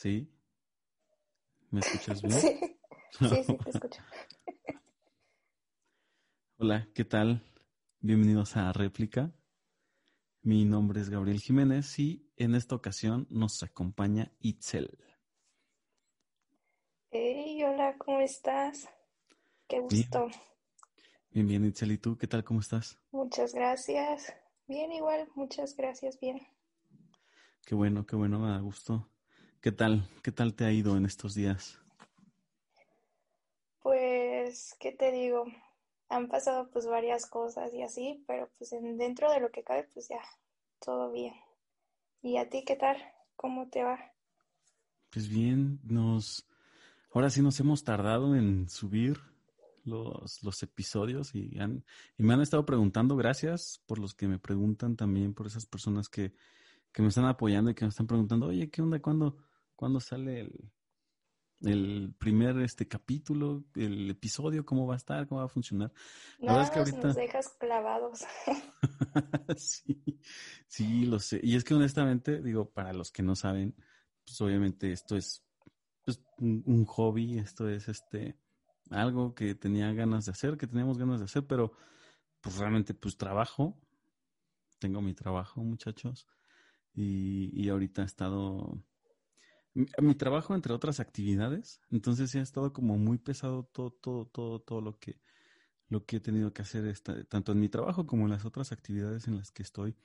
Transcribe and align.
¿Sí? 0.00 0.32
¿Me 1.72 1.80
escuchas 1.80 2.22
bien? 2.22 2.38
Sí, 2.38 2.60
sí, 3.18 3.42
sí, 3.42 3.58
te 3.58 3.70
escucho. 3.70 4.00
Hola, 6.58 6.86
¿qué 6.94 7.04
tal? 7.04 7.42
Bienvenidos 7.98 8.56
a 8.56 8.72
Réplica. 8.72 9.34
Mi 10.42 10.64
nombre 10.64 11.00
es 11.00 11.10
Gabriel 11.10 11.40
Jiménez 11.40 11.98
y 11.98 12.30
en 12.36 12.54
esta 12.54 12.76
ocasión 12.76 13.26
nos 13.28 13.60
acompaña 13.64 14.30
Itzel. 14.38 14.96
Hey, 17.10 17.60
hola, 17.64 17.96
¿cómo 17.98 18.20
estás? 18.20 18.88
Qué 19.66 19.80
gusto. 19.80 20.28
Bien, 21.32 21.48
bien, 21.48 21.64
Itzel. 21.64 21.90
¿Y 21.90 21.98
tú 21.98 22.16
qué 22.16 22.28
tal? 22.28 22.44
¿Cómo 22.44 22.60
estás? 22.60 23.00
Muchas 23.10 23.52
gracias. 23.52 24.32
Bien, 24.68 24.92
igual, 24.92 25.28
muchas 25.34 25.74
gracias, 25.74 26.20
bien. 26.20 26.38
Qué 27.66 27.74
bueno, 27.74 28.06
qué 28.06 28.14
bueno, 28.14 28.38
me 28.38 28.50
da 28.50 28.60
gusto. 28.60 29.10
¿Qué 29.60 29.70
tal? 29.72 30.08
¿Qué 30.22 30.32
tal 30.32 30.54
te 30.54 30.64
ha 30.64 30.72
ido 30.72 30.96
en 30.96 31.04
estos 31.06 31.34
días? 31.34 31.78
Pues, 33.80 34.76
¿qué 34.78 34.92
te 34.92 35.10
digo? 35.10 35.44
Han 36.08 36.28
pasado 36.28 36.70
pues 36.70 36.86
varias 36.86 37.26
cosas 37.26 37.74
y 37.74 37.82
así, 37.82 38.22
pero 38.26 38.48
pues 38.56 38.72
en- 38.72 38.96
dentro 38.98 39.30
de 39.32 39.40
lo 39.40 39.50
que 39.50 39.64
cabe, 39.64 39.88
pues 39.92 40.08
ya, 40.08 40.20
todo 40.80 41.10
bien. 41.10 41.34
¿Y 42.22 42.38
a 42.38 42.48
ti 42.50 42.64
qué 42.64 42.76
tal? 42.76 42.98
¿Cómo 43.36 43.68
te 43.68 43.84
va? 43.84 43.98
Pues 45.10 45.28
bien, 45.28 45.80
nos, 45.84 46.46
ahora 47.12 47.30
sí 47.30 47.42
nos 47.42 47.58
hemos 47.60 47.84
tardado 47.84 48.36
en 48.36 48.68
subir 48.68 49.18
los, 49.84 50.42
los 50.42 50.62
episodios 50.62 51.34
y, 51.34 51.58
han, 51.58 51.84
y 52.18 52.22
me 52.24 52.34
han 52.34 52.42
estado 52.42 52.66
preguntando, 52.66 53.16
gracias 53.16 53.82
por 53.86 53.98
los 53.98 54.14
que 54.14 54.28
me 54.28 54.38
preguntan 54.38 54.96
también, 54.96 55.34
por 55.34 55.46
esas 55.46 55.66
personas 55.66 56.08
que, 56.08 56.34
que 56.92 57.02
me 57.02 57.08
están 57.08 57.26
apoyando 57.26 57.70
y 57.70 57.74
que 57.74 57.84
me 57.84 57.90
están 57.90 58.06
preguntando, 58.06 58.46
oye, 58.48 58.70
¿qué 58.70 58.82
onda? 58.82 59.00
¿Cuándo, 59.00 59.38
cuándo 59.78 60.00
sale 60.00 60.40
el, 60.40 60.72
el 61.60 62.14
primer 62.18 62.58
este 62.58 62.88
capítulo, 62.88 63.64
el 63.76 64.10
episodio? 64.10 64.66
¿Cómo 64.66 64.88
va 64.88 64.94
a 64.94 64.96
estar? 64.96 65.28
¿Cómo 65.28 65.40
va 65.40 65.46
a 65.46 65.48
funcionar? 65.48 65.92
La 66.38 66.52
verdad 66.52 66.56
Nada 66.56 66.64
es 66.64 66.70
que 66.70 66.80
más 66.80 66.88
ahorita... 66.90 67.06
nos 67.06 67.16
dejas 67.16 67.48
clavados. 67.60 68.24
Sí, 69.56 70.20
sí, 70.66 71.06
lo 71.06 71.18
sé. 71.20 71.40
Y 71.42 71.56
es 71.56 71.64
que 71.64 71.74
honestamente, 71.74 72.42
digo, 72.42 72.70
para 72.70 72.92
los 72.92 73.10
que 73.10 73.22
no 73.22 73.34
saben, 73.36 73.74
pues 74.24 74.40
obviamente 74.40 74.92
esto 74.92 75.16
es 75.16 75.44
pues, 76.04 76.20
un, 76.38 76.62
un 76.66 76.84
hobby, 76.84 77.38
esto 77.38 77.68
es 77.68 77.88
este 77.88 78.36
algo 78.90 79.34
que 79.34 79.54
tenía 79.54 79.92
ganas 79.92 80.24
de 80.26 80.32
hacer, 80.32 80.56
que 80.56 80.66
teníamos 80.66 80.98
ganas 80.98 81.20
de 81.20 81.26
hacer, 81.26 81.46
pero 81.46 81.72
pues 82.40 82.56
realmente 82.56 82.94
pues 82.94 83.16
trabajo, 83.16 83.78
tengo 84.78 85.02
mi 85.02 85.14
trabajo, 85.14 85.62
muchachos, 85.62 86.26
y, 86.94 87.50
y 87.52 87.68
ahorita 87.68 88.02
he 88.02 88.06
estado 88.06 88.82
mi, 89.74 90.14
trabajo 90.14 90.54
entre 90.54 90.72
otras 90.72 91.00
actividades, 91.00 91.80
entonces 91.90 92.30
sí 92.30 92.38
ha 92.38 92.42
estado 92.42 92.72
como 92.72 92.98
muy 92.98 93.18
pesado 93.18 93.64
todo, 93.64 93.90
todo, 93.90 94.26
todo, 94.26 94.60
todo 94.60 94.80
lo 94.80 94.98
que 94.98 95.20
lo 95.88 96.04
que 96.04 96.16
he 96.16 96.20
tenido 96.20 96.52
que 96.52 96.62
hacer 96.62 96.86
esta- 96.86 97.24
tanto 97.24 97.52
en 97.52 97.60
mi 97.60 97.68
trabajo 97.68 98.06
como 98.06 98.24
en 98.24 98.30
las 98.30 98.44
otras 98.44 98.72
actividades 98.72 99.26
en 99.26 99.36
las 99.36 99.50
que 99.50 99.62
estoy. 99.62 99.96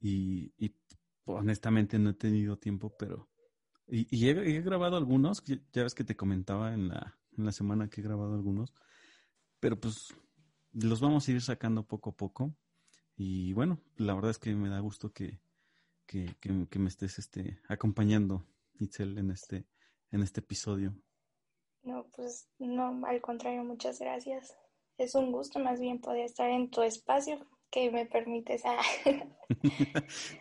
Y, 0.00 0.52
honestamente 1.24 1.98
no 1.98 2.10
he 2.10 2.14
tenido 2.14 2.58
tiempo, 2.58 2.96
pero... 2.98 3.28
Y, 3.86 4.28
he, 4.28 4.62
grabado 4.62 4.96
algunos, 4.96 5.44
ya 5.44 5.82
ves 5.82 5.94
que 5.94 6.04
te 6.04 6.16
comentaba 6.16 6.74
en 6.74 6.88
la, 6.88 7.18
en 7.36 7.44
la 7.44 7.52
semana 7.52 7.88
que 7.88 8.00
he 8.00 8.04
grabado 8.04 8.34
algunos, 8.34 8.72
pero 9.60 9.78
pues 9.78 10.14
los 10.72 11.00
vamos 11.00 11.28
a 11.28 11.32
ir 11.32 11.42
sacando 11.42 11.86
poco 11.86 12.10
a 12.10 12.16
poco. 12.16 12.56
Y 13.16 13.52
bueno, 13.52 13.80
la 13.96 14.14
verdad 14.14 14.30
es 14.30 14.38
que 14.38 14.54
me 14.54 14.68
da 14.68 14.80
gusto 14.80 15.12
que, 15.12 15.40
que, 16.06 16.34
que, 16.40 16.66
que 16.68 16.78
me 16.78 16.88
estés 16.88 17.18
este, 17.18 17.60
acompañando, 17.68 18.46
Itzel, 18.78 19.18
en 19.18 19.30
este, 19.30 19.66
en 20.10 20.22
este 20.22 20.40
episodio. 20.40 20.94
No, 21.82 22.06
pues 22.14 22.48
no, 22.58 23.00
al 23.06 23.20
contrario, 23.20 23.64
muchas 23.64 23.98
gracias. 23.98 24.56
Es 24.98 25.14
un 25.14 25.32
gusto 25.32 25.58
más 25.58 25.80
bien 25.80 26.00
poder 26.00 26.24
estar 26.26 26.48
en 26.50 26.70
tu 26.70 26.82
espacio 26.82 27.44
que 27.70 27.90
me 27.90 28.06
permites. 28.06 28.62
Ah. 28.64 28.80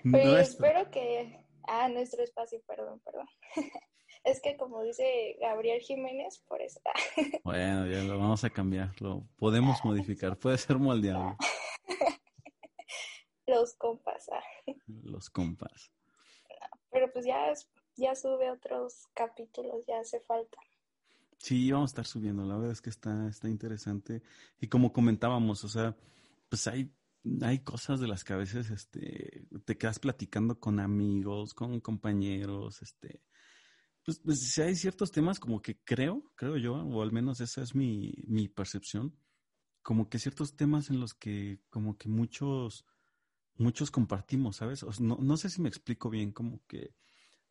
Es- 0.03 0.49
espero 0.51 0.89
que... 0.91 1.45
Ah, 1.67 1.87
nuestro 1.89 2.23
espacio, 2.23 2.59
perdón, 2.67 2.99
perdón. 3.05 3.27
Es 4.23 4.39
que 4.39 4.55
como 4.55 4.83
dice 4.83 5.35
Gabriel 5.41 5.81
Jiménez, 5.81 6.43
por 6.47 6.61
eso. 6.61 6.79
Bueno, 7.43 7.87
ya 7.87 8.03
lo 8.03 8.19
vamos 8.19 8.43
a 8.43 8.51
cambiar, 8.51 8.91
lo 9.01 9.27
podemos 9.37 9.83
modificar, 9.83 10.37
puede 10.37 10.59
ser 10.59 10.77
moldeable, 10.77 11.35
Los 13.47 13.73
compas. 13.75 14.29
ah. 14.31 14.43
los 14.87 15.29
compas. 15.31 15.91
Pero 16.91 17.11
pues 17.11 17.25
ya, 17.25 17.51
ya 17.95 18.15
sube 18.15 18.51
otros 18.51 19.07
capítulos, 19.13 19.85
ya 19.87 19.99
hace 19.99 20.19
falta. 20.21 20.57
Sí, 21.37 21.71
vamos 21.71 21.89
a 21.89 21.93
estar 21.93 22.05
subiendo, 22.05 22.45
la 22.45 22.55
verdad 22.55 22.71
es 22.71 22.81
que 22.81 22.91
está, 22.91 23.27
está 23.27 23.49
interesante. 23.49 24.21
Y 24.59 24.67
como 24.67 24.93
comentábamos, 24.93 25.63
o 25.63 25.67
sea, 25.67 25.95
pues 26.49 26.67
hay, 26.67 26.93
hay 27.41 27.59
cosas 27.59 27.99
de 27.99 28.07
las 28.07 28.23
que 28.23 28.33
a 28.33 28.37
veces 28.37 28.69
este, 28.69 29.47
te 29.65 29.77
quedas 29.77 29.99
platicando 29.99 30.59
con 30.59 30.79
amigos, 30.79 31.53
con 31.53 31.79
compañeros, 31.79 32.81
este, 32.83 33.23
pues, 34.05 34.19
pues 34.19 34.39
sí 34.39 34.61
hay 34.61 34.75
ciertos 34.75 35.11
temas 35.11 35.39
como 35.39 35.61
que 35.61 35.79
creo, 35.83 36.23
creo 36.35 36.57
yo, 36.57 36.75
o 36.75 37.01
al 37.01 37.11
menos 37.11 37.39
esa 37.41 37.61
es 37.61 37.75
mi, 37.75 38.13
mi 38.27 38.47
percepción, 38.47 39.15
como 39.81 40.09
que 40.09 40.19
ciertos 40.19 40.55
temas 40.55 40.89
en 40.89 40.99
los 40.99 41.13
que 41.13 41.59
como 41.69 41.97
que 41.97 42.07
muchos, 42.07 42.85
muchos 43.55 43.91
compartimos, 43.91 44.57
¿sabes? 44.57 44.83
No, 44.99 45.17
no 45.21 45.37
sé 45.37 45.49
si 45.49 45.61
me 45.61 45.69
explico 45.69 46.09
bien, 46.09 46.31
como 46.31 46.61
que 46.67 46.93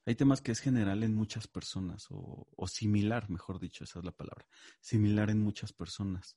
hay 0.06 0.14
temas 0.14 0.40
que 0.40 0.52
es 0.52 0.60
general 0.60 1.02
en 1.02 1.14
muchas 1.14 1.46
personas, 1.46 2.06
o, 2.10 2.48
o 2.56 2.66
similar, 2.66 3.30
mejor 3.30 3.60
dicho, 3.60 3.84
esa 3.84 3.98
es 3.98 4.04
la 4.04 4.12
palabra, 4.12 4.46
similar 4.80 5.30
en 5.30 5.40
muchas 5.40 5.72
personas. 5.72 6.36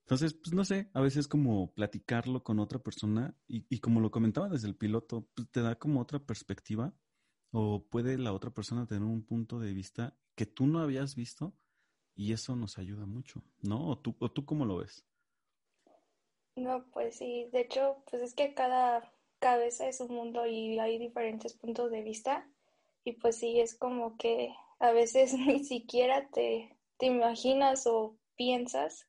Entonces, 0.00 0.34
pues 0.34 0.52
no 0.54 0.64
sé, 0.64 0.88
a 0.92 1.00
veces 1.00 1.26
como 1.26 1.72
platicarlo 1.72 2.44
con 2.44 2.60
otra 2.60 2.78
persona 2.78 3.36
y, 3.48 3.66
y 3.68 3.80
como 3.80 4.00
lo 4.00 4.12
comentaba 4.12 4.48
desde 4.48 4.68
el 4.68 4.76
piloto, 4.76 5.28
pues 5.34 5.50
te 5.50 5.62
da 5.62 5.76
como 5.76 6.00
otra 6.00 6.20
perspectiva 6.20 6.94
o 7.50 7.84
puede 7.88 8.16
la 8.18 8.32
otra 8.32 8.50
persona 8.50 8.86
tener 8.86 9.02
un 9.02 9.24
punto 9.24 9.58
de 9.58 9.72
vista 9.72 10.16
que 10.36 10.46
tú 10.46 10.66
no 10.66 10.78
habías 10.80 11.16
visto 11.16 11.56
y 12.14 12.32
eso 12.32 12.54
nos 12.54 12.78
ayuda 12.78 13.04
mucho, 13.04 13.42
¿no? 13.62 13.88
¿O 13.88 13.98
tú, 13.98 14.14
o 14.20 14.30
tú 14.30 14.44
cómo 14.44 14.64
lo 14.64 14.76
ves? 14.78 15.04
No, 16.56 16.86
pues 16.92 17.16
sí, 17.16 17.48
de 17.52 17.60
hecho, 17.60 18.02
pues 18.10 18.22
es 18.22 18.34
que 18.34 18.54
cada 18.54 19.12
cabeza 19.40 19.88
es 19.88 20.00
un 20.00 20.14
mundo 20.14 20.46
y 20.46 20.78
hay 20.78 20.98
diferentes 20.98 21.54
puntos 21.54 21.90
de 21.90 22.02
vista. 22.02 22.48
Y 23.06 23.12
pues 23.12 23.38
sí, 23.38 23.60
es 23.60 23.76
como 23.76 24.16
que 24.16 24.52
a 24.80 24.90
veces 24.90 25.32
ni 25.38 25.64
siquiera 25.64 26.28
te, 26.30 26.76
te 26.98 27.06
imaginas 27.06 27.86
o 27.86 28.18
piensas 28.34 29.06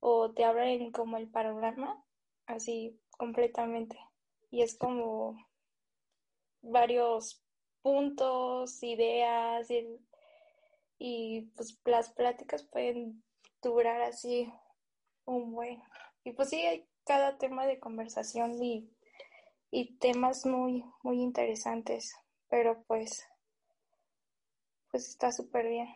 o 0.00 0.32
te 0.32 0.44
abren 0.44 0.92
como 0.92 1.16
el 1.16 1.30
panorama 1.30 2.04
así 2.44 3.00
completamente. 3.16 3.98
Y 4.50 4.60
es 4.60 4.76
como 4.76 5.38
varios 6.60 7.42
puntos, 7.80 8.82
ideas 8.82 9.70
y, 9.70 9.98
y 10.98 11.40
pues 11.56 11.80
las 11.86 12.10
pláticas 12.10 12.64
pueden 12.64 13.24
durar 13.62 14.02
así 14.02 14.52
un 15.24 15.52
buen. 15.52 15.82
Y 16.22 16.32
pues 16.32 16.50
sí, 16.50 16.66
hay 16.66 16.86
cada 17.04 17.38
tema 17.38 17.66
de 17.66 17.80
conversación 17.80 18.62
y, 18.62 18.90
y 19.70 19.96
temas 19.96 20.44
muy, 20.44 20.84
muy 21.02 21.22
interesantes, 21.22 22.14
pero 22.52 22.84
pues, 22.86 23.26
pues 24.90 25.08
está 25.08 25.32
súper 25.32 25.66
bien. 25.68 25.88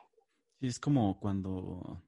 Sí, 0.58 0.68
es 0.68 0.80
como 0.80 1.20
cuando, 1.20 2.02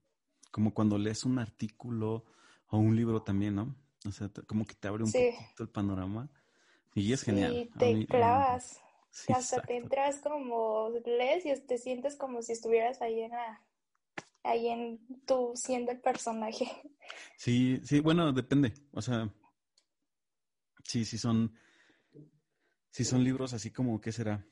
como 0.51 0.73
cuando 0.73 0.97
lees 0.97 1.27
un 1.27 1.39
artículo 1.39 2.25
o 2.69 2.79
un 2.79 2.97
libro 2.97 3.23
también, 3.23 3.57
¿no? 3.57 3.77
O 4.07 4.11
sea, 4.11 4.31
como 4.47 4.65
que 4.65 4.73
te 4.73 4.89
abre 4.89 5.05
un 5.05 5.13
Sí. 5.13 5.33
poquito 5.39 5.63
el 5.65 5.69
panorama 5.69 6.31
y 6.95 7.13
es 7.13 7.21
Sí, 7.21 7.27
genial. 7.27 7.69
A 7.75 7.79
te 7.79 7.87
mí- 7.89 7.95
mí 7.97 8.07
clavas. 8.07 8.81
Sí, 9.11 9.35
hasta 9.35 9.61
te 9.61 9.77
entras 9.77 10.21
como, 10.21 10.89
lees 11.05 11.45
y 11.45 11.61
te 11.67 11.77
sientes 11.77 12.17
como 12.17 12.41
si 12.41 12.53
estuvieras 12.53 13.03
ahí 13.03 13.21
en 13.21 13.33
la, 13.33 13.63
ahí 14.45 14.69
en 14.69 14.99
tú 15.27 15.53
siendo 15.57 15.93
el 15.93 16.01
personaje. 16.01 16.67
Sí, 17.37 17.83
sí, 17.85 18.01
bueno, 18.01 18.33
depende. 18.33 18.73
O 18.93 19.03
sea, 19.03 19.31
sí, 20.85 21.05
sí 21.05 21.19
son, 21.19 21.53
sí 22.99 23.05
son 23.05 23.23
libros 23.23 23.53
así 23.53 23.71
como, 23.71 24.01
¿qué 24.01 24.11
será? 24.11 24.45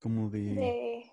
Como 0.00 0.28
de, 0.28 0.40
de 0.40 1.12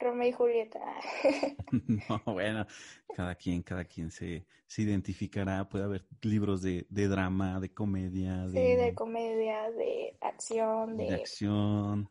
Romeo 0.00 0.28
y 0.28 0.32
Julieta. 0.32 0.80
no, 2.08 2.20
bueno, 2.32 2.66
cada 3.14 3.36
quien, 3.36 3.62
cada 3.62 3.84
quien 3.84 4.10
se, 4.10 4.44
se 4.66 4.82
identificará. 4.82 5.68
Puede 5.68 5.84
haber 5.84 6.04
libros 6.22 6.60
de, 6.62 6.88
de 6.90 7.06
drama, 7.06 7.60
de 7.60 7.72
comedia, 7.72 8.48
Sí, 8.48 8.56
de 8.56 8.76
de, 8.76 8.94
comedia, 8.96 9.70
de 9.70 10.16
acción, 10.20 10.96
de 10.96 11.04
de, 11.04 11.14
acción, 11.14 12.10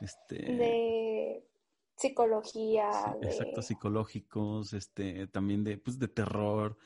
este, 0.00 0.34
de 0.34 1.46
psicología, 1.94 2.90
sí, 2.90 3.28
exactos 3.28 3.68
de... 3.68 3.74
psicológicos, 3.74 4.72
este, 4.72 5.28
también 5.28 5.62
de, 5.62 5.78
pues, 5.78 6.00
de 6.00 6.08
terror. 6.08 6.76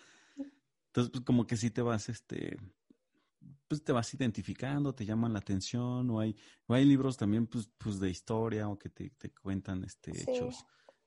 Entonces, 0.88 1.10
pues, 1.10 1.24
como 1.24 1.46
que 1.46 1.56
sí 1.56 1.70
te 1.70 1.80
vas, 1.80 2.10
este, 2.10 2.58
pues 3.72 3.84
te 3.84 3.92
vas 3.92 4.12
identificando, 4.12 4.94
te 4.94 5.06
llaman 5.06 5.32
la 5.32 5.38
atención, 5.38 6.10
o 6.10 6.20
hay, 6.20 6.36
o 6.66 6.74
hay 6.74 6.84
libros 6.84 7.16
también 7.16 7.46
pues, 7.46 7.70
pues 7.78 7.98
de 7.98 8.10
historia 8.10 8.68
o 8.68 8.78
que 8.78 8.90
te, 8.90 9.08
te 9.16 9.32
cuentan 9.32 9.82
este 9.82 10.10
hechos, 10.10 10.66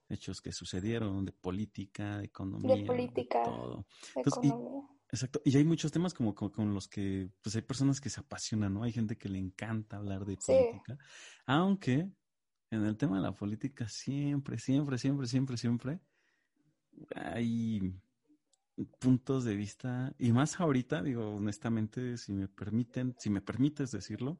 hechos 0.09 0.41
que 0.41 0.51
sucedieron, 0.51 1.25
de 1.25 1.31
política, 1.31 2.17
de 2.17 2.25
economía, 2.25 2.75
de 2.75 2.85
política, 2.85 3.43
todo. 3.43 3.85
exacto. 4.15 5.43
Y 5.45 5.55
hay 5.55 5.63
muchos 5.63 5.91
temas 5.91 6.15
como, 6.15 6.33
con 6.33 6.73
los 6.73 6.87
que 6.87 7.29
pues 7.43 7.55
hay 7.55 7.61
personas 7.61 8.01
que 8.01 8.09
se 8.09 8.21
apasionan, 8.21 8.73
¿no? 8.73 8.81
Hay 8.81 8.93
gente 8.93 9.15
que 9.15 9.29
le 9.29 9.37
encanta 9.37 9.97
hablar 9.97 10.25
de 10.25 10.35
política, 10.35 10.97
aunque 11.45 12.09
en 12.71 12.83
el 12.83 12.97
tema 12.97 13.17
de 13.17 13.21
la 13.21 13.35
política 13.35 13.87
siempre, 13.87 14.57
siempre, 14.57 14.97
siempre, 14.97 15.27
siempre, 15.27 15.57
siempre 15.57 15.99
hay 17.13 17.93
puntos 18.99 19.43
de 19.45 19.55
vista, 19.55 20.13
y 20.17 20.31
más 20.31 20.59
ahorita, 20.59 21.01
digo, 21.01 21.35
honestamente, 21.35 22.17
si 22.17 22.33
me 22.33 22.47
permiten, 22.47 23.15
si 23.17 23.29
me 23.29 23.41
permites 23.41 23.91
decirlo, 23.91 24.39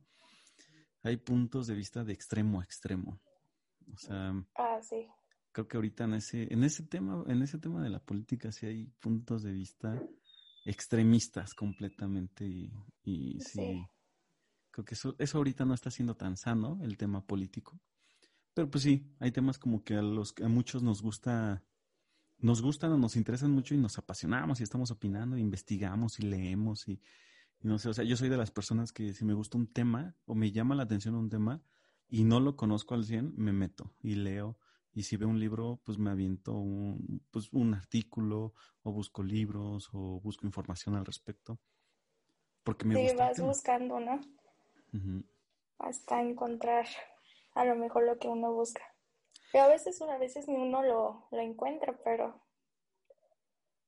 hay 1.03 1.17
puntos 1.17 1.67
de 1.67 1.75
vista 1.75 2.03
de 2.03 2.13
extremo 2.13 2.59
a 2.59 2.63
extremo. 2.63 3.21
O 3.93 3.97
sea, 3.97 4.33
ah, 4.55 4.79
sí. 4.81 5.07
creo 5.51 5.67
que 5.67 5.77
ahorita 5.77 6.05
en 6.05 6.15
ese, 6.15 6.51
en 6.51 6.63
ese 6.63 6.83
tema, 6.83 7.23
en 7.27 7.41
ese 7.43 7.59
tema 7.59 7.81
de 7.83 7.89
la 7.89 7.99
política 7.99 8.51
sí 8.51 8.65
hay 8.65 8.87
puntos 8.99 9.43
de 9.43 9.51
vista 9.51 10.01
extremistas 10.65 11.53
completamente 11.53 12.45
y, 12.45 12.73
y 13.03 13.39
sí, 13.39 13.85
creo 14.71 14.83
que 14.83 14.95
eso, 14.95 15.15
eso 15.19 15.37
ahorita 15.37 15.63
no 15.63 15.75
está 15.75 15.91
siendo 15.91 16.15
tan 16.15 16.35
sano, 16.35 16.79
el 16.81 16.97
tema 16.97 17.25
político. 17.25 17.79
Pero 18.55 18.69
pues 18.69 18.83
sí, 18.83 19.13
hay 19.19 19.31
temas 19.31 19.59
como 19.59 19.83
que 19.83 19.95
a 19.95 20.01
los 20.01 20.33
que 20.33 20.43
a 20.43 20.47
muchos 20.47 20.81
nos 20.81 21.01
gusta 21.01 21.63
nos 22.39 22.61
gustan 22.61 22.91
o 22.91 22.97
nos 22.97 23.15
interesan 23.15 23.51
mucho 23.51 23.73
y 23.73 23.77
nos 23.77 23.97
apasionamos 23.97 24.59
y 24.59 24.63
estamos 24.63 24.91
opinando, 24.91 25.37
investigamos 25.37 26.19
y 26.19 26.23
leemos 26.23 26.87
y, 26.87 27.01
no 27.61 27.79
sé, 27.79 27.89
o 27.89 27.93
sea, 27.93 28.03
yo 28.03 28.17
soy 28.17 28.29
de 28.29 28.37
las 28.37 28.51
personas 28.51 28.91
que 28.91 29.13
si 29.13 29.25
me 29.25 29.33
gusta 29.33 29.57
un 29.57 29.71
tema 29.71 30.15
o 30.25 30.35
me 30.35 30.51
llama 30.51 30.75
la 30.75 30.83
atención 30.83 31.15
un 31.15 31.29
tema 31.29 31.61
y 32.07 32.23
no 32.23 32.39
lo 32.39 32.55
conozco 32.55 32.93
al 32.93 33.05
100, 33.05 33.33
me 33.37 33.51
meto 33.51 33.93
y 34.01 34.15
leo 34.15 34.57
y 34.93 35.03
si 35.03 35.17
veo 35.17 35.27
un 35.27 35.39
libro, 35.39 35.81
pues 35.83 35.97
me 35.97 36.09
aviento 36.09 36.53
un, 36.53 37.21
pues 37.29 37.51
un 37.51 37.73
artículo 37.73 38.53
o 38.83 38.91
busco 38.93 39.23
libros 39.23 39.89
o 39.91 40.21
busco 40.21 40.45
información 40.45 40.95
al 40.95 41.05
respecto. 41.05 41.59
Porque 42.63 42.85
me 42.85 43.09
sí, 43.09 43.15
vas 43.15 43.39
buscando, 43.39 43.99
¿no? 43.99 44.21
Hasta 45.79 46.21
encontrar 46.21 46.87
a 47.55 47.65
lo 47.65 47.75
mejor 47.75 48.05
lo 48.05 48.17
que 48.17 48.29
uno 48.29 48.53
busca 48.53 48.94
a 49.53 49.67
veces, 49.67 50.01
a 50.01 50.17
veces 50.17 50.45
uno 50.47 50.83
lo, 50.83 51.27
lo 51.31 51.39
encuentra, 51.39 51.97
pero 52.03 52.41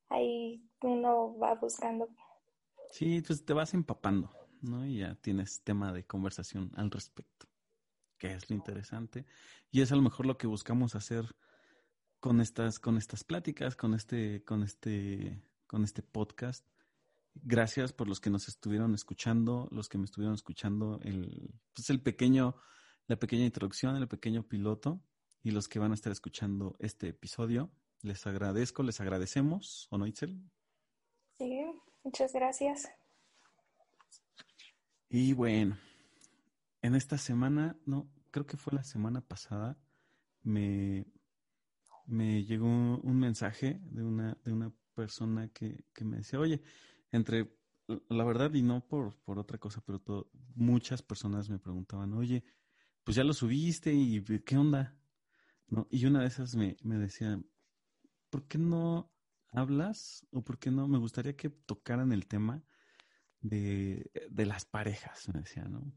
ahí 0.09 0.69
uno 0.81 1.38
va 1.38 1.56
buscando. 1.56 2.07
Sí, 2.92 3.21
pues 3.21 3.44
te 3.45 3.54
vas 3.54 3.74
empapando, 3.74 4.31
¿no? 4.62 4.86
Y 4.86 5.00
ya 5.00 5.15
tienes 5.15 5.62
tema 5.63 5.92
de 5.92 6.06
conversación 6.06 6.71
al 6.75 6.92
respecto, 6.92 7.48
que 8.18 8.33
es 8.33 8.50
lo 8.50 8.56
interesante. 8.56 9.25
Y 9.71 9.81
es 9.81 9.92
a 9.92 9.95
lo 9.95 10.01
mejor 10.01 10.25
lo 10.25 10.38
que 10.38 10.48
buscamos 10.48 10.95
hacer 10.95 11.36
con 12.19 12.42
estas, 12.42 12.80
con 12.80 12.98
estas 12.98 13.24
pláticas, 13.24 13.75
con 13.75 13.94
este, 13.94 14.44
con 14.44 14.63
este, 14.63 15.42
con 15.68 15.83
este 15.83 16.01
podcast. 16.01 16.65
Gracias 17.36 17.94
por 17.94 18.07
los 18.07 18.19
que 18.19 18.30
nos 18.30 18.48
estuvieron 18.48 18.95
escuchando, 18.95 19.68
los 19.71 19.89
que 19.89 19.98
me 19.98 20.06
estuvieron 20.06 20.33
escuchando 20.33 21.00
el, 21.04 21.54
pues 21.74 21.89
el 21.89 22.01
pequeño, 22.01 22.56
la 23.06 23.18
pequeña 23.18 23.45
introducción, 23.45 23.95
el 23.95 24.07
pequeño 24.07 24.44
piloto 24.44 25.01
y 25.44 25.51
los 25.51 25.68
que 25.68 25.80
van 25.80 25.92
a 25.92 25.95
estar 25.95 26.12
escuchando 26.12 26.75
este 26.80 27.10
episodio. 27.10 27.72
Les 28.01 28.25
agradezco, 28.28 28.84
les 28.84 29.00
agradecemos, 29.01 29.88
¿o 29.89 29.98
no, 29.98 30.06
Itzel? 30.06 30.42
Sí, 31.38 31.66
muchas 32.04 32.34
gracias. 32.34 32.88
Y 35.10 35.34
bueno, 35.34 35.78
en 36.81 36.95
esta 36.95 37.18
semana, 37.18 37.78
no, 37.86 38.10
creo 38.31 38.45
que 38.45 38.57
fue 38.57 38.74
la 38.74 38.84
semana 38.84 39.22
pasada, 39.22 39.78
me, 40.44 41.06
me 42.06 42.44
llegó 42.44 42.68
un 42.68 43.19
mensaje 43.19 43.80
de 43.83 44.04
una, 44.04 44.38
de 44.44 44.51
una 44.51 44.74
persona 44.94 45.50
que, 45.50 45.86
que 45.94 46.06
me 46.06 46.18
decía, 46.18 46.40
oye, 46.40 46.62
entre 47.12 47.57
la 48.10 48.24
verdad 48.25 48.54
y 48.54 48.62
no 48.62 48.86
por, 48.86 49.16
por 49.24 49.40
otra 49.40 49.57
cosa, 49.57 49.81
pero 49.86 50.30
muchas 50.56 51.01
personas 51.01 51.50
me 51.50 51.60
preguntaban, 51.60 52.13
oye, 52.13 52.44
pues 53.04 53.16
ya 53.16 53.24
lo 53.24 53.33
subiste 53.33 53.94
y 53.94 54.22
qué 54.42 54.57
onda, 54.57 54.96
¿no? 55.68 55.88
Y 55.90 56.06
una 56.06 56.22
de 56.22 56.28
esas 56.28 56.56
me, 56.56 56.78
me 56.84 56.98
decía, 56.98 57.40
¿por 58.30 58.48
qué 58.48 58.58
no 58.58 59.12
hablas 59.52 60.25
o 60.31 60.44
por 60.44 60.60
qué 60.60 60.72
no? 60.72 60.88
Me 60.88 60.98
gustaría 60.98 61.36
que 61.36 61.50
tocaran 61.50 62.12
el 62.12 62.28
tema 62.28 62.64
de, 63.42 64.10
las 64.30 64.66
parejas, 64.66 65.30
me 65.34 65.42
decía, 65.42 65.64
¿no? 65.64 65.94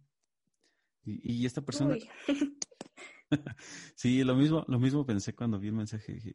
Y, 1.05 1.47
esta 1.47 1.63
persona... 1.63 1.97
sí, 3.95 4.23
lo 4.23 4.37
mismo, 4.37 4.65
lo 4.69 4.79
mismo 4.79 5.05
pensé 5.07 5.35
cuando 5.35 5.59
vi 5.59 5.69
el 5.69 5.75
mensaje. 5.75 6.13
Dije, 6.13 6.35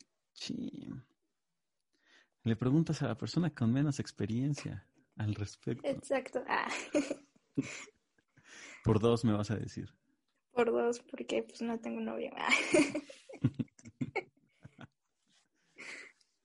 Le 2.44 2.56
preguntas 2.56 3.02
a 3.02 3.08
la 3.08 3.18
persona 3.18 3.54
con 3.54 3.72
menos 3.72 4.00
experiencia 4.00 4.88
al 5.16 5.36
respecto. 5.36 5.88
Exacto. 5.88 6.44
Ah. 6.48 6.68
Por 8.84 9.00
dos 9.00 9.24
me 9.24 9.34
vas 9.34 9.52
a 9.52 9.56
decir. 9.56 9.94
Por 10.56 10.72
dos, 10.72 11.02
porque 11.02 11.44
pues 11.44 11.62
no 11.62 11.78
tengo 11.82 12.00
novio. 12.00 12.32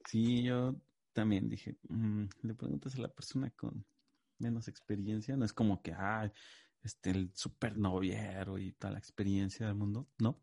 sí, 0.06 0.42
yo 0.42 0.74
también 1.12 1.48
dije, 1.48 1.76
mm, 1.88 2.24
le 2.42 2.54
preguntas 2.54 2.96
a 2.96 3.02
la 3.02 3.08
persona 3.08 3.52
con 3.52 3.84
menos 4.38 4.66
experiencia, 4.66 5.36
no 5.36 5.44
es 5.44 5.52
como 5.52 5.80
que, 5.80 5.92
ah, 5.92 6.28
este, 6.82 7.10
el 7.10 7.30
super 7.34 7.78
noviero 7.78 8.58
y 8.58 8.72
toda 8.72 8.94
la 8.94 8.98
experiencia 8.98 9.66
del 9.66 9.76
mundo, 9.76 10.08
no. 10.18 10.42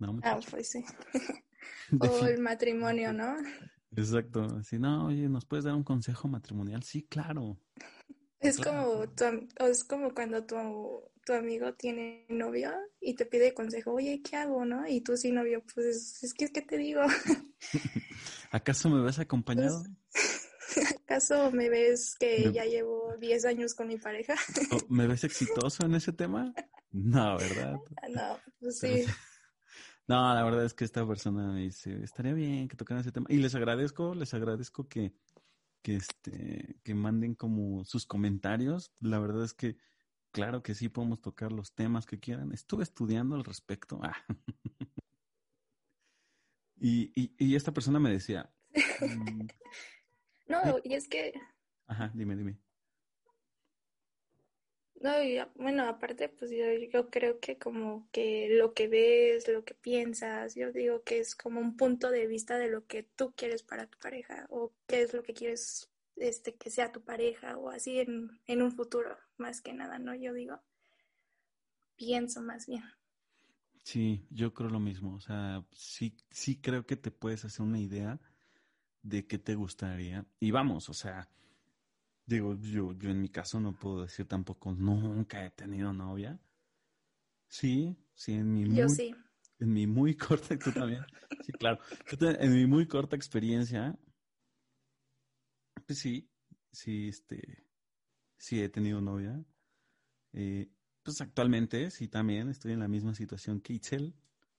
no 0.00 0.18
ah, 0.24 0.40
pues 0.50 0.70
sí. 0.70 0.84
o 2.00 2.26
el 2.26 2.40
matrimonio, 2.40 3.12
¿no? 3.12 3.36
Exacto, 3.94 4.46
así, 4.58 4.80
no, 4.80 5.06
oye, 5.06 5.28
¿nos 5.28 5.44
puedes 5.44 5.64
dar 5.64 5.74
un 5.74 5.84
consejo 5.84 6.26
matrimonial? 6.26 6.82
Sí, 6.82 7.04
claro. 7.04 7.56
Es 8.40 8.58
como, 8.58 9.04
es 9.60 9.84
como 9.84 10.12
cuando 10.12 10.44
tu 10.44 10.56
tu 11.24 11.32
amigo 11.32 11.74
tiene 11.74 12.26
novio 12.28 12.72
y 13.00 13.14
te 13.14 13.26
pide 13.26 13.54
consejo, 13.54 13.92
oye, 13.92 14.22
¿qué 14.22 14.36
hago, 14.36 14.64
no? 14.64 14.86
Y 14.86 15.00
tú 15.00 15.16
sin 15.16 15.34
novio, 15.34 15.62
pues 15.74 16.22
es 16.22 16.34
que, 16.34 16.52
¿qué 16.52 16.62
te 16.62 16.76
digo? 16.76 17.02
¿Acaso 18.50 18.88
me 18.90 19.02
ves 19.02 19.18
acompañado? 19.18 19.82
Pues, 20.12 20.50
¿Acaso 21.02 21.50
me 21.50 21.68
ves 21.68 22.16
que 22.18 22.52
ya 22.52 22.64
llevo 22.64 23.16
10 23.18 23.44
años 23.44 23.74
con 23.74 23.88
mi 23.88 23.98
pareja? 23.98 24.34
¿Me 24.88 25.06
ves 25.08 25.24
exitoso 25.24 25.84
en 25.86 25.94
ese 25.94 26.12
tema? 26.12 26.52
No, 26.90 27.36
¿verdad? 27.36 27.76
No, 28.10 28.38
pues 28.60 28.78
sí. 28.78 29.04
No, 30.06 30.34
la 30.34 30.44
verdad 30.44 30.64
es 30.64 30.74
que 30.74 30.84
esta 30.84 31.06
persona 31.06 31.52
me 31.52 31.62
dice, 31.62 32.02
estaría 32.02 32.34
bien 32.34 32.68
que 32.68 32.76
tocaran 32.76 33.00
ese 33.00 33.12
tema. 33.12 33.26
Y 33.30 33.38
les 33.38 33.54
agradezco, 33.54 34.14
les 34.14 34.34
agradezco 34.34 34.86
que, 34.86 35.14
que, 35.82 35.96
este, 35.96 36.76
que 36.82 36.94
manden 36.94 37.34
como 37.34 37.84
sus 37.84 38.06
comentarios. 38.06 38.92
La 39.00 39.18
verdad 39.18 39.44
es 39.44 39.54
que 39.54 39.76
Claro 40.34 40.64
que 40.64 40.74
sí, 40.74 40.88
podemos 40.88 41.20
tocar 41.20 41.52
los 41.52 41.74
temas 41.74 42.06
que 42.06 42.18
quieran. 42.18 42.50
Estuve 42.50 42.82
estudiando 42.82 43.36
al 43.36 43.44
respecto. 43.44 44.00
Ah. 44.02 44.16
y, 46.76 47.54
esta 47.54 47.72
persona 47.72 48.00
me 48.00 48.10
decía. 48.10 48.50
Mm, 49.00 49.46
no, 50.48 50.58
y 50.82 50.94
es 50.94 51.06
que. 51.06 51.34
Ajá, 51.86 52.10
dime, 52.14 52.34
dime. 52.34 52.58
No, 54.96 55.12
bueno, 55.54 55.86
aparte, 55.86 56.28
pues 56.28 56.50
yo, 56.50 56.64
yo, 56.90 57.10
creo 57.10 57.38
que 57.38 57.56
como 57.56 58.08
que 58.10 58.48
lo 58.50 58.74
que 58.74 58.88
ves, 58.88 59.46
lo 59.46 59.64
que 59.64 59.74
piensas, 59.74 60.56
yo 60.56 60.72
digo 60.72 61.04
que 61.04 61.20
es 61.20 61.36
como 61.36 61.60
un 61.60 61.76
punto 61.76 62.10
de 62.10 62.26
vista 62.26 62.58
de 62.58 62.70
lo 62.70 62.84
que 62.86 63.04
tú 63.04 63.32
quieres 63.36 63.62
para 63.62 63.86
tu 63.86 63.98
pareja 64.00 64.46
o 64.50 64.72
qué 64.88 65.02
es 65.02 65.14
lo 65.14 65.22
que 65.22 65.32
quieres 65.32 65.93
este, 66.16 66.54
que 66.56 66.70
sea 66.70 66.92
tu 66.92 67.02
pareja 67.02 67.56
o 67.56 67.70
así 67.70 68.00
en, 68.00 68.40
en 68.46 68.62
un 68.62 68.72
futuro, 68.72 69.16
más 69.36 69.60
que 69.60 69.72
nada, 69.72 69.98
¿no? 69.98 70.14
Yo 70.14 70.32
digo, 70.32 70.60
pienso 71.96 72.42
más 72.42 72.66
bien. 72.66 72.84
Sí, 73.84 74.26
yo 74.30 74.54
creo 74.54 74.70
lo 74.70 74.80
mismo. 74.80 75.14
O 75.14 75.20
sea, 75.20 75.64
sí, 75.72 76.16
sí 76.30 76.56
creo 76.60 76.86
que 76.86 76.96
te 76.96 77.10
puedes 77.10 77.44
hacer 77.44 77.64
una 77.64 77.78
idea 77.78 78.18
de 79.02 79.26
qué 79.26 79.38
te 79.38 79.54
gustaría. 79.54 80.26
Y 80.40 80.50
vamos, 80.50 80.88
o 80.88 80.94
sea, 80.94 81.28
digo, 82.26 82.56
yo, 82.60 82.92
yo 82.94 83.10
en 83.10 83.20
mi 83.20 83.28
caso 83.28 83.60
no 83.60 83.78
puedo 83.78 84.02
decir 84.02 84.26
tampoco, 84.26 84.72
nunca 84.72 85.44
he 85.44 85.50
tenido 85.50 85.92
novia. 85.92 86.40
Sí, 87.48 87.96
sí, 88.14 88.32
en 88.32 88.52
mi 88.52 88.64
muy, 88.64 88.76
yo 88.76 88.88
sí. 88.88 89.14
En 89.60 89.72
mi 89.72 89.86
muy 89.86 90.16
corta, 90.16 90.58
tú 90.58 90.72
también. 90.72 91.04
sí, 91.42 91.52
claro. 91.52 91.78
En 92.20 92.54
mi 92.54 92.66
muy 92.66 92.86
corta 92.86 93.16
experiencia, 93.16 93.96
pues 95.86 95.98
sí, 95.98 96.30
sí, 96.72 97.08
este, 97.08 97.66
sí 98.36 98.62
he 98.62 98.68
tenido 98.68 99.00
novia. 99.00 99.44
Eh, 100.32 100.70
pues 101.02 101.20
actualmente 101.20 101.90
sí 101.90 102.08
también 102.08 102.48
estoy 102.48 102.72
en 102.72 102.80
la 102.80 102.88
misma 102.88 103.14
situación 103.14 103.60
que 103.60 103.74
Itzel, 103.74 104.14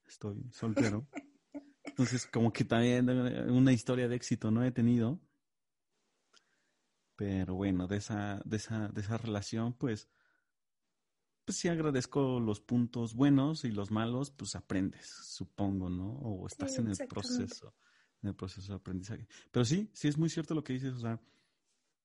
estoy 0.08 0.50
soltero. 0.52 1.08
Entonces, 1.84 2.26
como 2.26 2.52
que 2.52 2.66
también 2.66 3.10
una 3.10 3.72
historia 3.72 4.08
de 4.08 4.16
éxito 4.16 4.52
no 4.52 4.64
he 4.64 4.72
tenido. 4.72 5.20
Pero 7.16 7.56
bueno, 7.56 7.88
de 7.88 7.98
esa, 7.98 8.42
de 8.44 8.58
esa, 8.58 8.90
de 8.90 9.02
esa 9.02 9.18
relación, 9.18 9.74
pues, 9.74 10.10
pues 11.46 11.58
sí 11.58 11.70
agradezco 11.70 12.40
los 12.40 12.60
puntos 12.60 13.14
buenos 13.14 13.64
y 13.64 13.72
los 13.72 13.92
malos, 13.92 14.32
pues 14.32 14.56
aprendes, 14.56 15.08
supongo, 15.08 15.90
¿no? 15.90 16.18
O 16.20 16.48
estás 16.48 16.78
en 16.78 16.90
el 16.90 16.98
proceso, 17.08 17.74
en 18.22 18.30
el 18.30 18.36
proceso 18.36 18.72
de 18.72 18.78
aprendizaje. 18.78 19.28
Pero 19.52 19.66
sí, 19.66 19.90
sí 19.94 20.08
es 20.08 20.18
muy 20.18 20.30
cierto 20.30 20.54
lo 20.54 20.64
que 20.64 20.74
dices, 20.74 20.94
o 20.94 21.00
sea, 21.00 21.20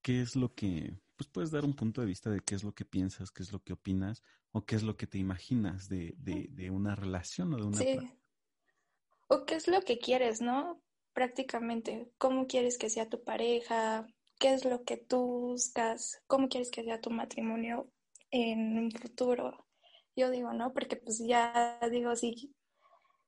¿qué 0.03 0.21
es 0.21 0.37
lo 0.37 0.55
que, 0.55 0.99
pues 1.17 1.29
puedes 1.29 1.51
dar 1.51 1.65
un 1.65 1.75
punto 1.75 2.01
de 2.01 2.07
vista 2.07 2.31
de 2.31 2.41
qué 2.41 2.55
es 2.55 2.65
lo 2.65 2.73
que 2.73 2.85
piensas, 2.85 3.31
qué 3.31 3.43
es 3.43 3.53
lo 3.53 3.63
que 3.63 3.73
opinas, 3.73 4.23
o 4.53 4.65
qué 4.65 4.77
es 4.77 4.83
lo 4.83 4.97
que 4.97 5.07
te 5.07 5.19
imaginas 5.19 5.89
de, 5.89 6.15
de, 6.19 6.49
de 6.51 6.71
una 6.71 6.95
relación 6.95 7.53
o 7.55 7.57
de 7.57 7.65
una... 7.65 7.77
Sí. 7.77 7.99
O 9.29 9.45
qué 9.45 9.55
es 9.55 9.69
lo 9.69 9.81
que 9.83 9.99
quieres, 9.99 10.41
¿no? 10.41 10.83
Prácticamente, 11.13 12.11
¿cómo 12.19 12.47
quieres 12.47 12.79
que 12.79 12.91
sea 12.91 13.09
tu 13.09 13.23
pareja? 13.23 14.07
¿Qué 14.39 14.55
es 14.55 14.65
lo 14.65 14.83
que 14.83 14.97
tú 14.97 15.19
buscas? 15.19 16.21
¿Cómo 16.27 16.49
quieres 16.49 16.71
que 16.71 16.83
sea 16.83 17.01
tu 17.01 17.11
matrimonio 17.11 17.93
en 18.31 18.79
un 18.79 18.91
futuro? 18.91 19.67
Yo 20.17 20.31
digo, 20.31 20.53
¿no? 20.53 20.73
Porque 20.73 20.97
pues 20.97 21.19
ya 21.25 21.79
digo, 21.91 22.17
si, 22.17 22.53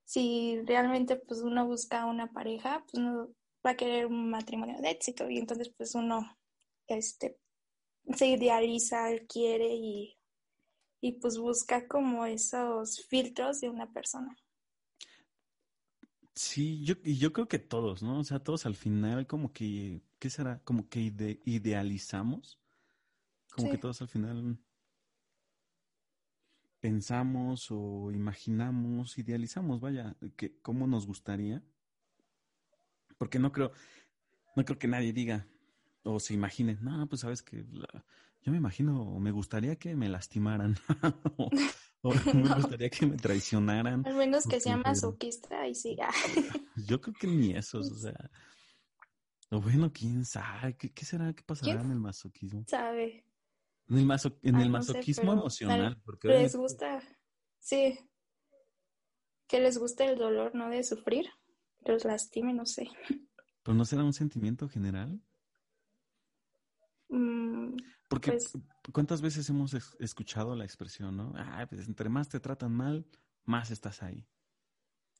si 0.05 0.61
realmente 0.67 1.17
pues 1.17 1.41
uno 1.41 1.67
busca 1.67 2.07
una 2.07 2.33
pareja, 2.33 2.85
pues 2.85 2.95
uno 2.95 3.31
va 3.65 3.71
a 3.71 3.77
querer 3.77 4.07
un 4.07 4.31
matrimonio 4.31 4.81
de 4.81 4.91
éxito 4.91 5.29
y 5.31 5.39
entonces 5.39 5.71
pues 5.77 5.95
uno 5.95 6.37
este, 6.87 7.39
se 8.15 8.27
idealiza, 8.27 9.07
quiere 9.29 9.75
y, 9.75 10.19
y 11.01 11.13
pues 11.13 11.39
busca 11.39 11.87
como 11.87 12.27
esos 12.27 13.05
filtros 13.07 13.61
de 13.61 13.71
una 13.71 13.93
persona. 13.93 14.37
Sí, 16.35 16.83
yo, 16.83 16.95
y 17.05 17.19
yo 17.19 17.33
creo 17.33 17.47
que 17.47 17.59
todos, 17.59 18.03
¿no? 18.03 18.19
O 18.19 18.25
sea, 18.25 18.39
todos 18.39 18.65
al 18.65 18.75
final 18.75 19.27
como 19.27 19.53
que, 19.53 20.01
¿qué 20.19 20.31
será? 20.31 20.61
Como 20.65 20.89
que 20.89 21.13
idealizamos, 21.45 22.59
como 23.55 23.71
que 23.71 23.77
todos 23.77 24.01
al 24.01 24.09
final 24.09 24.59
pensamos 26.83 27.69
o 27.71 28.11
imaginamos, 28.11 29.17
idealizamos, 29.17 29.81
vaya, 29.81 30.17
que 30.37 30.61
cómo 30.61 30.89
nos 30.89 31.07
gustaría. 31.07 31.63
Porque 33.17 33.39
no 33.39 33.53
creo, 33.53 33.71
no 34.57 34.65
creo 34.65 34.79
que 34.79 34.89
nadie 34.89 35.13
diga 35.13 35.47
o 36.03 36.19
se 36.19 36.35
imagine, 36.35 36.77
no, 36.81 37.09
pues 37.09 37.21
sabes 37.21 37.41
que 37.41 37.65
yo 38.43 38.51
me 38.51 38.59
imagino, 38.59 39.21
me 39.21 39.31
gustaría 39.31 39.77
que 39.77 39.95
me 39.95 40.09
lastimaran. 40.09 40.77
me 42.35 42.55
gustaría 42.55 42.91
que 42.91 43.07
me 43.07 43.17
traicionaran. 43.17 44.05
Al 44.05 44.17
menos 44.17 44.45
que 44.49 44.59
sea 44.59 44.77
masoquista 44.77 45.69
y 45.69 45.77
siga. 45.77 46.11
Yo 46.89 47.01
creo 47.01 47.15
que 47.15 47.29
ni 47.29 47.53
eso, 47.53 47.79
o 47.79 47.85
sea. 47.85 48.31
O 49.51 49.61
bueno, 49.61 49.93
quién 49.93 50.25
sabe, 50.25 50.77
¿qué, 50.77 51.05
será? 51.05 51.33
¿Qué 51.33 51.45
pasará 51.45 51.81
en 51.81 51.93
el 51.93 52.01
masoquismo? 52.01 52.65
Sabe. 52.67 53.25
En 53.93 54.11
el, 54.11 54.39
en 54.43 54.57
el 54.57 54.71
masoquismo 54.71 55.33
emocional. 55.33 56.01
Porque 56.05 56.29
les 56.29 56.57
gusta, 56.57 57.03
sí. 57.59 57.99
Que 59.47 59.61
les 59.61 59.77
guste 59.77 60.07
el 60.07 60.19
dolor, 60.19 60.55
¿no? 60.55 60.71
De 60.71 60.83
sufrir. 60.83 61.27
Los 61.85 62.05
lastime, 62.05 62.55
no 62.55 62.65
sé. 62.65 62.89
¿Pero 63.63 63.75
no 63.77 63.85
será 63.85 64.03
un 64.03 64.13
sentimiento 64.13 64.69
general? 64.69 65.21
Mm, 67.09 67.77
porque 68.09 68.33
pues 68.33 68.53
¿cuántas 68.93 69.21
veces 69.21 69.49
hemos 69.49 69.75
escuchado 69.99 70.57
la 70.57 70.65
expresión, 70.65 71.17
no? 71.17 71.33
Ah, 71.37 71.67
pues 71.69 71.87
entre 71.87 72.09
más 72.09 72.29
te 72.29 72.41
tratan 72.41 72.73
mal, 72.73 73.07
más 73.45 73.71
estás 73.71 74.03
ahí. 74.03 74.27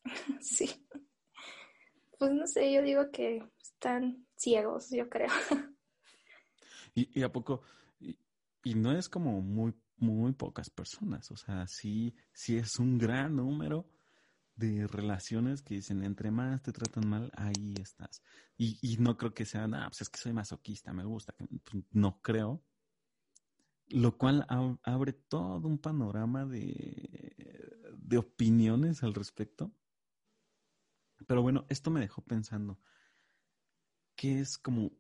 Sí. 0.41 0.87
Pues 2.19 2.33
no 2.33 2.47
sé, 2.47 2.73
yo 2.73 2.83
digo 2.83 3.11
que 3.11 3.43
están 3.61 4.27
ciegos, 4.37 4.91
yo 4.91 5.09
creo. 5.09 5.29
Y, 6.95 7.23
a 7.23 7.33
poco, 7.33 7.63
y, 8.65 8.75
no 8.75 8.93
es 8.93 9.09
como 9.09 9.41
muy, 9.41 9.75
muy 9.97 10.33
pocas 10.33 10.71
personas, 10.71 11.31
o 11.31 11.37
sea, 11.37 11.67
sí, 11.67 12.15
sí 12.33 12.57
es 12.57 12.79
un 12.79 12.99
gran 12.99 13.37
número 13.37 13.89
de 14.57 14.87
relaciones 14.87 15.63
que 15.63 15.75
dicen, 15.75 16.03
entre 16.05 16.31
más 16.31 16.63
te 16.63 16.73
tratan 16.73 17.09
mal, 17.09 17.33
ahí 17.37 17.75
estás. 17.81 18.23
Y, 18.57 18.79
y 18.83 18.99
no 18.99 19.17
creo 19.17 19.35
que 19.35 19.45
sea, 19.45 19.65
ah, 19.65 19.89
pues 19.89 20.03
es 20.03 20.09
que 20.09 20.19
soy 20.19 20.33
masoquista, 20.33 20.93
me 20.93 21.05
gusta. 21.05 21.35
Pues 21.65 21.85
no 21.91 22.21
creo, 22.21 22.63
lo 23.89 24.17
cual 24.17 24.47
abre 24.83 25.13
todo 25.13 25.69
un 25.69 25.79
panorama 25.79 26.47
de, 26.47 27.93
de 27.97 28.19
opiniones 28.19 29.03
al 29.03 29.15
respecto. 29.15 29.73
Pero 31.27 31.43
bueno, 31.43 31.67
esto 31.69 31.91
me 31.91 32.01
dejó 32.01 32.23
pensando, 32.23 32.79
¿qué 34.17 34.41
es 34.41 34.59
como, 34.59 34.93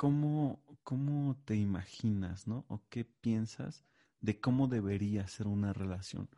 cómo, 0.00 0.64
cómo 0.82 1.36
te 1.44 1.56
imaginas, 1.56 2.46
¿no? 2.46 2.64
O 2.68 2.80
qué 2.88 3.04
piensas 3.04 3.84
de 4.22 4.40
cómo 4.40 4.66
debería 4.66 5.28
ser 5.28 5.46
una 5.46 5.74
relación? 5.74 6.30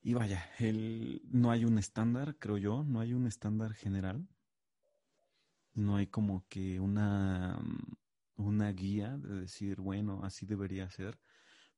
Y 0.00 0.14
vaya, 0.14 0.42
el, 0.58 1.20
no 1.26 1.50
hay 1.50 1.66
un 1.66 1.76
estándar, 1.76 2.38
creo 2.38 2.56
yo, 2.56 2.84
no 2.84 3.00
hay 3.00 3.12
un 3.12 3.26
estándar 3.26 3.74
general. 3.74 4.26
No 5.74 5.96
hay 5.96 6.06
como 6.06 6.46
que 6.48 6.80
una 6.80 7.60
una 8.36 8.72
guía 8.72 9.18
de 9.18 9.42
decir, 9.42 9.82
bueno, 9.82 10.24
así 10.24 10.46
debería 10.46 10.88
ser, 10.88 11.20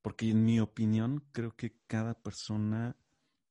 porque 0.03 0.31
en 0.31 0.45
mi 0.45 0.61
opinión 0.61 1.25
creo 1.33 1.57
que 1.57 1.81
cada 1.89 2.15
persona 2.23 2.97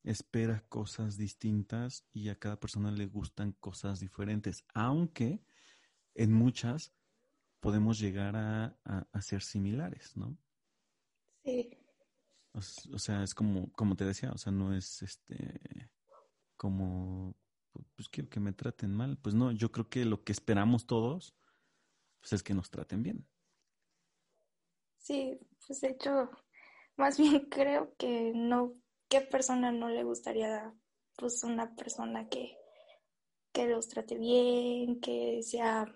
espera 0.03 0.63
cosas 0.69 1.17
distintas 1.17 2.05
y 2.13 2.29
a 2.29 2.39
cada 2.39 2.61
persona 2.61 2.91
le 2.91 3.07
gustan 3.07 3.51
cosas 3.51 3.99
diferentes, 3.99 4.63
aunque 4.73 5.43
en 6.15 6.33
muchas 6.33 6.93
podemos 7.59 7.99
llegar 7.99 8.35
a, 8.35 8.77
a, 8.83 9.21
ser 9.21 9.41
similares, 9.41 10.17
¿no? 10.17 10.37
Sí. 11.43 11.77
O, 12.53 12.59
o, 12.59 12.99
sea, 12.99 13.23
es 13.23 13.33
como, 13.33 13.71
como 13.71 13.95
te 13.95 14.05
decía, 14.05 14.31
o 14.31 14.37
sea, 14.37 14.51
no 14.51 14.75
es 14.75 15.01
este 15.01 15.89
como 16.57 17.35
pues 17.95 18.07
quiero 18.09 18.29
que 18.29 18.39
me 18.39 18.53
traten 18.53 18.93
mal. 18.93 19.17
Pues 19.17 19.35
no, 19.35 19.51
yo 19.51 19.71
creo 19.71 19.89
que 19.89 20.05
lo 20.05 20.23
que 20.23 20.31
esperamos 20.31 20.85
todos 20.85 21.35
pues 22.21 22.33
es 22.33 22.43
que 22.43 22.53
nos 22.53 22.69
traten 22.69 23.03
bien. 23.03 23.27
Sí, 24.97 25.37
pues 25.67 25.81
de 25.81 25.89
hecho, 25.89 26.29
más 26.95 27.17
bien 27.19 27.47
creo 27.49 27.93
que 27.97 28.31
no, 28.33 28.75
¿qué 29.09 29.21
persona 29.21 29.71
no 29.71 29.89
le 29.89 30.03
gustaría, 30.03 30.73
pues 31.17 31.43
una 31.43 31.75
persona 31.75 32.29
que, 32.29 32.57
que 33.51 33.67
los 33.67 33.89
trate 33.89 34.17
bien, 34.17 35.01
que 35.01 35.43
sea, 35.43 35.93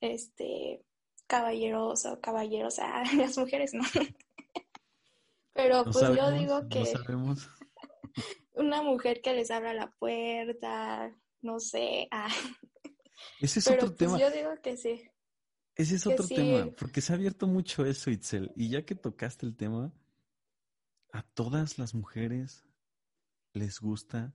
este, 0.00 0.84
caballeroso, 1.26 2.20
caballerosa, 2.20 3.04
las 3.16 3.38
mujeres 3.38 3.72
no. 3.74 3.84
Pero 5.52 5.84
pues 5.84 6.00
yo 6.16 6.30
digo 6.32 6.68
que 6.68 6.84
una 8.54 8.82
mujer 8.82 9.20
que 9.22 9.34
les 9.34 9.50
abra 9.50 9.74
la 9.74 9.90
puerta, 9.90 11.14
no 11.42 11.60
sé. 11.60 12.08
Ah. 12.10 12.32
Ese 13.40 13.58
es 13.58 13.66
otro 13.66 13.88
pues, 13.88 13.96
tema. 13.96 14.18
Yo 14.18 14.30
digo 14.30 14.50
que 14.62 14.76
sí. 14.76 15.02
Ese 15.76 15.96
es 15.96 16.06
otro 16.06 16.26
tema, 16.26 16.70
porque 16.76 17.00
se 17.00 17.12
ha 17.12 17.16
abierto 17.16 17.46
mucho 17.46 17.86
eso, 17.86 18.10
Itzel. 18.10 18.52
Y 18.54 18.68
ya 18.68 18.84
que 18.84 18.94
tocaste 18.94 19.46
el 19.46 19.56
tema, 19.56 19.92
a 21.12 21.22
todas 21.22 21.78
las 21.78 21.94
mujeres 21.94 22.64
les 23.52 23.80
gusta 23.80 24.34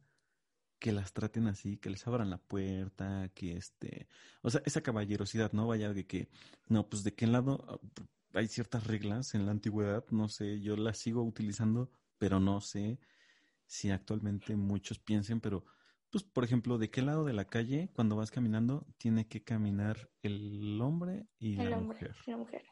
que 0.86 0.92
las 0.92 1.14
traten 1.14 1.48
así, 1.48 1.78
que 1.78 1.90
les 1.90 2.06
abran 2.06 2.30
la 2.30 2.38
puerta, 2.38 3.32
que 3.34 3.58
este, 3.58 4.08
o 4.44 4.52
sea, 4.52 4.62
esa 4.66 4.82
caballerosidad, 4.82 5.52
¿no? 5.52 5.66
Vaya 5.66 5.92
de 5.94 6.06
que, 6.06 6.30
no, 6.68 6.88
pues 6.88 7.04
de 7.04 7.16
qué 7.16 7.26
lado 7.26 7.66
ah, 7.68 7.80
hay 8.36 8.48
ciertas 8.48 8.86
reglas 8.86 9.34
en 9.34 9.48
la 9.48 9.52
antigüedad, 9.52 10.06
no 10.12 10.30
sé, 10.30 10.62
yo 10.62 10.78
las 10.78 11.00
sigo 11.00 11.24
utilizando, 11.24 11.90
pero 12.20 12.40
no 12.40 12.62
sé 12.62 13.00
si 13.66 13.90
actualmente 13.90 14.56
muchos 14.56 15.00
piensen, 15.00 15.42
pero 15.42 15.66
pues, 16.12 16.24
por 16.24 16.44
ejemplo, 16.44 16.78
¿de 16.78 16.92
qué 16.92 17.02
lado 17.02 17.26
de 17.26 17.34
la 17.34 17.46
calle, 17.46 17.90
cuando 17.96 18.16
vas 18.16 18.30
caminando, 18.30 18.86
tiene 19.00 19.28
que 19.28 19.44
caminar 19.44 20.12
el 20.22 20.80
hombre 20.80 21.26
y 21.40 21.60
el 21.60 21.72
la 21.72 21.78
hombre, 21.78 21.98
mujer? 21.98 22.16
La 22.28 22.38
mujer. 22.38 22.64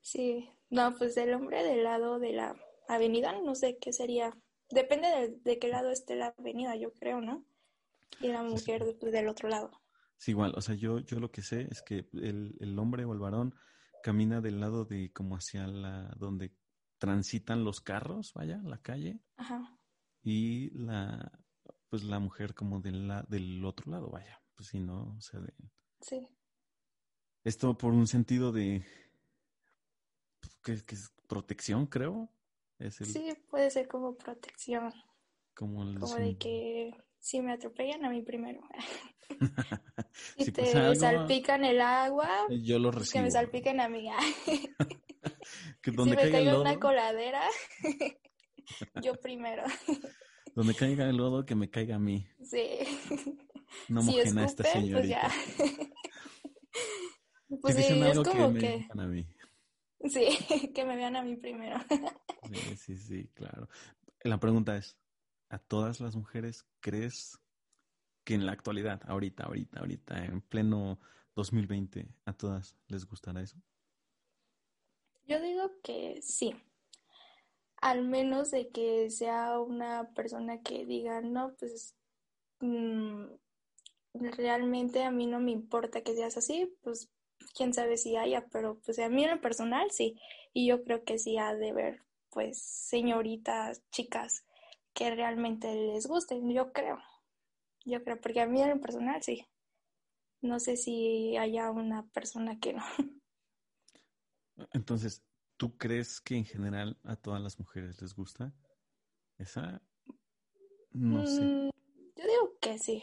Sí, 0.00 0.48
no, 0.70 0.96
pues 0.96 1.14
el 1.18 1.34
hombre 1.34 1.62
del 1.62 1.84
lado 1.84 2.18
de 2.18 2.32
la 2.32 2.56
avenida, 2.88 3.38
no 3.42 3.54
sé 3.54 3.76
qué 3.78 3.92
sería. 3.92 4.34
Depende 4.70 5.38
de, 5.42 5.58
qué 5.58 5.68
lado 5.68 5.90
esté 5.90 6.16
la 6.16 6.34
avenida, 6.38 6.76
yo 6.76 6.92
creo, 6.92 7.20
¿no? 7.20 7.44
Y 8.20 8.28
la 8.28 8.42
mujer 8.42 8.84
del 8.84 9.28
otro 9.28 9.48
lado. 9.48 9.70
Sí, 10.16 10.32
igual, 10.32 10.52
o 10.56 10.60
sea, 10.60 10.74
yo, 10.74 10.98
yo 11.00 11.20
lo 11.20 11.30
que 11.30 11.42
sé 11.42 11.68
es 11.70 11.82
que 11.82 12.08
el, 12.14 12.56
el 12.60 12.78
hombre 12.78 13.04
o 13.04 13.12
el 13.12 13.18
varón 13.18 13.54
camina 14.02 14.40
del 14.40 14.60
lado 14.60 14.84
de 14.84 15.12
como 15.12 15.36
hacia 15.36 15.66
la 15.66 16.14
donde 16.16 16.54
transitan 16.98 17.64
los 17.64 17.80
carros, 17.80 18.32
vaya, 18.34 18.60
la 18.64 18.78
calle. 18.78 19.20
Ajá. 19.36 19.78
Y 20.22 20.70
la, 20.70 21.30
pues 21.88 22.04
la 22.04 22.18
mujer 22.18 22.54
como 22.54 22.80
del, 22.80 23.08
la, 23.08 23.22
del 23.28 23.64
otro 23.64 23.90
lado, 23.90 24.10
vaya, 24.10 24.40
pues 24.54 24.68
sí, 24.68 24.80
¿no? 24.80 25.16
O 25.16 25.20
sea, 25.20 25.40
de... 25.40 25.52
Sí. 26.00 26.26
Esto 27.44 27.76
por 27.76 27.92
un 27.92 28.06
sentido 28.06 28.52
de... 28.52 28.84
Pues, 30.40 30.82
que, 30.82 30.94
es 30.94 31.12
protección, 31.28 31.86
creo. 31.86 32.30
Es 32.78 32.96
Sí, 32.96 33.32
puede 33.48 33.70
ser 33.70 33.88
como 33.88 34.16
protección. 34.16 34.92
Como, 35.54 35.98
como 35.98 36.16
de 36.16 36.36
que 36.36 36.90
si 37.18 37.40
me 37.40 37.52
atropellan 37.52 38.04
a 38.04 38.10
mí 38.10 38.22
primero. 38.22 38.60
si 40.38 40.52
te 40.52 40.94
salpican 40.96 41.64
el 41.64 41.80
agua, 41.80 42.28
yo 42.50 42.78
lo 42.78 42.90
recibo. 42.90 43.12
Que 43.12 43.22
me 43.22 43.30
salpiquen 43.30 43.80
a 43.80 43.88
mí. 43.88 44.08
si 45.82 45.90
me 45.90 46.16
caiga 46.16 46.60
una 46.60 46.78
coladera, 46.78 47.42
yo 49.02 49.14
primero. 49.14 49.64
donde 50.54 50.74
caiga 50.74 51.08
el 51.08 51.16
lodo, 51.16 51.44
que 51.44 51.54
me 51.54 51.70
caiga 51.70 51.96
a 51.96 52.00
mí. 52.00 52.26
Sí. 52.42 52.66
No 53.88 54.02
si 54.02 54.10
mojen 54.10 54.38
a 54.38 54.44
esta 54.44 54.62
pues 54.62 54.72
señorita. 54.72 55.30
Pues, 57.60 57.76
sí, 57.76 58.00
es 58.00 58.18
como 58.18 58.52
que... 58.54 58.60
Me 58.60 58.88
que... 58.88 59.00
a 59.00 59.06
mí. 59.06 59.26
Sí, 60.04 60.26
que 60.74 60.84
me 60.84 60.96
vean 60.96 61.16
a 61.16 61.22
mí 61.22 61.36
primero. 61.36 61.78
sí, 62.52 62.76
sí, 62.76 62.96
sí, 62.96 63.28
claro. 63.34 63.68
La 64.22 64.38
pregunta 64.38 64.76
es, 64.76 64.96
¿a 65.48 65.58
todas 65.58 66.00
las 66.00 66.16
mujeres 66.16 66.66
crees 66.80 67.38
que 68.24 68.34
en 68.34 68.46
la 68.46 68.52
actualidad, 68.52 69.00
ahorita, 69.06 69.44
ahorita, 69.44 69.80
ahorita, 69.80 70.24
en 70.24 70.40
pleno 70.42 70.98
2020, 71.34 72.08
a 72.24 72.32
todas 72.32 72.76
les 72.88 73.06
gustará 73.06 73.42
eso? 73.42 73.56
Yo 75.26 75.40
digo 75.40 75.70
que 75.82 76.20
sí. 76.22 76.54
Al 77.80 78.02
menos 78.02 78.50
de 78.50 78.68
que 78.70 79.10
sea 79.10 79.60
una 79.60 80.10
persona 80.14 80.62
que 80.62 80.86
diga, 80.86 81.20
no, 81.20 81.54
pues 81.58 81.94
mm, 82.60 83.26
realmente 84.14 85.04
a 85.04 85.10
mí 85.10 85.26
no 85.26 85.40
me 85.40 85.50
importa 85.50 86.02
que 86.02 86.14
seas 86.14 86.36
así, 86.36 86.74
pues 86.82 87.10
quién 87.54 87.72
sabe 87.74 87.96
si 87.96 88.16
haya, 88.16 88.46
pero 88.52 88.80
pues 88.84 88.98
a 88.98 89.08
mí 89.08 89.24
en 89.24 89.30
lo 89.30 89.40
personal 89.40 89.90
sí. 89.90 90.18
Y 90.52 90.66
yo 90.66 90.82
creo 90.84 91.04
que 91.04 91.18
sí 91.18 91.38
ha 91.38 91.54
de 91.54 91.72
ver, 91.72 92.02
pues, 92.30 92.58
señoritas, 92.60 93.82
chicas 93.90 94.44
que 94.94 95.14
realmente 95.14 95.74
les 95.74 96.06
gusten, 96.06 96.50
yo 96.50 96.72
creo. 96.72 96.98
Yo 97.84 98.02
creo, 98.02 98.20
porque 98.20 98.40
a 98.40 98.46
mí 98.46 98.62
en 98.62 98.70
lo 98.70 98.80
personal 98.80 99.22
sí. 99.22 99.46
No 100.40 100.58
sé 100.58 100.76
si 100.76 101.36
haya 101.36 101.70
una 101.70 102.06
persona 102.10 102.58
que 102.58 102.72
no. 102.72 102.82
Entonces, 104.72 105.22
¿tú 105.56 105.76
crees 105.76 106.20
que 106.20 106.36
en 106.36 106.44
general 106.44 106.98
a 107.04 107.16
todas 107.16 107.42
las 107.42 107.58
mujeres 107.58 108.00
les 108.00 108.14
gusta? 108.14 108.54
Esa, 109.38 109.82
no 110.92 111.26
sé. 111.26 111.42
Mm, 111.42 111.70
yo 112.16 112.24
digo 112.24 112.58
que 112.60 112.78
sí. 112.78 113.02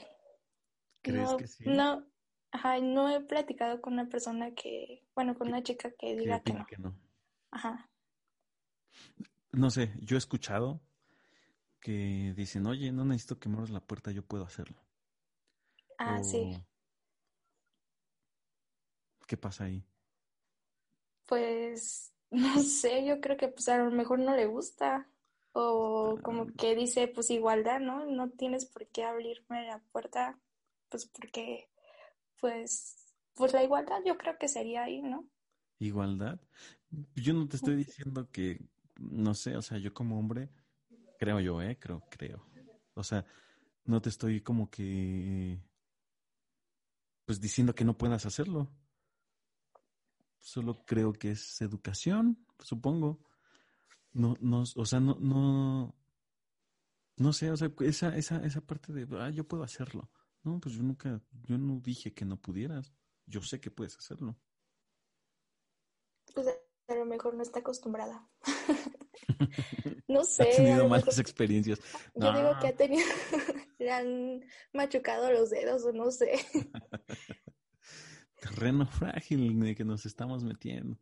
¿Crees 1.04 1.30
que 1.38 1.48
sí? 1.48 1.66
No, 1.68 2.04
ajá, 2.54 2.80
no 2.80 3.10
he 3.10 3.20
platicado 3.20 3.82
con 3.82 3.94
una 3.94 4.08
persona 4.08 4.54
que, 4.54 5.04
bueno, 5.16 5.36
con 5.36 5.50
una 5.50 5.64
chica 5.64 5.92
que 5.92 6.16
diga 6.16 6.40
que, 6.42 6.54
no. 6.54 6.66
que 6.66 6.78
no. 6.78 6.96
Ajá. 7.52 7.90
No 9.52 9.70
sé, 9.70 9.94
yo 10.00 10.16
he 10.16 10.20
escuchado 10.20 10.80
que 11.82 12.34
dicen, 12.36 12.66
oye, 12.68 12.92
no 12.92 13.06
necesito 13.06 13.40
que 13.40 13.50
me 13.50 13.56
abras 13.56 13.72
la 13.72 13.82
puerta, 13.82 14.12
yo 14.12 14.24
puedo 14.24 14.46
hacerlo. 14.46 14.80
Ah, 15.98 16.24
sí. 16.24 16.64
¿Qué 19.28 19.36
pasa 19.36 19.66
ahí? 19.66 19.84
Pues, 21.26 22.14
no 22.32 22.60
sé, 22.62 23.06
yo 23.06 23.20
creo 23.20 23.36
que 23.36 23.48
pues 23.48 23.68
a 23.68 23.78
lo 23.78 23.90
mejor 23.92 24.20
no 24.20 24.36
le 24.36 24.46
gusta. 24.46 25.10
O 25.56 26.18
como 26.24 26.48
que 26.54 26.76
dice, 26.76 27.08
pues 27.08 27.30
igualdad, 27.30 27.80
¿no? 27.80 28.06
No 28.06 28.30
tienes 28.30 28.66
por 28.66 28.88
qué 28.88 29.04
abrirme 29.04 29.68
la 29.68 29.80
puerta, 29.92 30.40
pues 30.90 31.06
porque, 31.06 31.70
pues, 32.44 33.16
pues 33.36 33.54
la 33.54 33.64
igualdad 33.64 34.00
yo 34.06 34.18
creo 34.18 34.38
que 34.38 34.50
sería 34.50 34.84
ahí, 34.84 35.02
¿no? 35.02 35.30
¿Igualdad? 35.80 36.42
Yo 37.16 37.34
no 37.34 37.48
te 37.48 37.56
estoy 37.56 37.78
diciendo 37.78 38.30
que, 38.30 38.60
no 38.98 39.34
sé, 39.34 39.56
o 39.56 39.62
sea, 39.62 39.78
yo 39.78 39.94
como 39.94 40.20
hombre, 40.20 40.50
Creo 41.18 41.40
yo, 41.40 41.62
¿eh? 41.62 41.80
Creo, 41.80 42.04
creo. 42.10 42.46
O 42.96 43.04
sea, 43.04 43.26
no 43.86 44.02
te 44.02 44.10
estoy 44.10 44.42
como 44.42 44.70
que, 44.70 45.58
pues 47.24 47.40
diciendo 47.40 47.74
que 47.74 47.86
no 47.86 47.98
puedas 47.98 48.26
hacerlo. 48.26 48.70
Solo 50.42 50.84
creo 50.84 51.14
que 51.14 51.32
es 51.32 51.62
educación, 51.62 52.46
supongo. 52.60 53.24
No, 54.12 54.36
no, 54.42 54.64
o 54.76 54.86
sea, 54.86 55.00
no, 55.00 55.16
no, 55.22 55.96
no 57.16 57.32
sé, 57.32 57.52
o 57.52 57.56
sea, 57.56 57.72
esa, 57.80 58.18
esa, 58.18 58.44
esa 58.46 58.60
parte 58.60 58.92
de, 58.92 59.08
ah, 59.18 59.30
yo 59.30 59.48
puedo 59.48 59.64
hacerlo. 59.64 60.12
No, 60.44 60.60
pues 60.60 60.76
yo 60.76 60.84
nunca, 60.84 61.22
yo 61.44 61.58
no 61.58 61.80
dije 61.80 62.14
que 62.14 62.26
no 62.26 62.42
pudieras. 62.42 62.94
Yo 63.26 63.42
sé 63.42 63.62
que 63.62 63.72
puedes 63.72 63.98
hacerlo. 63.98 64.38
Pues 66.34 66.48
a 66.88 66.96
lo 66.96 67.06
mejor 67.06 67.36
no 67.36 67.44
está 67.44 67.60
acostumbrada. 67.60 68.28
no 70.08 70.24
sé. 70.24 70.44
Ha 70.44 70.56
tenido 70.56 70.88
malas 70.88 71.20
experiencias. 71.20 71.80
Yo 72.16 72.34
digo 72.34 72.52
que 72.62 72.68
ha 72.68 72.76
tenido, 72.76 73.06
le 73.80 73.92
han 73.92 74.46
machucado 74.74 75.32
los 75.32 75.50
dedos 75.50 75.84
o 75.86 75.92
no 75.92 76.12
sé. 76.12 76.34
Terreno 78.40 78.86
frágil 78.86 79.52
en 79.52 79.64
el 79.64 79.76
que 79.76 79.86
nos 79.86 80.06
estamos 80.06 80.44
metiendo. 80.44 80.98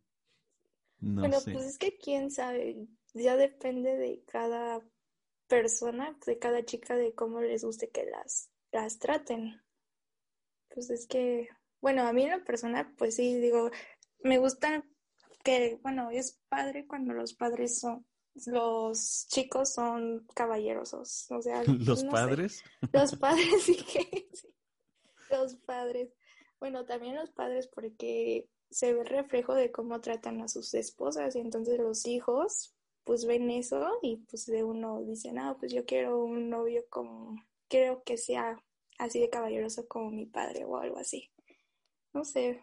No 1.00 1.22
bueno, 1.22 1.38
pues 1.44 1.64
es 1.64 1.78
que 1.78 1.98
quién 1.98 2.30
sabe, 2.30 2.86
ya 3.12 3.36
depende 3.36 3.96
de 3.96 4.22
cada 4.24 4.80
persona, 5.48 6.16
de 6.24 6.38
cada 6.38 6.64
chica, 6.64 6.94
de 6.94 7.12
cómo 7.12 7.40
les 7.40 7.64
guste 7.64 7.90
que 7.90 8.04
las, 8.04 8.50
las 8.72 8.98
traten. 8.98 9.62
Pues 10.68 10.90
es 10.90 11.06
que, 11.06 11.48
bueno, 11.80 12.02
a 12.06 12.12
mí 12.12 12.24
en 12.24 12.32
lo 12.32 12.44
personal, 12.44 12.92
pues 12.96 13.16
sí, 13.16 13.34
digo, 13.38 13.70
me 14.20 14.38
gustan 14.38 14.84
que, 15.44 15.78
bueno, 15.82 16.10
es 16.10 16.40
padre 16.48 16.86
cuando 16.86 17.12
los 17.12 17.34
padres 17.34 17.78
son, 17.78 18.06
los 18.46 19.26
chicos 19.28 19.74
son 19.74 20.26
caballerosos, 20.34 21.30
o 21.30 21.42
sea, 21.42 21.62
los 21.66 22.04
padres. 22.04 22.62
Los 22.92 23.16
padres, 23.18 23.62
sí 23.62 23.76
que, 23.76 24.28
los 25.30 25.56
padres. 25.56 26.14
Bueno, 26.58 26.84
también 26.84 27.16
los 27.16 27.30
padres 27.30 27.66
porque 27.66 28.48
se 28.70 28.92
ve 28.94 29.00
el 29.00 29.06
reflejo 29.06 29.54
de 29.54 29.70
cómo 29.70 30.00
tratan 30.00 30.40
a 30.40 30.48
sus 30.48 30.72
esposas 30.74 31.34
y 31.36 31.40
entonces 31.40 31.78
los 31.78 32.06
hijos 32.06 32.74
pues 33.04 33.26
ven 33.26 33.50
eso 33.50 33.98
y 34.00 34.18
pues 34.18 34.46
de 34.46 34.62
uno 34.62 35.02
dice, 35.02 35.32
no, 35.32 35.56
pues 35.58 35.72
yo 35.72 35.84
quiero 35.84 36.24
un 36.24 36.48
novio 36.48 36.84
como, 36.88 37.36
quiero 37.72 38.04
que 38.04 38.18
sea 38.18 38.62
así 38.98 39.18
de 39.18 39.30
caballeroso 39.30 39.88
como 39.88 40.10
mi 40.10 40.26
padre 40.26 40.66
o 40.66 40.76
algo 40.76 40.98
así. 40.98 41.30
No 42.12 42.22
sé, 42.22 42.62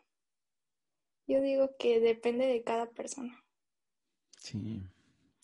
yo 1.25 1.41
digo 1.41 1.75
que 1.79 1.99
depende 1.99 2.45
de 2.45 2.63
cada 2.63 2.91
persona. 2.91 3.43
Sí, 4.37 4.83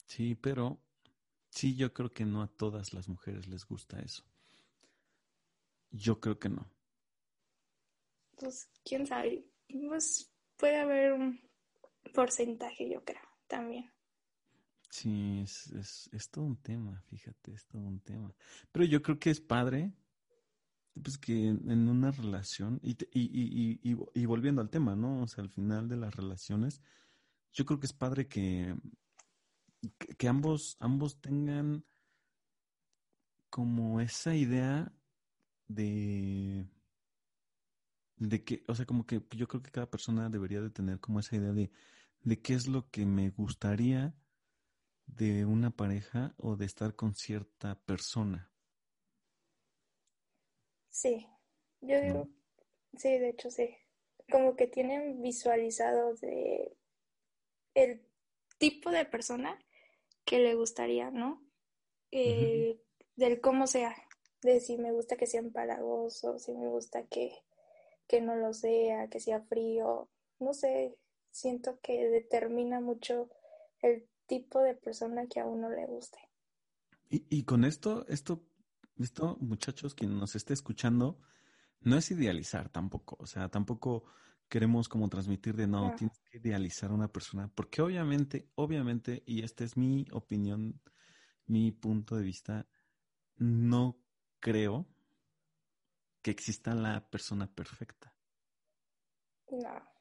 sí, 0.05 0.35
pero 0.35 0.77
sí, 1.49 1.75
yo 1.75 1.93
creo 1.93 2.13
que 2.13 2.25
no 2.25 2.43
a 2.43 2.47
todas 2.47 2.93
las 2.93 3.09
mujeres 3.09 3.47
les 3.47 3.65
gusta 3.65 3.99
eso. 4.01 4.23
Yo 5.89 6.19
creo 6.19 6.37
que 6.37 6.49
no. 6.49 6.69
Pues, 8.37 8.69
quién 8.83 9.07
sabe. 9.07 9.47
Pues 9.87 10.31
puede 10.57 10.75
haber 10.75 11.13
un 11.13 11.41
porcentaje, 12.13 12.87
yo 12.87 13.03
creo, 13.03 13.23
también. 13.47 13.91
Sí, 14.95 15.41
es, 15.43 16.07
es, 16.13 16.29
todo 16.29 16.45
un 16.45 16.55
tema, 16.55 17.01
fíjate, 17.09 17.51
es 17.51 17.65
todo 17.65 17.81
un 17.81 17.99
tema. 17.99 18.33
Pero 18.71 18.85
yo 18.85 19.01
creo 19.01 19.19
que 19.19 19.29
es 19.29 19.41
padre 19.41 19.93
pues 21.03 21.17
que 21.17 21.49
en 21.49 21.89
una 21.89 22.11
relación, 22.11 22.79
y, 22.81 22.91
y, 23.11 23.79
y, 23.83 23.97
y, 24.13 24.25
volviendo 24.25 24.61
al 24.61 24.69
tema, 24.69 24.95
¿no? 24.95 25.23
O 25.23 25.27
sea, 25.27 25.43
al 25.43 25.49
final 25.49 25.89
de 25.89 25.97
las 25.97 26.15
relaciones, 26.15 26.81
yo 27.51 27.65
creo 27.65 27.77
que 27.77 27.87
es 27.87 27.91
padre 27.91 28.29
que, 28.29 28.73
que 30.17 30.27
ambos, 30.29 30.77
ambos 30.79 31.19
tengan 31.19 31.83
como 33.49 33.99
esa 33.99 34.33
idea 34.33 34.93
de, 35.67 36.69
de 38.15 38.43
que, 38.45 38.63
o 38.69 38.75
sea, 38.75 38.85
como 38.85 39.05
que 39.05 39.21
yo 39.31 39.49
creo 39.49 39.61
que 39.61 39.71
cada 39.71 39.89
persona 39.91 40.29
debería 40.29 40.61
de 40.61 40.69
tener 40.69 41.01
como 41.01 41.19
esa 41.19 41.35
idea 41.35 41.51
de, 41.51 41.69
de 42.21 42.41
qué 42.41 42.53
es 42.53 42.67
lo 42.67 42.89
que 42.89 43.05
me 43.05 43.31
gustaría 43.31 44.15
de 45.07 45.45
una 45.45 45.71
pareja 45.71 46.33
o 46.37 46.55
de 46.55 46.65
estar 46.65 46.95
con 46.95 47.15
cierta 47.15 47.79
persona. 47.85 48.51
Sí, 50.89 51.27
yo 51.81 51.99
digo, 52.01 52.29
sí, 52.97 53.17
de 53.17 53.29
hecho 53.29 53.51
sí. 53.51 53.75
Como 54.31 54.55
que 54.55 54.67
tienen 54.67 55.21
visualizado 55.21 56.15
de 56.15 56.75
el 57.75 58.01
tipo 58.57 58.89
de 58.89 59.05
persona 59.05 59.59
que 60.23 60.39
le 60.39 60.55
gustaría, 60.55 61.11
¿no? 61.11 61.45
Eh, 62.11 62.81
del 63.15 63.41
cómo 63.41 63.67
sea, 63.67 63.95
de 64.41 64.59
si 64.59 64.77
me 64.77 64.91
gusta 64.91 65.17
que 65.17 65.27
sea 65.27 65.41
empalagoso, 65.41 66.39
si 66.39 66.53
me 66.53 66.67
gusta 66.67 67.05
que, 67.07 67.33
que 68.07 68.21
no 68.21 68.35
lo 68.35 68.53
sea, 68.53 69.07
que 69.09 69.19
sea 69.19 69.41
frío, 69.41 70.09
no 70.39 70.53
sé, 70.53 70.97
siento 71.31 71.79
que 71.81 72.09
determina 72.09 72.79
mucho 72.79 73.29
el 73.81 74.07
tipo 74.27 74.61
de 74.61 74.75
persona 74.75 75.27
que 75.27 75.39
a 75.39 75.45
uno 75.45 75.69
le 75.69 75.85
guste. 75.85 76.19
Y, 77.09 77.25
y 77.29 77.43
con 77.43 77.63
esto, 77.63 78.05
esto 78.07 78.43
esto, 78.97 79.37
muchachos, 79.41 79.93
quien 79.93 80.17
nos 80.17 80.35
esté 80.35 80.53
escuchando, 80.53 81.19
no 81.81 81.97
es 81.97 82.11
idealizar 82.11 82.69
tampoco. 82.69 83.17
O 83.19 83.25
sea, 83.25 83.49
tampoco 83.49 84.05
queremos 84.47 84.87
como 84.87 85.09
transmitir 85.09 85.55
de 85.55 85.67
no, 85.67 85.93
tienes 85.95 86.19
que 86.29 86.37
idealizar 86.37 86.91
a 86.91 86.93
una 86.93 87.11
persona, 87.11 87.51
porque 87.53 87.81
obviamente, 87.81 88.49
obviamente, 88.55 89.23
y 89.25 89.43
esta 89.43 89.63
es 89.63 89.75
mi 89.75 90.05
opinión, 90.11 90.81
mi 91.45 91.71
punto 91.71 92.15
de 92.15 92.23
vista, 92.23 92.67
no 93.37 93.97
creo, 94.39 94.87
que 96.21 96.31
exista 96.31 96.73
la 96.73 97.07
persona 97.09 97.47
perfecta. 97.47 98.15
No. 99.51 99.94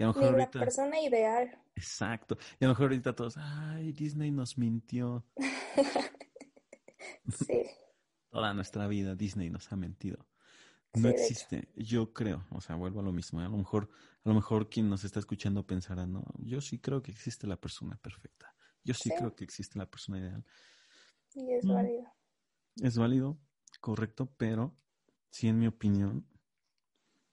Y 0.00 0.02
a 0.02 0.06
lo 0.06 0.12
mejor 0.14 0.22
Ni 0.34 0.40
ahorita. 0.40 0.58
la 0.58 0.64
persona 0.64 0.98
ideal. 1.00 1.62
Exacto. 1.74 2.38
Y 2.58 2.64
a 2.64 2.68
lo 2.68 2.72
mejor 2.72 2.84
ahorita 2.86 3.14
todos, 3.14 3.36
ay, 3.36 3.92
Disney 3.92 4.30
nos 4.30 4.56
mintió. 4.56 5.26
sí. 7.28 7.62
Toda 8.30 8.54
nuestra 8.54 8.86
vida 8.86 9.14
Disney 9.14 9.50
nos 9.50 9.70
ha 9.72 9.76
mentido. 9.76 10.26
No 10.94 11.08
existe, 11.10 11.68
yo 11.76 12.12
creo, 12.14 12.46
o 12.50 12.60
sea, 12.62 12.76
vuelvo 12.76 13.00
a 13.00 13.02
lo 13.02 13.12
mismo. 13.12 13.40
¿eh? 13.42 13.44
A 13.44 13.48
lo 13.48 13.58
mejor, 13.58 13.90
a 14.24 14.28
lo 14.28 14.34
mejor 14.34 14.70
quien 14.70 14.88
nos 14.88 15.04
está 15.04 15.20
escuchando 15.20 15.64
pensará, 15.66 16.06
no, 16.06 16.24
yo 16.38 16.60
sí 16.62 16.78
creo 16.80 17.02
que 17.02 17.12
existe 17.12 17.46
la 17.46 17.60
persona 17.60 17.96
perfecta. 17.98 18.56
Yo 18.82 18.94
sí 18.94 19.10
Sí. 19.10 19.14
creo 19.16 19.36
que 19.36 19.44
existe 19.44 19.78
la 19.78 19.86
persona 19.88 20.18
ideal. 20.18 20.44
Y 21.34 21.52
es 21.52 21.64
Mm. 21.64 21.74
válido. 21.74 22.04
Es 22.82 22.96
válido, 22.96 23.38
correcto, 23.80 24.32
pero 24.38 24.74
sí, 25.28 25.46
en 25.48 25.58
mi 25.58 25.66
opinión, 25.66 26.26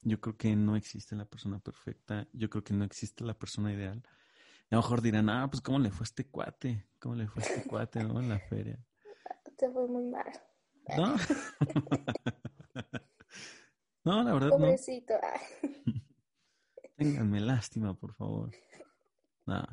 yo 0.02 0.20
creo 0.22 0.38
que 0.38 0.56
no 0.56 0.76
existe 0.76 1.16
la 1.16 1.26
persona 1.26 1.60
perfecta. 1.60 2.28
Yo 2.34 2.50
creo 2.50 2.64
que 2.64 2.74
no 2.74 2.84
existe 2.86 3.24
la 3.24 3.34
persona 3.34 3.74
ideal. 3.74 4.04
A 4.70 4.76
lo 4.76 4.82
mejor 4.82 5.02
dirán, 5.02 5.30
ah, 5.30 5.48
pues 5.50 5.62
cómo 5.62 5.80
le 5.80 5.92
fue 5.92 6.04
a 6.04 6.06
este 6.06 6.28
cuate, 6.28 6.88
cómo 7.00 7.16
le 7.16 7.28
fue 7.28 7.44
a 7.44 7.46
este 7.46 7.68
cuate, 7.68 8.04
¿no? 8.04 8.20
En 8.20 8.30
la 8.30 8.40
feria. 8.40 8.78
Te 9.58 9.70
fue 9.72 9.88
muy 9.88 10.06
mal. 10.06 10.32
No. 10.98 11.16
no, 14.04 14.24
la 14.24 14.34
verdad 14.34 14.50
no. 14.50 14.58
Pobrecito. 14.58 15.14
Ah, 15.22 15.40
Ténganme 16.98 17.40
lástima, 17.40 17.94
por 17.94 18.14
favor. 18.14 18.52
No. 19.46 19.66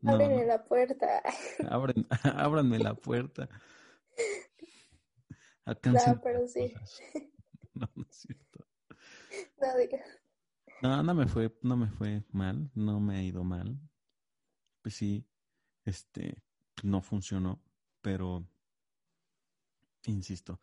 No, 0.00 0.18
no. 0.18 0.44
la 0.44 0.64
puerta. 0.64 1.22
Abren, 1.68 2.06
ábranme 2.22 2.78
la 2.78 2.94
puerta. 2.94 3.48
Alcancen 5.64 6.14
No, 6.14 6.20
pero 6.20 6.46
sí. 6.46 6.72
cosas. 6.72 7.00
No, 7.74 7.90
no 7.94 8.04
es 8.08 8.16
cierto. 8.16 8.65
No 9.60 9.76
digas. 9.76 10.06
No, 10.80 11.02
no 11.02 11.14
me 11.14 11.26
fue, 11.26 11.54
no 11.62 11.76
me 11.76 11.88
fue 11.90 12.22
mal, 12.32 12.70
no 12.74 12.98
me 13.00 13.16
ha 13.16 13.22
ido 13.22 13.44
mal. 13.44 13.78
Pues 14.82 14.94
sí, 14.94 15.26
este, 15.84 16.42
no 16.84 17.02
funcionó, 17.02 17.60
pero 18.02 18.46
insisto, 20.06 20.60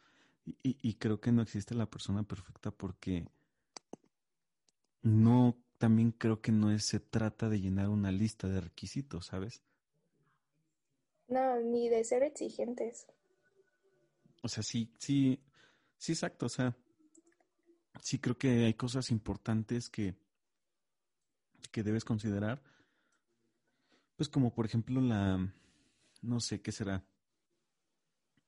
y, 0.63 0.77
y- 0.81 0.95
creo 0.95 1.19
que 1.21 1.31
no 1.31 1.41
existe 1.41 1.75
la 1.75 1.89
persona 1.89 2.23
perfecta 2.23 2.71
porque 2.71 3.27
no, 5.03 5.55
también 5.77 6.11
creo 6.11 6.41
que 6.41 6.51
no 6.51 6.71
es, 6.71 6.85
se 6.85 6.99
trata 6.99 7.47
de 7.49 7.59
llenar 7.61 7.89
una 7.89 8.11
lista 8.11 8.47
de 8.47 8.61
requisitos, 8.61 9.27
¿sabes? 9.27 9.63
No, 11.27 11.59
ni 11.59 11.89
de 11.89 12.05
ser 12.05 12.23
exigentes. 12.23 13.07
O 14.41 14.47
sea, 14.49 14.63
sí, 14.63 14.91
sí, 14.99 15.39
sí, 15.97 16.11
exacto. 16.13 16.45
O 16.47 16.49
sea, 16.49 16.75
sí 18.01 18.19
creo 18.19 18.37
que 18.37 18.65
hay 18.65 18.73
cosas 18.73 19.11
importantes 19.11 19.89
que, 19.89 20.15
que 21.71 21.83
debes 21.83 22.05
considerar. 22.05 22.61
Pues 24.15 24.29
como 24.29 24.53
por 24.53 24.65
ejemplo 24.65 25.01
la, 25.01 25.37
no 26.21 26.39
sé, 26.39 26.61
¿qué 26.61 26.71
será? 26.71 27.03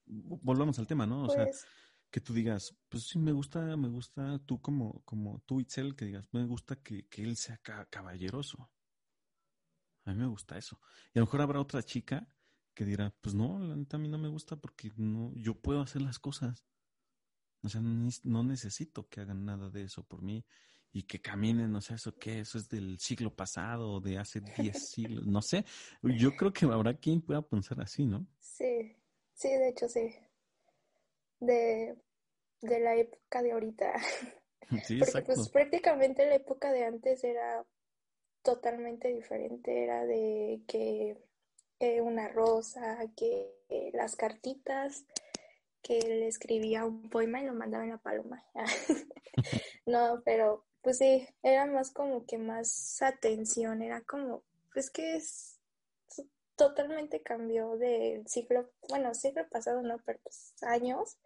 Volvamos 0.08 0.78
al 0.80 0.88
tema, 0.88 1.06
¿no? 1.06 1.24
O 1.24 1.30
sea, 1.30 1.46
Pues, 1.48 1.66
que 2.12 2.22
tú 2.22 2.34
digas, 2.34 2.76
pues 2.90 3.04
sí, 3.08 3.20
me 3.20 3.32
gusta, 3.32 3.76
me 3.78 3.90
gusta, 3.90 4.40
tú 4.46 4.62
como, 4.62 5.02
como 5.04 5.40
tú, 5.46 5.60
Itzel, 5.60 5.96
que 5.96 6.06
digas, 6.06 6.28
me 6.32 6.46
gusta 6.46 6.76
que, 6.78 7.08
que 7.08 7.24
él 7.24 7.36
sea 7.38 7.58
ca- 7.58 7.86
caballeroso. 7.88 8.70
A 10.06 10.14
mí 10.14 10.20
me 10.20 10.28
gusta 10.28 10.58
eso. 10.58 10.80
Y 11.14 11.20
a 11.20 11.22
lo 11.22 11.26
mejor 11.26 11.42
habrá 11.42 11.60
otra 11.60 11.84
chica 11.84 12.28
que 12.74 12.86
dirá, 12.86 13.14
pues 13.22 13.36
no, 13.36 13.60
la 13.60 13.76
neta 13.76 13.98
a 13.98 14.00
mí 14.00 14.08
no 14.08 14.18
me 14.18 14.30
gusta 14.30 14.56
porque 14.56 14.92
no, 14.98 15.34
yo 15.36 15.56
puedo 15.56 15.82
hacer 15.82 16.02
las 16.02 16.20
cosas. 16.20 16.66
O 17.66 17.70
sea, 17.70 17.82
no, 17.82 17.90
neces- 18.06 18.24
no 18.26 18.44
necesito 18.44 19.08
que 19.08 19.22
hagan 19.22 19.46
nada 19.46 19.70
de 19.70 19.84
eso 19.84 20.04
por 20.04 20.22
mí 20.22 20.46
y 20.94 21.04
que 21.04 21.22
caminen, 21.22 21.76
o 21.76 21.82
sea, 21.82 21.98
eso 21.98 22.18
qué, 22.18 22.40
eso 22.40 22.58
es 22.58 22.70
del 22.70 22.98
siglo 23.00 23.36
pasado 23.36 23.92
o 23.94 24.00
de 24.02 24.18
hace 24.18 24.42
10 24.42 24.78
siglos, 24.78 25.26
no 25.28 25.42
sé. 25.42 25.66
Yo 26.04 26.36
creo 26.36 26.54
que 26.54 26.66
habrá 26.66 26.94
quien 26.94 27.22
pueda 27.22 27.42
pensar 27.42 27.82
así, 27.82 28.06
¿no? 28.06 28.26
sí, 28.40 28.96
sí, 29.34 29.50
de 29.50 29.70
hecho 29.70 29.90
sí. 29.90 30.16
De, 31.40 31.98
de 32.62 32.80
la 32.80 32.96
época 32.96 33.42
de 33.42 33.52
ahorita. 33.52 33.94
Sí, 34.84 35.00
Porque 35.00 35.22
exacto. 35.22 35.34
pues 35.36 35.50
prácticamente 35.50 36.26
la 36.26 36.36
época 36.36 36.72
de 36.72 36.86
antes 36.86 37.24
era 37.24 37.64
totalmente 38.42 39.10
diferente. 39.10 39.84
Era 39.84 40.06
de 40.06 40.62
que 40.68 41.18
eh, 41.80 42.02
una 42.02 42.30
rosa, 42.30 42.98
que 43.16 43.54
eh, 43.70 43.92
las 43.94 44.16
cartitas, 44.16 45.06
que 45.86 46.00
le 46.00 46.28
escribía 46.28 46.84
un 46.84 47.10
poema 47.12 47.40
y 47.40 47.46
lo 47.46 47.54
mandaba 47.54 47.84
en 47.84 47.92
la 47.92 47.98
paloma. 47.98 48.44
No, 49.86 50.24
pero 50.26 50.66
pues 50.82 50.98
sí, 50.98 51.28
era 51.44 51.68
más 51.68 51.92
como 51.92 52.26
que 52.26 52.40
más 52.40 53.00
atención, 53.04 53.84
era 53.84 54.02
como, 54.02 54.42
pues 54.74 54.90
que 54.90 55.16
es 55.16 55.60
totalmente 56.56 57.22
cambió 57.22 57.78
del 57.78 58.28
siglo, 58.28 58.72
bueno, 58.90 59.14
siglo 59.14 59.48
pasado 59.48 59.84
no, 59.84 59.98
pero 60.04 60.18
pues 60.24 60.56
años 60.64 61.18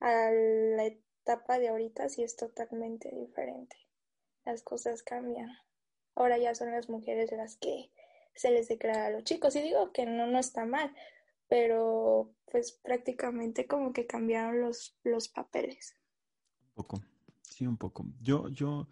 a 0.00 0.30
la 0.30 0.84
etapa 0.84 1.58
de 1.58 1.68
ahorita 1.68 2.10
sí 2.10 2.22
es 2.22 2.36
totalmente 2.36 3.08
diferente. 3.10 3.76
Las 4.44 4.62
cosas 4.62 5.02
cambian. 5.02 5.48
Ahora 6.14 6.36
ya 6.36 6.54
son 6.54 6.72
las 6.72 6.90
mujeres 6.90 7.32
las 7.32 7.56
que 7.56 7.90
se 8.34 8.50
les 8.50 8.68
declara 8.68 9.06
a 9.06 9.10
los 9.10 9.24
chicos. 9.24 9.56
Y 9.56 9.62
digo 9.62 9.92
que 9.92 10.04
no, 10.04 10.26
no 10.26 10.38
está 10.38 10.66
mal, 10.66 10.94
pero 11.48 12.30
pues 12.54 12.70
prácticamente 12.70 13.66
como 13.66 13.92
que 13.92 14.06
cambiaron 14.06 14.60
los, 14.60 14.96
los 15.02 15.26
papeles. 15.26 15.96
Un 16.68 16.74
poco, 16.74 17.02
sí, 17.42 17.66
un 17.66 17.76
poco. 17.76 18.06
Yo, 18.20 18.48
yo, 18.48 18.86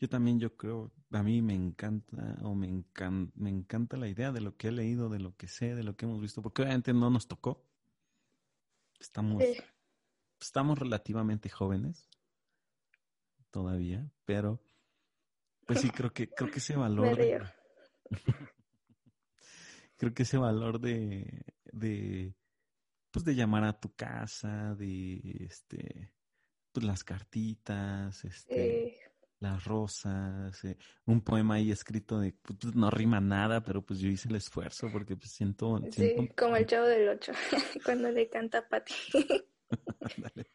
yo 0.00 0.08
también, 0.08 0.40
yo 0.40 0.56
creo, 0.56 0.90
a 1.10 1.22
mí 1.22 1.42
me 1.42 1.52
encanta 1.54 2.38
o 2.42 2.54
me 2.54 2.66
encan- 2.66 3.30
me 3.34 3.50
encanta 3.50 3.98
la 3.98 4.08
idea 4.08 4.32
de 4.32 4.40
lo 4.40 4.56
que 4.56 4.68
he 4.68 4.72
leído, 4.72 5.10
de 5.10 5.18
lo 5.18 5.36
que 5.36 5.48
sé, 5.48 5.74
de 5.74 5.84
lo 5.84 5.94
que 5.96 6.06
hemos 6.06 6.18
visto, 6.18 6.40
porque 6.40 6.62
obviamente 6.62 6.94
no 6.94 7.10
nos 7.10 7.28
tocó. 7.28 7.62
Estamos, 8.98 9.44
Sí, 9.44 9.58
estamos 10.40 10.78
relativamente 10.78 11.50
jóvenes 11.50 12.08
todavía, 13.50 14.10
pero 14.24 14.62
pues 15.66 15.78
sí, 15.78 15.90
creo 15.90 16.10
que, 16.10 16.26
creo 16.30 16.50
que 16.50 16.58
ese 16.60 16.74
valor 16.76 17.18
de, 17.18 17.42
creo 19.98 20.14
que 20.14 20.22
ese 20.22 20.38
valor 20.38 20.80
de, 20.80 21.44
de, 21.70 22.34
pues 23.14 23.24
de 23.24 23.36
llamar 23.36 23.62
a 23.62 23.78
tu 23.78 23.94
casa, 23.94 24.74
de, 24.74 25.20
este, 25.48 26.12
pues 26.72 26.84
las 26.84 27.04
cartitas, 27.04 28.24
este, 28.24 28.98
las 29.38 29.62
rosas, 29.62 30.64
eh, 30.64 30.76
un 31.06 31.20
poema 31.20 31.54
ahí 31.54 31.70
escrito 31.70 32.18
de, 32.18 32.32
pues, 32.32 32.74
no 32.74 32.90
rima 32.90 33.20
nada, 33.20 33.62
pero 33.62 33.86
pues 33.86 34.00
yo 34.00 34.08
hice 34.08 34.28
el 34.28 34.34
esfuerzo 34.34 34.88
porque 34.92 35.14
pues 35.14 35.30
siento, 35.30 35.78
siento, 35.92 36.22
sí, 36.22 36.28
como 36.36 36.56
el 36.56 36.66
chavo 36.66 36.86
del 36.86 37.08
ocho, 37.08 37.30
cuando 37.84 38.10
le 38.10 38.28
canta 38.28 38.58
a 38.58 38.68
Pati. 38.68 38.94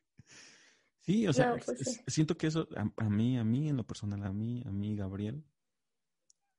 Sí, 1.01 1.25
o 1.25 1.33
sea, 1.33 1.53
No, 1.53 1.57
pues 1.65 1.79
sí. 1.79 2.01
siento 2.07 2.37
que 2.37 2.45
eso 2.47 2.67
a, 2.75 2.81
a 3.03 3.09
mí, 3.09 3.37
a 3.39 3.43
mí 3.43 3.69
en 3.69 3.77
lo 3.77 3.87
personal, 3.87 4.21
a 4.25 4.31
mí, 4.31 4.61
a 4.63 4.69
mí, 4.69 4.95
Gabriel, 4.95 5.43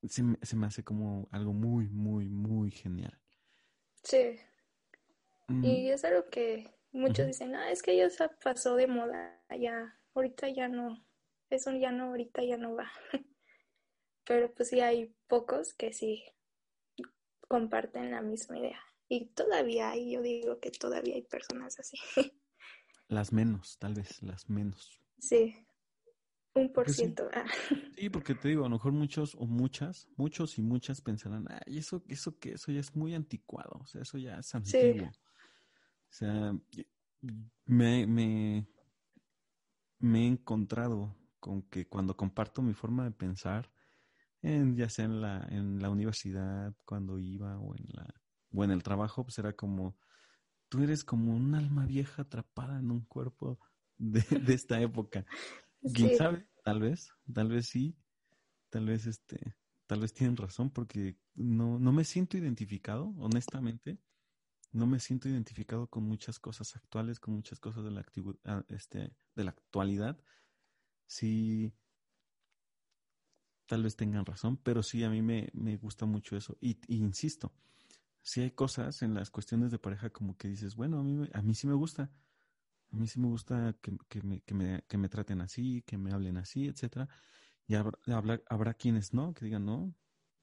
se 0.08 0.24
me, 0.24 0.38
se 0.42 0.56
me 0.56 0.66
hace 0.66 0.82
como 0.82 1.28
algo 1.30 1.52
muy, 1.52 1.88
muy, 1.88 2.28
muy 2.28 2.70
genial. 2.72 3.16
Sí, 4.02 4.40
Mm, 5.50 5.64
y 5.64 5.90
es 5.90 6.04
algo 6.04 6.28
que 6.30 6.70
muchos 6.92 7.26
dicen, 7.26 7.54
ah, 7.54 7.70
es 7.70 7.82
que 7.82 7.96
ya 7.96 8.08
se 8.10 8.28
pasó 8.42 8.76
de 8.76 8.86
moda, 8.86 9.40
ya, 9.58 9.98
ahorita 10.14 10.48
ya 10.48 10.68
no, 10.68 11.04
eso 11.50 11.72
ya 11.72 11.92
no, 11.92 12.06
ahorita 12.10 12.42
ya 12.44 12.56
no 12.56 12.74
va. 12.76 12.90
Pero 14.26 14.52
pues 14.54 14.68
sí 14.68 14.80
hay 14.80 15.14
pocos 15.28 15.74
que 15.74 15.92
sí 15.92 16.24
comparten 17.48 18.10
la 18.12 18.22
misma 18.22 18.58
idea. 18.58 18.80
Y 19.08 19.26
todavía 19.34 19.90
hay, 19.90 20.12
yo 20.12 20.22
digo 20.22 20.60
que 20.60 20.70
todavía 20.70 21.16
hay 21.16 21.22
personas 21.22 21.78
así. 21.80 21.96
Las 23.08 23.32
menos, 23.32 23.76
tal 23.78 23.94
vez, 23.94 24.22
las 24.22 24.48
menos. 24.48 25.02
Sí, 25.18 25.54
un 26.54 26.72
por 26.72 26.88
sí, 26.88 26.94
ciento. 26.94 27.28
ah. 27.34 27.44
sí, 27.96 28.08
porque 28.10 28.34
te 28.34 28.48
digo, 28.48 28.64
a 28.64 28.68
lo 28.68 28.76
mejor 28.76 28.92
muchos 28.92 29.34
o 29.34 29.46
muchas, 29.46 30.08
muchos 30.16 30.58
y 30.58 30.62
muchas 30.62 31.00
pensarán, 31.00 31.46
ay, 31.50 31.78
eso, 31.78 32.02
eso 32.08 32.38
que 32.38 32.52
eso 32.52 32.72
ya 32.72 32.80
es 32.80 32.94
muy 32.96 33.14
anticuado, 33.14 33.78
o 33.80 33.86
sea, 33.86 34.02
eso 34.02 34.18
ya 34.18 34.38
es 34.38 34.54
Sí, 34.62 34.96
antiguo. 34.98 35.10
O 36.10 36.12
sea, 36.12 36.52
me, 37.66 38.06
me, 38.06 38.66
me 40.00 40.24
he 40.24 40.26
encontrado 40.26 41.16
con 41.38 41.62
que 41.62 41.86
cuando 41.86 42.16
comparto 42.16 42.62
mi 42.62 42.74
forma 42.74 43.04
de 43.04 43.12
pensar, 43.12 43.70
en, 44.42 44.76
ya 44.76 44.88
sea 44.88 45.04
en 45.04 45.20
la, 45.20 45.46
en 45.50 45.80
la 45.80 45.90
universidad, 45.90 46.74
cuando 46.84 47.18
iba, 47.18 47.58
o 47.58 47.74
en 47.76 47.86
la, 47.92 48.14
o 48.52 48.64
en 48.64 48.70
el 48.70 48.82
trabajo, 48.82 49.24
pues 49.24 49.38
era 49.38 49.52
como, 49.52 49.96
tú 50.68 50.82
eres 50.82 51.04
como 51.04 51.34
un 51.34 51.54
alma 51.54 51.86
vieja 51.86 52.22
atrapada 52.22 52.78
en 52.78 52.90
un 52.90 53.02
cuerpo 53.02 53.60
de, 53.98 54.20
de 54.52 54.54
esta 54.54 54.80
época. 54.80 55.24
¿Quién 55.94 56.10
sí, 56.10 56.16
sabe? 56.16 56.46
Tal 56.64 56.80
vez, 56.80 57.10
tal 57.32 57.48
vez 57.48 57.68
sí, 57.68 57.96
tal 58.68 58.86
vez 58.86 59.06
este, 59.06 59.54
tal 59.86 60.00
vez 60.00 60.12
tienen 60.12 60.36
razón, 60.36 60.70
porque 60.70 61.18
no, 61.34 61.78
no 61.78 61.92
me 61.92 62.04
siento 62.04 62.36
identificado, 62.36 63.14
honestamente, 63.18 63.98
no 64.72 64.86
me 64.86 65.00
siento 65.00 65.28
identificado 65.28 65.88
con 65.88 66.04
muchas 66.04 66.38
cosas 66.38 66.76
actuales, 66.76 67.20
con 67.20 67.34
muchas 67.34 67.60
cosas 67.60 67.84
de 67.84 67.90
la 67.90 68.04
ah, 68.44 68.64
este, 68.68 69.12
de 69.34 69.44
la 69.44 69.50
actualidad, 69.50 70.18
sí, 71.06 71.72
tal 73.66 73.84
vez 73.84 73.94
tengan 73.96 74.26
razón, 74.26 74.56
pero 74.56 74.82
sí, 74.82 75.04
a 75.04 75.10
mí 75.10 75.22
me, 75.22 75.48
me 75.52 75.76
gusta 75.76 76.04
mucho 76.04 76.36
eso. 76.36 76.56
Y, 76.60 76.78
insisto, 76.88 77.52
si 78.20 78.40
hay 78.40 78.50
cosas 78.50 79.02
en 79.02 79.14
las 79.14 79.30
cuestiones 79.30 79.70
de 79.70 79.78
pareja 79.78 80.10
como 80.10 80.36
que 80.36 80.48
dices, 80.48 80.74
bueno, 80.74 80.98
a 80.98 81.02
mí, 81.04 81.28
a 81.32 81.42
mí 81.42 81.54
sí 81.54 81.68
me 81.68 81.74
gusta. 81.74 82.10
A 82.92 82.96
mí 82.96 83.06
sí 83.06 83.20
me 83.20 83.28
gusta 83.28 83.76
que, 83.80 83.96
que, 84.08 84.22
me, 84.22 84.40
que, 84.40 84.54
me, 84.54 84.82
que 84.88 84.98
me 84.98 85.08
traten 85.08 85.40
así, 85.40 85.82
que 85.82 85.96
me 85.98 86.12
hablen 86.12 86.36
así, 86.36 86.66
etcétera. 86.66 87.08
Y 87.68 87.76
habrá, 87.76 88.42
habrá, 88.48 88.74
quienes 88.74 89.14
no, 89.14 89.32
que 89.32 89.44
digan, 89.44 89.64
no, 89.64 89.94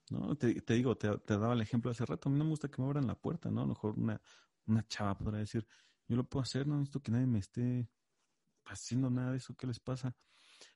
no, 0.10 0.36
te, 0.36 0.62
te 0.62 0.74
digo, 0.74 0.96
te, 0.98 1.18
te, 1.20 1.38
daba 1.38 1.54
el 1.54 1.62
ejemplo 1.62 1.92
hace 1.92 2.06
rato, 2.06 2.30
a 2.30 2.32
mí 2.32 2.38
no 2.38 2.46
me 2.46 2.52
gusta 2.52 2.70
que 2.70 2.82
me 2.82 2.88
abran 2.88 3.08
la 3.08 3.16
puerta, 3.16 3.50
¿no? 3.50 3.62
A 3.62 3.64
lo 3.64 3.70
mejor 3.70 3.98
una, 3.98 4.22
una 4.66 4.88
chava 4.88 5.18
podrá 5.18 5.40
decir, 5.40 5.68
yo 6.08 6.16
lo 6.16 6.24
puedo 6.24 6.44
hacer, 6.44 6.68
no 6.68 6.76
necesito 6.76 7.02
que 7.02 7.12
nadie 7.12 7.28
me 7.28 7.40
esté 7.40 7.90
haciendo 8.66 9.10
nada 9.10 9.32
de 9.32 9.38
eso, 9.38 9.56
¿qué 9.56 9.68
les 9.68 9.80
pasa? 9.80 10.16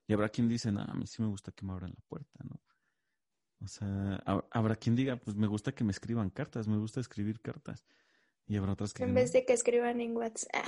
Y 0.08 0.14
habrá 0.14 0.30
quien 0.30 0.48
dice, 0.48 0.72
no, 0.72 0.82
a 0.82 0.94
mí 0.94 1.08
sí 1.08 1.22
me 1.22 1.28
gusta 1.28 1.52
que 1.52 1.66
me 1.66 1.74
abran 1.74 1.92
la 1.92 2.02
puerta, 2.08 2.40
¿no? 2.44 2.62
O 3.64 3.68
sea, 3.68 4.16
habrá 4.50 4.76
quien 4.76 4.96
diga, 4.96 5.18
pues 5.18 5.36
me 5.38 5.46
gusta 5.46 5.72
que 5.72 5.84
me 5.84 5.92
escriban 5.92 6.32
cartas, 6.32 6.68
me 6.68 6.78
gusta 6.78 7.00
escribir 7.00 7.42
cartas. 7.42 7.86
Y 8.48 8.58
habrá 8.58 8.74
otras 8.74 8.94
que... 8.94 9.04
En 9.04 9.14
vez 9.14 9.32
de 9.34 9.46
que 9.46 9.54
escriban 9.54 10.02
en 10.02 10.18
WhatsApp. 10.18 10.66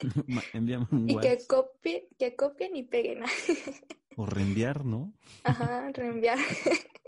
Envíame 0.54 0.86
un 0.92 1.10
y 1.10 1.18
que 1.18 1.38
copien, 1.46 2.04
que 2.18 2.36
copien 2.36 2.76
y 2.76 2.84
peguen. 2.84 3.24
o 4.16 4.26
reenviar, 4.26 4.84
¿no? 4.84 5.12
Ajá, 5.42 5.90
reenviar. 5.92 6.38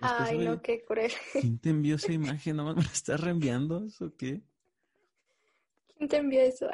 Ay, 0.00 0.38
no, 0.38 0.60
qué 0.62 0.84
cruel. 0.84 1.12
¿Quién 1.40 1.58
te 1.58 1.70
envió 1.70 1.96
esa 1.96 2.12
imagen? 2.12 2.56
¿No 2.56 2.64
me 2.64 2.82
la 2.82 2.88
estás 2.88 3.20
reenviando? 3.20 3.84
¿Eso 3.86 4.16
qué? 4.16 4.42
¿Quién 5.96 6.08
te 6.08 6.16
envió 6.16 6.40
eso? 6.40 6.68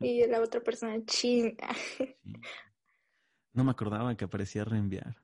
y 0.00 0.26
la 0.26 0.40
otra 0.40 0.60
persona, 0.60 1.04
chinga. 1.04 1.68
No 3.54 3.64
me 3.64 3.72
acordaba 3.72 4.16
que 4.16 4.24
aparecía 4.24 4.64
reenviar. 4.64 5.16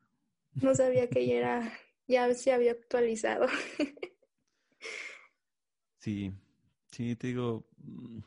No 0.55 0.75
sabía 0.75 1.09
que 1.09 1.25
ya 1.25 1.35
era, 1.35 1.73
ya 2.09 2.35
se 2.35 2.53
había 2.53 2.73
actualizado. 2.73 3.47
sí, 5.99 6.33
sí, 6.91 7.15
te 7.15 7.29
digo, 7.29 7.69
mm, 7.77 8.19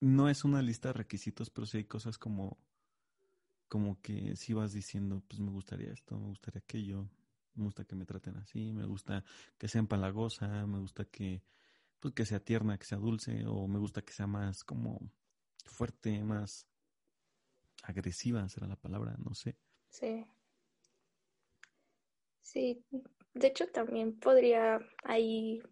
no 0.00 0.28
es 0.28 0.44
una 0.44 0.60
lista 0.60 0.88
de 0.88 0.94
requisitos, 0.94 1.48
pero 1.48 1.66
sí 1.66 1.78
hay 1.78 1.84
cosas 1.84 2.18
como, 2.18 2.58
como 3.68 4.00
que 4.02 4.36
si 4.36 4.52
vas 4.52 4.72
diciendo, 4.74 5.22
pues 5.28 5.40
me 5.40 5.50
gustaría 5.50 5.92
esto, 5.92 6.18
me 6.18 6.26
gustaría 6.26 6.60
aquello, 6.60 7.08
me 7.54 7.64
gusta 7.64 7.84
que 7.84 7.94
me 7.94 8.04
traten 8.04 8.36
así, 8.36 8.72
me 8.72 8.86
gusta 8.86 9.24
que 9.58 9.68
sea 9.68 9.80
empalagosa, 9.80 10.66
me 10.66 10.78
gusta 10.78 11.04
que, 11.04 11.42
pues 12.00 12.14
que 12.14 12.26
sea 12.26 12.40
tierna, 12.40 12.78
que 12.78 12.84
sea 12.84 12.98
dulce, 12.98 13.44
o 13.46 13.66
me 13.66 13.78
gusta 13.78 14.02
que 14.02 14.12
sea 14.12 14.26
más 14.26 14.64
como 14.64 15.00
fuerte, 15.64 16.22
más 16.22 16.66
agresiva, 17.82 18.48
será 18.48 18.66
la 18.66 18.76
palabra, 18.76 19.14
no 19.18 19.34
sé. 19.34 19.56
Sí. 19.88 20.26
Sí, 22.40 22.84
de 23.32 23.46
hecho 23.48 23.66
también 23.68 24.18
podría 24.18 24.78
ahí 25.02 25.62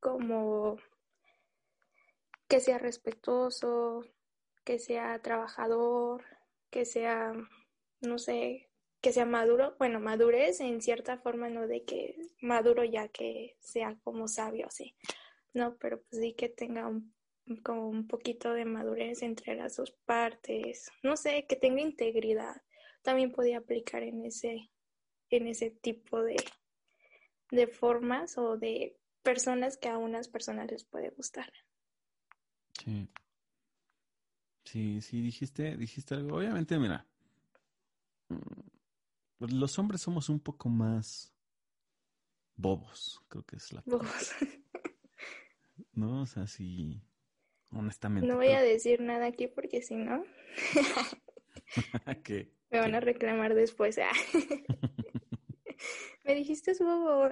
como 0.00 0.76
que 2.48 2.60
sea 2.60 2.78
respetuoso, 2.78 4.04
que 4.64 4.78
sea 4.78 5.20
trabajador, 5.20 6.24
que 6.70 6.84
sea, 6.84 7.32
no 8.00 8.18
sé, 8.18 8.63
que 9.04 9.12
sea 9.12 9.26
maduro, 9.26 9.76
bueno, 9.78 10.00
madurez 10.00 10.62
en 10.62 10.80
cierta 10.80 11.18
forma, 11.18 11.50
no 11.50 11.66
de 11.68 11.84
que 11.84 12.16
maduro 12.40 12.84
ya 12.84 13.08
que 13.08 13.54
sea 13.60 13.98
como 14.02 14.28
sabio, 14.28 14.68
sí, 14.70 14.96
no, 15.52 15.76
pero 15.76 16.00
pues 16.00 16.22
sí 16.22 16.32
que 16.32 16.48
tenga 16.48 16.88
un 16.88 17.12
como 17.62 17.90
un 17.90 18.06
poquito 18.06 18.54
de 18.54 18.64
madurez 18.64 19.22
entre 19.22 19.56
las 19.56 19.76
dos 19.76 19.90
partes, 20.06 20.90
no 21.02 21.18
sé, 21.18 21.44
que 21.46 21.54
tenga 21.54 21.82
integridad, 21.82 22.62
también 23.02 23.30
podía 23.30 23.58
aplicar 23.58 24.02
en 24.02 24.24
ese, 24.24 24.70
en 25.28 25.48
ese 25.48 25.70
tipo 25.70 26.22
de, 26.22 26.36
de 27.50 27.66
formas 27.66 28.38
o 28.38 28.56
de 28.56 28.96
personas 29.22 29.76
que 29.76 29.90
a 29.90 29.98
unas 29.98 30.28
personas 30.28 30.70
les 30.70 30.84
puede 30.84 31.10
gustar. 31.10 31.52
Sí. 32.82 33.06
Sí, 34.64 35.02
sí, 35.02 35.20
dijiste, 35.20 35.76
dijiste 35.76 36.14
algo. 36.14 36.38
Obviamente, 36.38 36.78
mira, 36.78 37.06
los 39.38 39.78
hombres 39.78 40.00
somos 40.00 40.28
un 40.28 40.40
poco 40.40 40.68
más 40.68 41.34
bobos, 42.56 43.20
creo 43.28 43.44
que 43.44 43.56
es 43.56 43.72
la. 43.72 43.82
Bobos. 43.86 44.32
No, 45.92 46.22
o 46.22 46.26
sea, 46.26 46.46
sí, 46.46 47.02
honestamente. 47.70 48.28
No 48.28 48.36
voy 48.36 48.48
a 48.48 48.62
decir 48.62 49.00
nada 49.00 49.26
aquí 49.26 49.48
porque 49.48 49.82
si 49.82 49.96
no. 49.96 50.24
¿Qué? 52.24 52.52
Me 52.70 52.80
van 52.80 52.94
a 52.94 53.00
reclamar 53.00 53.54
después. 53.54 53.98
Ah. 53.98 54.10
me 56.24 56.34
dijiste 56.34 56.74
su 56.74 56.84
bobo. 56.84 57.28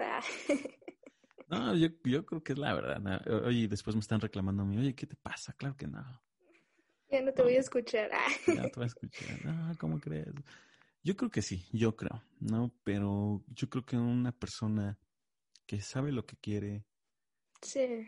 no, 1.48 1.74
yo, 1.74 1.88
yo 2.04 2.24
creo 2.24 2.44
que 2.44 2.52
es 2.52 2.58
la 2.58 2.74
verdad. 2.74 3.44
Oye, 3.44 3.66
después 3.66 3.96
me 3.96 4.00
están 4.00 4.20
reclamando 4.20 4.62
a 4.62 4.66
mí. 4.66 4.78
Oye, 4.78 4.94
¿qué 4.94 5.06
te 5.06 5.16
pasa? 5.16 5.52
Claro 5.54 5.76
que 5.76 5.88
no. 5.88 6.22
Ya 7.10 7.22
no 7.22 7.32
te 7.32 7.42
voy 7.42 7.56
a 7.56 7.60
escuchar. 7.60 8.10
Ah. 8.12 8.28
Ya 8.46 8.62
te 8.62 8.72
voy 8.76 8.84
a 8.84 8.86
escuchar. 8.86 9.44
No, 9.44 9.76
¿cómo 9.78 9.98
crees? 9.98 10.28
Yo 11.02 11.16
creo 11.16 11.30
que 11.30 11.42
sí, 11.42 11.66
yo 11.72 11.96
creo, 11.96 12.22
¿no? 12.40 12.72
Pero 12.84 13.42
yo 13.48 13.68
creo 13.68 13.84
que 13.84 13.96
una 13.96 14.32
persona 14.32 14.98
que 15.66 15.80
sabe 15.80 16.12
lo 16.12 16.26
que 16.26 16.36
quiere, 16.36 16.84
sí. 17.60 18.06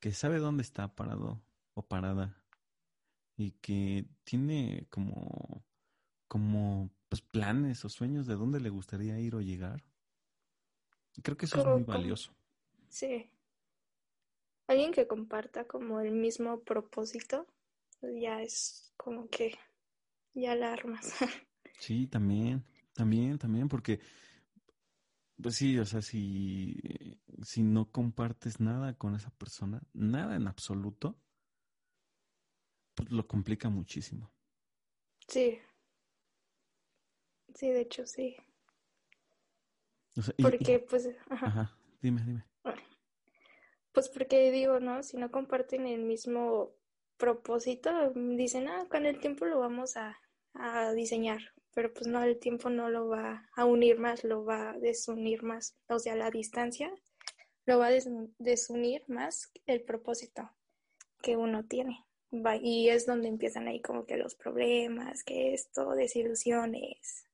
que 0.00 0.12
sabe 0.12 0.38
dónde 0.38 0.62
está 0.62 0.94
parado, 0.94 1.42
o 1.74 1.82
parada 1.82 2.42
y 3.36 3.52
que 3.52 4.06
tiene 4.24 4.86
como, 4.90 5.62
como 6.26 6.90
pues, 7.08 7.20
planes 7.20 7.84
o 7.84 7.88
sueños 7.88 8.26
de 8.26 8.34
dónde 8.34 8.60
le 8.60 8.70
gustaría 8.70 9.18
ir 9.20 9.34
o 9.34 9.40
llegar. 9.40 9.84
Creo 11.22 11.36
que 11.36 11.46
eso 11.46 11.60
es 11.60 11.66
muy 11.66 11.84
valioso. 11.84 12.34
Sí. 12.88 13.30
Alguien 14.66 14.92
que 14.92 15.06
comparta 15.06 15.66
como 15.66 16.00
el 16.00 16.12
mismo 16.12 16.60
propósito, 16.60 17.46
ya 18.02 18.42
es 18.42 18.92
como 18.96 19.28
que 19.28 19.58
ya 20.34 20.54
la 20.54 20.72
armas. 20.72 21.12
sí, 21.78 22.06
también, 22.06 22.64
también, 22.94 23.38
también, 23.38 23.68
porque 23.68 24.00
pues 25.40 25.56
sí, 25.56 25.78
o 25.78 25.84
sea, 25.84 26.00
si, 26.00 26.80
si 27.42 27.62
no 27.62 27.90
compartes 27.90 28.60
nada 28.60 28.94
con 28.94 29.14
esa 29.14 29.30
persona, 29.30 29.82
nada 29.92 30.36
en 30.36 30.48
absoluto, 30.48 31.18
pues, 32.94 33.10
lo 33.10 33.26
complica 33.26 33.68
muchísimo. 33.68 34.32
Sí. 35.28 35.58
Sí, 37.54 37.68
de 37.68 37.80
hecho, 37.82 38.06
sí. 38.06 38.36
porque, 40.40 40.78
pues, 40.78 41.08
ajá. 41.28 41.76
Dime, 42.00 42.22
dime. 42.24 42.44
Pues 43.92 44.08
porque 44.10 44.50
digo, 44.50 44.78
¿no? 44.78 45.02
Si 45.02 45.16
no 45.16 45.30
comparten 45.30 45.86
el 45.86 46.02
mismo 46.02 46.72
propósito, 47.16 48.12
dicen, 48.14 48.68
ah, 48.68 48.86
con 48.90 49.06
el 49.06 49.18
tiempo 49.20 49.46
lo 49.46 49.58
vamos 49.58 49.96
a, 49.96 50.20
a 50.52 50.92
diseñar, 50.92 51.54
pero 51.76 51.92
pues 51.92 52.06
no, 52.06 52.22
el 52.22 52.38
tiempo 52.38 52.70
no 52.70 52.88
lo 52.88 53.06
va 53.06 53.46
a 53.54 53.66
unir 53.66 53.98
más, 53.98 54.24
lo 54.24 54.46
va 54.46 54.70
a 54.70 54.78
desunir 54.78 55.42
más, 55.42 55.76
o 55.88 55.98
sea, 55.98 56.16
la 56.16 56.30
distancia 56.30 56.90
lo 57.66 57.78
va 57.78 57.88
a 57.88 57.92
desunir 58.38 59.04
más 59.08 59.52
el 59.66 59.82
propósito 59.82 60.50
que 61.20 61.36
uno 61.36 61.66
tiene 61.66 62.02
y 62.62 62.88
es 62.88 63.04
donde 63.04 63.28
empiezan 63.28 63.68
ahí 63.68 63.82
como 63.82 64.06
que 64.06 64.16
los 64.16 64.34
problemas, 64.36 65.22
que 65.22 65.52
esto, 65.52 65.90
desilusiones 65.90 67.26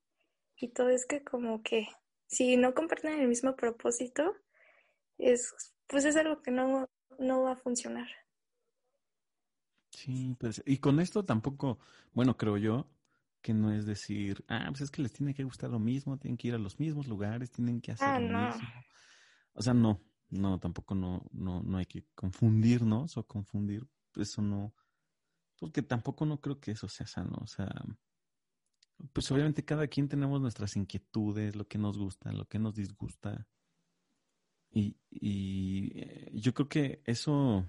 y 0.56 0.70
todo 0.70 0.88
es 0.88 1.06
que 1.06 1.22
como 1.22 1.62
que 1.62 1.86
si 2.26 2.56
no 2.56 2.74
comparten 2.74 3.20
el 3.20 3.28
mismo 3.28 3.54
propósito, 3.54 4.34
es 5.18 5.54
pues 5.86 6.04
es 6.04 6.16
algo 6.16 6.42
que 6.42 6.50
no, 6.50 6.88
no 7.16 7.42
va 7.42 7.52
a 7.52 7.56
funcionar. 7.56 8.08
Sí, 9.90 10.34
pues, 10.40 10.62
y 10.66 10.78
con 10.78 10.98
esto 10.98 11.24
tampoco, 11.24 11.78
bueno, 12.12 12.36
creo 12.36 12.56
yo, 12.56 12.88
que 13.42 13.52
no 13.52 13.72
es 13.72 13.84
decir, 13.84 14.44
ah, 14.48 14.66
pues 14.68 14.82
es 14.82 14.90
que 14.90 15.02
les 15.02 15.12
tiene 15.12 15.34
que 15.34 15.44
gustar 15.44 15.70
lo 15.70 15.78
mismo, 15.78 16.18
tienen 16.18 16.36
que 16.36 16.48
ir 16.48 16.54
a 16.54 16.58
los 16.58 16.78
mismos 16.78 17.08
lugares, 17.08 17.50
tienen 17.50 17.80
que 17.80 17.92
hacer 17.92 18.08
ah, 18.08 18.20
lo 18.20 18.46
mismo. 18.46 18.68
O 19.54 19.62
sea, 19.62 19.74
no, 19.74 20.00
no, 20.30 20.58
tampoco 20.58 20.94
no, 20.94 21.26
no, 21.32 21.62
no 21.62 21.76
hay 21.76 21.86
que 21.86 22.06
confundirnos 22.14 23.16
o 23.16 23.26
confundir, 23.26 23.86
eso 24.16 24.40
no, 24.40 24.74
porque 25.58 25.82
tampoco 25.82 26.24
no 26.24 26.40
creo 26.40 26.58
que 26.58 26.70
eso 26.70 26.88
sea 26.88 27.06
sano. 27.06 27.38
O 27.40 27.46
sea, 27.46 27.70
pues 29.12 29.30
obviamente 29.30 29.64
cada 29.64 29.86
quien 29.88 30.08
tenemos 30.08 30.40
nuestras 30.40 30.76
inquietudes, 30.76 31.56
lo 31.56 31.66
que 31.66 31.78
nos 31.78 31.98
gusta, 31.98 32.32
lo 32.32 32.46
que 32.46 32.58
nos 32.58 32.74
disgusta. 32.74 33.46
Y, 34.70 34.96
y 35.10 35.92
eh, 35.98 36.30
yo 36.34 36.54
creo 36.54 36.68
que 36.68 37.02
eso, 37.04 37.66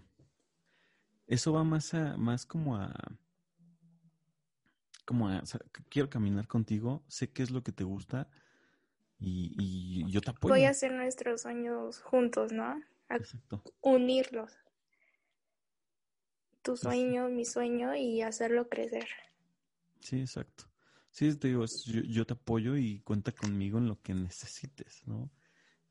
eso 1.28 1.54
va 1.54 1.64
más 1.64 1.94
a, 1.94 2.16
más 2.18 2.46
como 2.46 2.78
a, 2.78 2.94
como 5.06 5.30
quiero 5.90 6.10
caminar 6.10 6.48
contigo, 6.48 7.04
sé 7.08 7.32
qué 7.32 7.44
es 7.44 7.52
lo 7.52 7.64
que 7.64 7.72
te 7.72 7.84
gusta 7.84 8.30
y, 9.20 9.56
y 9.58 10.12
yo 10.12 10.22
te 10.22 10.32
apoyo. 10.32 10.54
Voy 10.54 10.66
a 10.66 10.70
hacer 10.70 10.92
nuestros 10.92 11.42
sueños 11.42 12.00
juntos, 12.02 12.52
¿no? 12.52 12.82
Exacto. 13.10 13.64
Unirlos 13.82 14.52
tu 16.64 16.78
sueño, 16.78 17.30
mi 17.30 17.46
sueño 17.46 17.96
y 17.96 18.22
hacerlo 18.22 18.68
crecer. 18.70 19.08
Sí, 20.00 20.22
exacto. 20.22 20.64
Sí, 21.12 21.36
te 21.36 21.50
digo, 21.50 21.66
yo, 21.86 22.02
yo, 22.02 22.26
te 22.26 22.34
apoyo 22.34 22.76
y 22.76 23.02
cuenta 23.02 23.32
conmigo 23.32 23.78
en 23.78 23.88
lo 23.88 24.02
que 24.02 24.16
necesites, 24.16 25.06
¿no? 25.06 25.30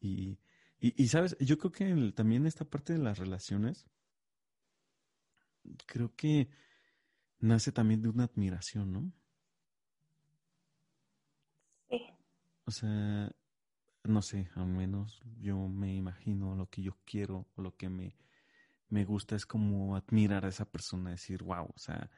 Y, 0.00 0.40
y, 0.80 1.06
sabes, 1.06 1.36
yo 1.38 1.58
creo 1.58 1.70
que 1.70 2.12
también 2.12 2.44
esta 2.44 2.64
parte 2.64 2.94
de 2.94 2.98
las 2.98 3.18
relaciones, 3.18 3.86
creo 5.86 6.12
que 6.16 6.48
nace 7.42 7.72
también 7.72 8.00
de 8.00 8.08
una 8.08 8.24
admiración, 8.24 8.92
¿no? 8.92 9.12
Sí. 11.90 12.00
O 12.64 12.70
sea, 12.70 13.30
no 14.04 14.22
sé, 14.22 14.48
al 14.54 14.68
menos 14.68 15.22
yo 15.40 15.68
me 15.68 15.94
imagino 15.94 16.54
lo 16.54 16.68
que 16.70 16.82
yo 16.82 16.96
quiero 17.04 17.46
o 17.56 17.62
lo 17.62 17.76
que 17.76 17.88
me, 17.88 18.16
me 18.88 19.04
gusta 19.04 19.36
es 19.36 19.44
como 19.44 19.96
admirar 19.96 20.44
a 20.44 20.48
esa 20.48 20.64
persona, 20.64 21.10
decir, 21.10 21.42
wow, 21.42 21.66
o 21.74 21.78
sea, 21.78 22.10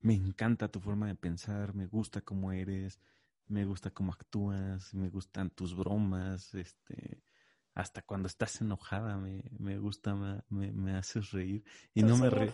me 0.00 0.14
encanta 0.14 0.68
tu 0.70 0.80
forma 0.80 1.06
de 1.08 1.14
pensar, 1.14 1.74
me 1.74 1.86
gusta 1.86 2.20
cómo 2.20 2.52
eres, 2.52 3.00
me 3.46 3.64
gusta 3.64 3.90
cómo 3.90 4.12
actúas, 4.12 4.92
me 4.92 5.08
gustan 5.08 5.50
tus 5.50 5.74
bromas, 5.74 6.54
este, 6.54 7.22
hasta 7.74 8.02
cuando 8.02 8.28
estás 8.28 8.60
enojada 8.60 9.16
me, 9.16 9.42
me 9.58 9.78
gusta, 9.78 10.14
me, 10.48 10.72
me, 10.72 10.96
haces 10.96 11.32
reír 11.32 11.64
y 11.92 12.02
no 12.02 12.16
me 12.16 12.30
río. 12.30 12.52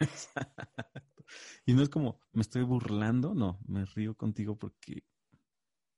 y 1.66 1.72
no 1.74 1.82
es 1.82 1.88
como 1.88 2.20
me 2.32 2.42
estoy 2.42 2.62
burlando, 2.62 3.34
no, 3.34 3.60
me 3.66 3.84
río 3.84 4.16
contigo 4.16 4.58
porque 4.58 5.04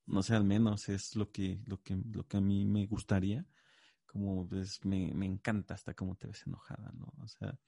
no 0.07 0.23
sé, 0.23 0.35
al 0.35 0.45
menos 0.45 0.89
es 0.89 1.17
lo 1.17 1.31
que, 1.31 1.61
lo 1.67 1.83
que, 1.83 1.99
lo 2.13 2.27
que 2.27 2.37
a 2.37 2.41
mí 2.41 2.65
me 2.65 2.87
gustaría. 2.87 3.45
Como 4.07 4.49
pues, 4.49 4.85
me, 4.85 5.13
me 5.13 5.27
encanta 5.27 5.75
hasta 5.75 5.95
cómo 5.95 6.15
te 6.15 6.29
ves 6.29 6.47
enojada, 6.47 6.93
¿no? 6.95 7.13
O 7.23 7.29
sea, 7.29 7.59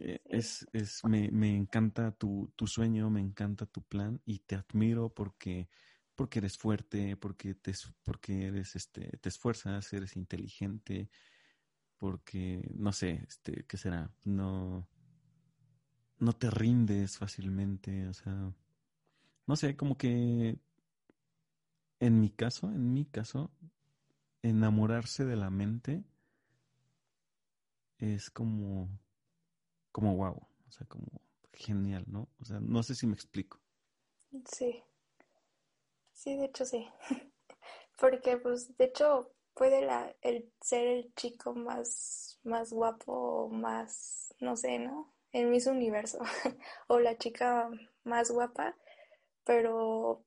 eh, 0.00 0.20
es, 0.24 0.66
es, 0.72 1.04
me, 1.04 1.30
me 1.32 1.54
encanta 1.54 2.12
tu, 2.12 2.52
tu 2.56 2.66
sueño, 2.66 3.10
me 3.10 3.20
encanta 3.20 3.66
tu 3.66 3.82
plan 3.82 4.20
y 4.24 4.38
te 4.40 4.54
admiro 4.54 5.12
porque, 5.12 5.68
porque 6.20 6.40
eres 6.40 6.58
fuerte, 6.58 7.16
porque 7.16 7.54
te, 7.54 7.72
porque 8.02 8.48
eres, 8.48 8.76
este, 8.76 9.16
te 9.22 9.30
esfuerzas, 9.30 9.90
eres 9.94 10.16
inteligente, 10.16 11.08
porque, 11.96 12.60
no 12.74 12.92
sé, 12.92 13.24
este, 13.26 13.64
¿qué 13.64 13.78
será? 13.78 14.12
No, 14.26 14.86
no 16.18 16.32
te 16.34 16.50
rindes 16.50 17.16
fácilmente, 17.16 18.06
o 18.06 18.12
sea, 18.12 18.52
no 19.46 19.56
sé, 19.56 19.78
como 19.78 19.96
que 19.96 20.58
en 22.00 22.20
mi 22.20 22.28
caso, 22.28 22.70
en 22.70 22.92
mi 22.92 23.06
caso, 23.06 23.50
enamorarse 24.42 25.24
de 25.24 25.36
la 25.36 25.48
mente 25.48 26.04
es 27.96 28.28
como, 28.28 28.90
como 29.90 30.16
wow, 30.16 30.36
o 30.36 30.70
sea, 30.70 30.86
como 30.86 31.22
genial, 31.54 32.04
¿no? 32.08 32.28
O 32.40 32.44
sea, 32.44 32.60
no 32.60 32.82
sé 32.82 32.94
si 32.94 33.06
me 33.06 33.14
explico. 33.14 33.58
Sí, 34.44 34.84
sí, 36.20 36.36
de 36.36 36.46
hecho 36.46 36.66
sí, 36.66 36.86
porque 37.98 38.36
pues 38.36 38.76
de 38.76 38.84
hecho 38.86 39.32
puede 39.54 39.82
la, 39.82 40.14
el 40.20 40.52
ser 40.60 40.86
el 40.86 41.14
chico 41.14 41.54
más, 41.54 42.38
más 42.44 42.72
guapo, 42.72 43.48
más, 43.50 44.34
no 44.40 44.56
sé, 44.56 44.78
¿no? 44.78 45.14
En 45.32 45.50
mis 45.50 45.66
universo, 45.66 46.18
o 46.88 47.00
la 47.00 47.16
chica 47.16 47.70
más 48.04 48.30
guapa, 48.30 48.76
pero 49.44 50.24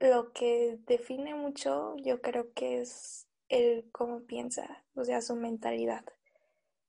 lo 0.00 0.32
que 0.32 0.78
define 0.86 1.34
mucho 1.34 1.96
yo 1.98 2.20
creo 2.22 2.52
que 2.54 2.80
es 2.82 3.26
el 3.48 3.90
cómo 3.92 4.22
piensa, 4.22 4.84
o 4.94 5.04
sea, 5.04 5.22
su 5.22 5.34
mentalidad, 5.36 6.04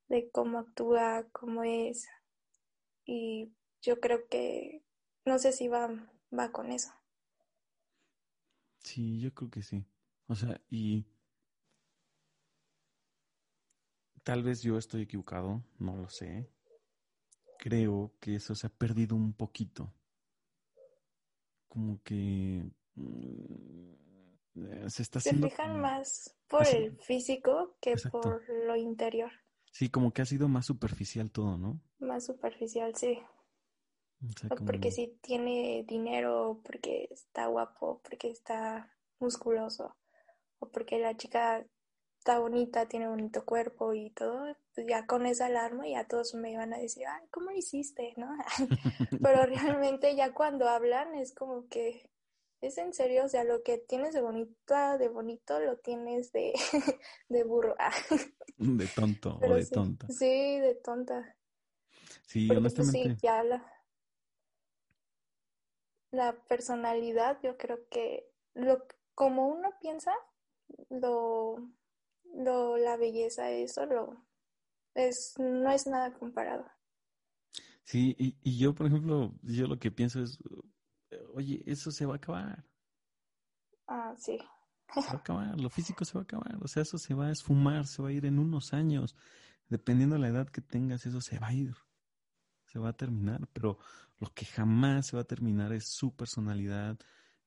de 0.09 0.29
cómo 0.31 0.59
actúa, 0.59 1.25
cómo 1.31 1.63
es. 1.63 2.07
Y 3.05 3.51
yo 3.81 3.99
creo 3.99 4.27
que, 4.29 4.83
no 5.25 5.39
sé 5.39 5.51
si 5.51 5.67
va, 5.67 5.89
va 6.37 6.51
con 6.51 6.71
eso. 6.71 6.91
Sí, 8.83 9.19
yo 9.19 9.33
creo 9.33 9.49
que 9.49 9.61
sí. 9.63 9.85
O 10.27 10.35
sea, 10.35 10.59
y 10.69 11.05
tal 14.23 14.43
vez 14.43 14.61
yo 14.61 14.77
estoy 14.77 15.03
equivocado, 15.03 15.63
no 15.79 15.95
lo 15.97 16.09
sé. 16.09 16.49
Creo 17.57 18.13
que 18.19 18.35
eso 18.35 18.55
se 18.55 18.67
ha 18.67 18.69
perdido 18.69 19.15
un 19.15 19.33
poquito. 19.33 19.93
Como 21.69 22.01
que 22.03 22.69
Mm, 22.95 23.93
se 24.87 25.01
está 25.01 25.19
Se 25.19 25.33
fijan 25.33 25.81
más 25.81 26.35
por 26.47 26.65
el 26.67 26.95
físico 26.99 27.75
que 27.81 27.97
por 27.97 28.47
lo 28.49 28.75
interior. 28.75 29.31
Sí, 29.71 29.89
como 29.89 30.11
que 30.11 30.21
ha 30.21 30.25
sido 30.25 30.47
más 30.47 30.67
superficial 30.67 31.31
todo, 31.31 31.57
¿no? 31.57 31.81
Más 31.99 32.25
superficial, 32.25 32.95
sí. 32.95 33.19
Porque 34.65 34.91
si 34.91 35.19
tiene 35.21 35.83
dinero, 35.87 36.61
porque 36.63 37.07
está 37.11 37.47
guapo, 37.47 38.01
porque 38.03 38.29
está 38.29 38.91
musculoso, 39.19 39.95
o 40.59 40.69
porque 40.69 40.99
la 40.99 41.15
chica 41.17 41.65
está 42.19 42.39
bonita, 42.39 42.87
tiene 42.87 43.07
bonito 43.09 43.43
cuerpo 43.43 43.93
y 43.93 44.09
todo, 44.11 44.55
pues 44.73 44.87
ya 44.87 45.05
con 45.05 45.25
esa 45.25 45.47
alarma 45.47 45.87
ya 45.87 46.07
todos 46.07 46.33
me 46.35 46.51
iban 46.51 46.73
a 46.73 46.77
decir, 46.77 47.03
ay, 47.05 47.27
¿cómo 47.29 47.51
lo 47.51 47.57
hiciste? 47.57 48.13
¿no? 48.15 48.29
Pero 49.21 49.45
realmente 49.45 50.15
ya 50.15 50.33
cuando 50.33 50.69
hablan 50.69 51.15
es 51.15 51.33
como 51.33 51.67
que 51.67 52.09
es 52.61 52.77
en 52.77 52.93
serio, 52.93 53.25
o 53.25 53.27
sea, 53.27 53.43
lo 53.43 53.61
que 53.61 53.77
tienes 53.77 54.13
de 54.13 54.21
bonita, 54.21 54.97
de 54.97 55.09
bonito, 55.09 55.59
lo 55.59 55.77
tienes 55.79 56.31
de, 56.31 56.53
de 57.29 57.43
burro. 57.43 57.75
de 58.57 58.87
tonto 58.87 59.37
o 59.41 59.55
de 59.55 59.65
tonta. 59.65 60.07
Sí, 60.07 60.59
de 60.59 60.75
tonta. 60.75 61.35
Sí, 62.25 62.47
pues, 62.47 62.59
honestamente. 62.59 63.15
Sí, 63.15 63.17
ya 63.21 63.43
la, 63.43 63.72
la 66.13 66.33
personalidad, 66.47 67.39
yo 67.41 67.57
creo 67.57 67.87
que 67.89 68.29
lo 68.53 68.85
como 69.15 69.47
uno 69.47 69.69
piensa, 69.81 70.13
lo, 70.89 71.57
lo 72.35 72.77
la 72.77 72.97
belleza, 72.97 73.49
eso 73.49 73.85
lo 73.85 74.23
es, 74.93 75.33
no 75.39 75.71
es 75.71 75.87
nada 75.87 76.13
comparado. 76.13 76.65
Sí, 77.83 78.15
y, 78.17 78.37
y 78.43 78.59
yo, 78.59 78.73
por 78.73 78.87
ejemplo, 78.87 79.33
yo 79.41 79.67
lo 79.67 79.77
que 79.77 79.91
pienso 79.91 80.21
es, 80.21 80.37
oye, 81.33 81.63
eso 81.65 81.91
se 81.91 82.05
va 82.05 82.13
a 82.13 82.17
acabar. 82.17 82.63
Ah, 83.87 84.13
sí. 84.17 84.37
Se 84.93 85.01
va 85.01 85.13
a 85.13 85.15
acabar, 85.15 85.59
lo 85.59 85.69
físico 85.69 86.05
se 86.05 86.13
va 86.13 86.21
a 86.21 86.23
acabar, 86.23 86.57
o 86.61 86.67
sea, 86.67 86.83
eso 86.83 86.99
se 86.99 87.15
va 87.15 87.27
a 87.27 87.31
esfumar, 87.31 87.87
se 87.87 88.03
va 88.03 88.09
a 88.09 88.13
ir 88.13 88.25
en 88.25 88.37
unos 88.37 88.73
años. 88.73 89.15
Dependiendo 89.67 90.15
de 90.15 90.21
la 90.21 90.27
edad 90.27 90.49
que 90.49 90.61
tengas, 90.61 91.07
eso 91.07 91.21
se 91.21 91.39
va 91.39 91.47
a 91.47 91.53
ir, 91.53 91.73
se 92.73 92.79
va 92.79 92.89
a 92.89 92.97
terminar, 92.97 93.47
pero 93.53 93.77
lo 94.19 94.33
que 94.33 94.45
jamás 94.45 95.07
se 95.07 95.15
va 95.15 95.21
a 95.21 95.25
terminar 95.25 95.73
es 95.73 95.87
su 95.87 96.15
personalidad, 96.15 96.99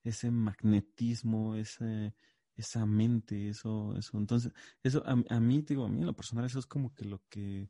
ese 0.05 0.31
magnetismo, 0.31 1.57
ese, 1.57 2.15
esa 2.55 2.87
mente, 2.87 3.49
eso, 3.49 3.97
eso. 3.99 4.19
Entonces, 4.19 4.53
eso 4.83 5.03
a, 5.07 5.17
a 5.35 5.41
mí, 5.41 5.63
digo, 5.63 5.85
a 5.85 5.89
mí 5.89 6.01
en 6.01 6.07
lo 6.07 6.15
personal, 6.17 6.47
eso 6.47 6.61
es 6.61 6.67
como 6.67 6.95
que 6.95 7.05
lo 7.05 7.23
que 7.29 7.69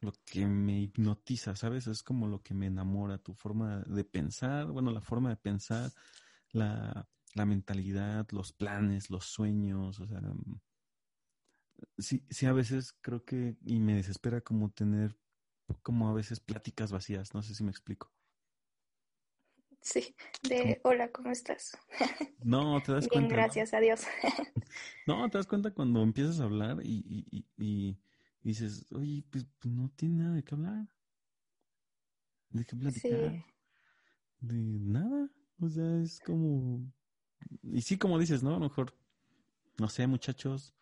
lo 0.00 0.12
que 0.24 0.46
me 0.46 0.80
hipnotiza, 0.80 1.56
¿sabes? 1.56 1.86
Es 1.86 2.02
como 2.02 2.28
lo 2.28 2.42
que 2.42 2.54
me 2.54 2.66
enamora, 2.66 3.18
tu 3.18 3.34
forma 3.34 3.80
de 3.86 4.04
pensar, 4.04 4.66
bueno, 4.66 4.90
la 4.92 5.00
forma 5.00 5.30
de 5.30 5.36
pensar, 5.36 5.92
la, 6.52 7.08
mentalidad, 7.34 8.26
los 8.30 8.52
planes, 8.52 9.10
los 9.10 9.24
sueños, 9.26 10.00
o 10.00 10.06
sea, 10.06 10.20
mm, 10.20 10.60
sí, 11.98 12.24
sí 12.28 12.46
a 12.46 12.52
veces 12.52 12.92
creo 13.00 13.24
que, 13.24 13.56
y 13.64 13.80
me 13.80 13.94
desespera 13.94 14.40
como 14.42 14.70
tener, 14.70 15.16
como 15.82 16.08
a 16.08 16.12
veces 16.12 16.40
pláticas 16.40 16.92
vacías, 16.92 17.34
no 17.34 17.42
sé 17.42 17.54
si 17.54 17.64
me 17.64 17.70
explico. 17.70 18.12
Sí, 19.80 20.14
de 20.42 20.80
hola, 20.82 21.10
¿cómo 21.12 21.30
estás? 21.30 21.76
No, 22.42 22.82
te 22.82 22.92
das 22.92 23.08
cuenta. 23.08 23.34
Gracias 23.34 23.74
a 23.74 23.80
Dios. 23.80 24.02
No, 25.06 25.28
te 25.28 25.38
das 25.38 25.46
cuenta 25.46 25.70
cuando 25.70 26.02
empiezas 26.02 26.40
a 26.40 26.44
hablar 26.44 26.78
y, 26.82 27.04
y 27.30 27.98
y 28.44 28.48
dices, 28.48 28.86
oye, 28.92 29.24
pues, 29.30 29.46
pues, 29.58 29.74
no 29.74 29.90
tiene 29.96 30.22
nada 30.22 30.34
de 30.34 30.44
qué 30.44 30.54
hablar. 30.54 30.86
¿De 32.50 32.64
qué 32.66 32.76
platicar? 32.76 33.42
De 34.40 34.54
nada. 34.54 35.30
O 35.58 35.68
sea, 35.70 36.02
es 36.02 36.20
como... 36.20 36.92
Y 37.62 37.80
sí, 37.80 37.96
como 37.96 38.18
dices, 38.18 38.42
¿no? 38.42 38.50
A 38.50 38.58
lo 38.58 38.60
mejor, 38.60 38.94
no 39.78 39.88
sé, 39.88 40.06
muchachos, 40.06 40.74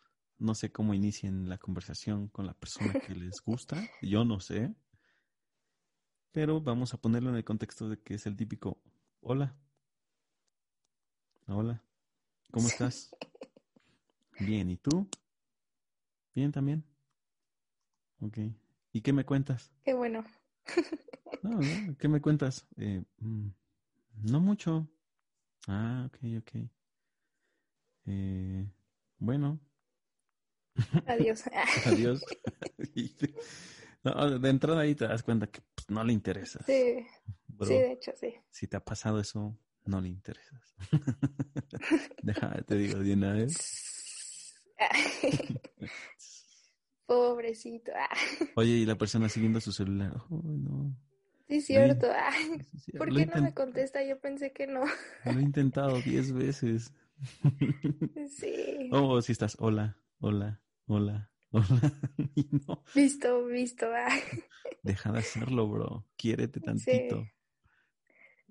no 0.42 0.54
sé 0.54 0.72
cómo 0.72 0.92
inicien 0.92 1.48
la 1.48 1.56
conversación 1.56 2.28
con 2.28 2.46
la 2.46 2.54
persona 2.54 2.92
que 2.94 3.14
les 3.14 3.40
gusta. 3.40 3.82
Yo 4.02 4.24
no 4.24 4.40
sé. 4.40 4.74
Pero 6.32 6.60
vamos 6.60 6.92
a 6.94 7.00
ponerlo 7.00 7.30
en 7.30 7.36
el 7.36 7.44
contexto 7.44 7.88
de 7.88 8.00
que 8.00 8.14
es 8.14 8.26
el 8.26 8.36
típico, 8.36 8.82
hola. 9.20 9.56
Hola. 11.46 11.82
¿Cómo 12.50 12.68
estás? 12.68 13.14
Bien, 14.40 14.68
¿y 14.70 14.76
tú? 14.76 15.08
Bien 16.34 16.50
también. 16.50 16.84
Ok. 18.20 18.38
¿Y 18.92 19.00
qué 19.00 19.12
me 19.12 19.24
cuentas? 19.24 19.70
Qué 19.84 19.94
bueno. 19.94 20.24
no, 21.42 21.60
¿qué 21.98 22.08
me 22.08 22.20
cuentas? 22.20 22.66
Eh, 22.76 23.04
mm, 23.18 23.48
no 24.24 24.40
mucho. 24.40 24.88
Ah, 25.68 26.08
ok, 26.08 26.18
ok. 26.38 26.70
Eh, 28.06 28.66
bueno. 29.18 29.60
Adiós. 31.06 31.44
Adiós. 31.86 32.24
de 34.40 34.48
entrada 34.48 34.80
ahí 34.80 34.94
te 34.94 35.06
das 35.06 35.22
cuenta 35.22 35.46
que 35.46 35.60
pues, 35.74 35.90
no 35.90 36.02
le 36.04 36.12
interesa. 36.12 36.62
Sí. 36.64 37.06
sí, 37.60 37.74
de 37.74 37.92
hecho, 37.92 38.12
sí. 38.18 38.34
Si 38.50 38.66
te 38.66 38.76
ha 38.76 38.84
pasado 38.84 39.20
eso, 39.20 39.56
no 39.84 40.00
le 40.00 40.08
interesas. 40.08 40.74
Déjame, 42.22 42.62
te 42.62 42.76
digo 42.76 42.98
de 42.98 43.14
una 43.14 43.32
vez. 43.34 44.54
Pobrecito. 47.06 47.92
Oye, 48.56 48.70
y 48.70 48.86
la 48.86 48.96
persona 48.96 49.28
siguiendo 49.28 49.60
su 49.60 49.72
celular. 49.72 50.14
Oh, 50.30 50.42
no. 50.42 50.96
Sí, 51.48 51.60
cierto. 51.60 52.08
¿Por 52.96 53.14
qué 53.14 53.26
no 53.26 53.42
me 53.42 53.52
contesta? 53.52 54.02
Yo 54.02 54.18
pensé 54.18 54.52
que 54.52 54.66
no. 54.66 54.84
Lo 55.26 55.38
he 55.38 55.42
intentado 55.42 56.00
diez 56.00 56.32
veces. 56.32 56.92
Sí. 58.30 58.88
Oh, 58.90 59.20
si 59.20 59.32
estás, 59.32 59.56
hola, 59.60 59.98
hola, 60.22 60.60
hola, 60.86 61.30
hola. 61.50 61.92
no. 62.66 62.84
Visto, 62.94 63.44
visto. 63.46 63.86
Deja 64.82 65.12
de 65.12 65.18
hacerlo, 65.18 65.68
bro. 65.68 66.06
Quiérete 66.16 66.60
tantito. 66.60 67.26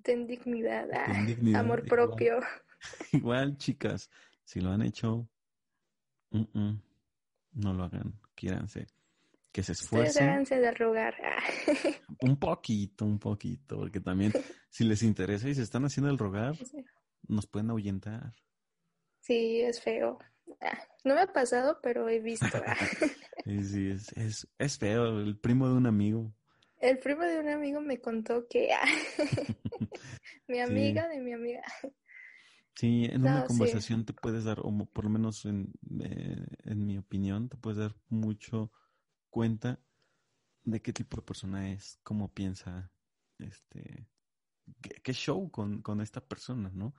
Ten 0.03 0.27
dignidad, 0.27 0.89
amor 1.55 1.85
propio. 1.85 2.39
Igual, 3.11 3.57
chicas, 3.57 4.09
si 4.43 4.59
lo 4.59 4.71
han 4.71 4.81
hecho, 4.81 5.29
no 6.31 7.73
lo 7.73 7.83
hagan, 7.83 8.19
quiéranse. 8.35 8.87
Que 9.51 9.63
se 9.63 9.73
esfuercen. 9.73 10.29
Háganse 10.29 10.59
de 10.59 10.71
rogar. 10.71 11.15
un 12.21 12.37
poquito, 12.37 13.05
un 13.05 13.19
poquito, 13.19 13.77
porque 13.77 13.99
también 13.99 14.31
si 14.69 14.85
les 14.85 15.03
interesa 15.03 15.49
y 15.49 15.55
se 15.55 15.61
están 15.61 15.83
haciendo 15.85 16.09
el 16.09 16.17
rogar, 16.17 16.55
nos 17.27 17.47
pueden 17.47 17.69
ahuyentar. 17.69 18.33
Sí, 19.19 19.61
es 19.61 19.81
feo. 19.81 20.17
Ah, 20.61 20.79
no 21.03 21.15
me 21.15 21.21
ha 21.21 21.33
pasado, 21.33 21.79
pero 21.81 22.07
he 22.09 22.19
visto. 22.19 22.45
sí, 23.45 23.89
es, 23.89 24.11
es, 24.17 24.47
es 24.57 24.77
feo, 24.77 25.19
el 25.19 25.37
primo 25.39 25.67
de 25.67 25.75
un 25.75 25.87
amigo. 25.87 26.33
El 26.79 26.97
primo 26.97 27.23
de 27.23 27.39
un 27.39 27.49
amigo 27.49 27.79
me 27.79 27.99
contó 28.01 28.47
que 28.47 28.73
ah, 28.73 28.85
mi 30.47 30.59
amiga 30.59 31.07
de 31.07 31.19
mi 31.19 31.33
amiga. 31.33 31.61
Sí, 32.75 33.05
en 33.05 33.21
una 33.21 33.45
conversación 33.45 34.05
te 34.05 34.13
puedes 34.13 34.45
dar, 34.45 34.59
o 34.61 34.85
por 34.85 35.03
lo 35.03 35.11
menos 35.11 35.45
en, 35.45 35.71
eh, 36.03 36.43
en 36.63 36.85
mi 36.85 36.97
opinión, 36.97 37.49
te 37.49 37.57
puedes 37.57 37.77
dar 37.77 37.95
mucho 38.09 38.71
cuenta 39.29 39.79
de 40.63 40.81
qué 40.81 40.93
tipo 40.93 41.17
de 41.17 41.23
persona 41.23 41.71
es, 41.71 41.99
cómo 42.01 42.33
piensa, 42.33 42.91
este, 43.37 44.07
qué, 44.81 45.13
show 45.13 45.51
con, 45.51 45.81
con, 45.81 46.01
esta 46.01 46.21
persona, 46.21 46.71
¿no? 46.73 46.95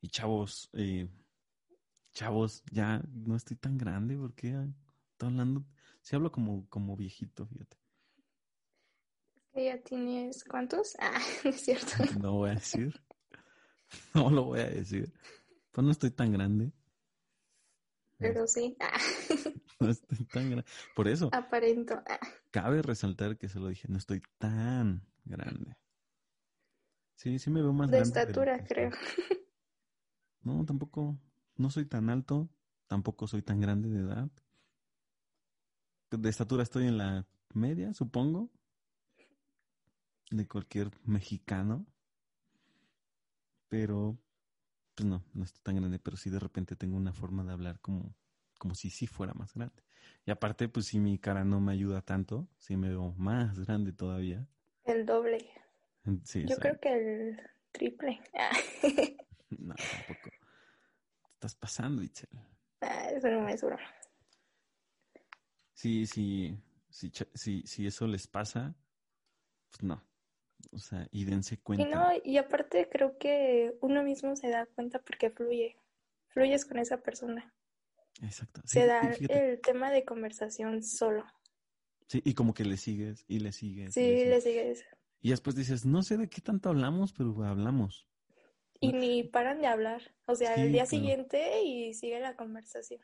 Y 0.00 0.08
chavos, 0.08 0.70
eh, 0.72 1.08
chavos, 2.18 2.64
ya 2.72 3.02
no 3.12 3.36
estoy 3.36 3.56
tan 3.56 3.78
grande 3.78 4.16
porque 4.16 4.48
estoy 5.12 5.28
hablando, 5.28 5.64
si 6.02 6.16
hablo 6.16 6.32
como, 6.32 6.68
como 6.68 6.96
viejito, 6.96 7.46
fíjate 7.46 7.78
ya 9.64 9.78
tienes 9.82 10.44
cuántos? 10.44 10.96
Ah, 11.00 11.20
es 11.44 11.62
cierto. 11.62 11.92
No 12.20 12.32
voy 12.34 12.50
a 12.50 12.54
decir. 12.54 12.94
No 14.14 14.28
lo 14.28 14.44
voy 14.44 14.60
a 14.60 14.68
decir. 14.68 15.10
Pues 15.72 15.84
no 15.84 15.90
estoy 15.90 16.10
tan 16.10 16.30
grande. 16.30 16.72
Pero 18.18 18.46
sí. 18.46 18.76
Ah. 18.80 19.00
No 19.80 19.88
estoy 19.88 20.26
tan 20.26 20.50
grande. 20.50 20.68
Por 20.94 21.08
eso. 21.08 21.30
Aparento. 21.32 21.94
Ah. 22.06 22.20
Cabe 22.50 22.82
resaltar 22.82 23.38
que 23.38 23.48
se 23.48 23.58
lo 23.58 23.68
dije, 23.68 23.88
no 23.88 23.96
estoy 23.96 24.20
tan 24.36 25.06
grande. 25.24 25.76
Sí, 27.14 27.38
sí 27.38 27.50
me 27.50 27.62
veo 27.62 27.72
más 27.72 27.90
de 27.90 28.00
Estatura, 28.00 28.62
creo. 28.64 28.90
No, 30.42 30.64
tampoco. 30.66 31.18
No 31.58 31.70
soy 31.70 31.84
tan 31.84 32.08
alto. 32.08 32.48
Tampoco 32.86 33.26
soy 33.26 33.42
tan 33.42 33.60
grande 33.60 33.90
de 33.90 34.00
edad. 34.00 34.30
De 36.10 36.28
estatura 36.30 36.62
estoy 36.62 36.86
en 36.86 36.96
la 36.96 37.26
media, 37.52 37.92
supongo 37.92 38.50
de 40.30 40.46
cualquier 40.46 40.90
mexicano. 41.04 41.86
Pero, 43.68 44.18
pues 44.94 45.06
no, 45.06 45.22
no 45.34 45.44
estoy 45.44 45.62
tan 45.62 45.76
grande, 45.76 45.98
pero 45.98 46.16
sí 46.16 46.30
de 46.30 46.38
repente 46.38 46.76
tengo 46.76 46.96
una 46.96 47.12
forma 47.12 47.44
de 47.44 47.52
hablar 47.52 47.80
como, 47.80 48.14
como 48.58 48.74
si 48.74 48.90
sí 48.90 49.06
fuera 49.06 49.34
más 49.34 49.52
grande. 49.52 49.82
Y 50.24 50.30
aparte, 50.30 50.68
pues 50.68 50.86
si 50.86 50.98
mi 50.98 51.18
cara 51.18 51.44
no 51.44 51.60
me 51.60 51.72
ayuda 51.72 52.00
tanto, 52.02 52.48
si 52.56 52.76
me 52.76 52.88
veo 52.88 53.12
más 53.18 53.58
grande 53.60 53.92
todavía. 53.92 54.46
El 54.84 55.04
doble. 55.04 55.50
Yo 56.04 56.56
creo 56.56 56.80
que 56.80 56.92
el 56.94 57.40
triple. 57.72 58.20
no, 59.58 59.74
tampoco. 59.74 60.37
Estás 61.38 61.54
pasando, 61.54 62.02
Itzel. 62.02 62.28
Ah, 62.80 63.10
eso 63.10 63.28
no 63.28 63.42
me 63.42 63.52
es 63.52 63.64
Sí, 65.72 66.04
sí, 66.06 66.58
sí, 66.90 67.12
sí, 67.34 67.62
si 67.64 67.86
eso 67.86 68.08
les 68.08 68.26
pasa, 68.26 68.74
pues 69.70 69.84
no, 69.84 70.04
o 70.72 70.78
sea, 70.78 71.06
y 71.12 71.24
dense 71.24 71.58
cuenta. 71.58 71.86
Y 71.86 71.90
no, 71.90 72.10
y 72.24 72.38
aparte 72.38 72.88
creo 72.90 73.16
que 73.18 73.76
uno 73.80 74.02
mismo 74.02 74.34
se 74.34 74.48
da 74.48 74.66
cuenta 74.66 74.98
porque 75.00 75.30
fluye. 75.30 75.76
Fluyes 76.30 76.66
con 76.66 76.78
esa 76.78 76.98
persona. 76.98 77.54
Exacto. 78.20 78.60
se 78.64 78.84
da 78.86 79.00
el 79.28 79.60
tema 79.60 79.92
de 79.92 80.04
conversación 80.04 80.82
solo. 80.82 81.24
Sí, 82.08 82.20
y 82.24 82.34
como 82.34 82.52
que 82.52 82.64
le 82.64 82.76
sigues 82.76 83.24
y 83.28 83.38
le 83.38 83.52
sigues. 83.52 83.94
Sí, 83.94 84.24
le 84.24 84.40
sigues. 84.40 84.84
Y 85.20 85.30
después 85.30 85.54
dices, 85.54 85.86
no 85.86 86.02
sé 86.02 86.16
de 86.16 86.28
qué 86.28 86.40
tanto 86.40 86.68
hablamos, 86.68 87.12
pero 87.12 87.44
hablamos. 87.44 88.08
Y 88.80 88.92
ni 88.92 89.24
paran 89.24 89.60
de 89.60 89.66
hablar. 89.66 90.02
O 90.26 90.34
sea, 90.34 90.54
el 90.54 90.72
día 90.72 90.86
siguiente 90.86 91.62
y 91.62 91.94
sigue 91.94 92.20
la 92.20 92.36
conversación. 92.36 93.00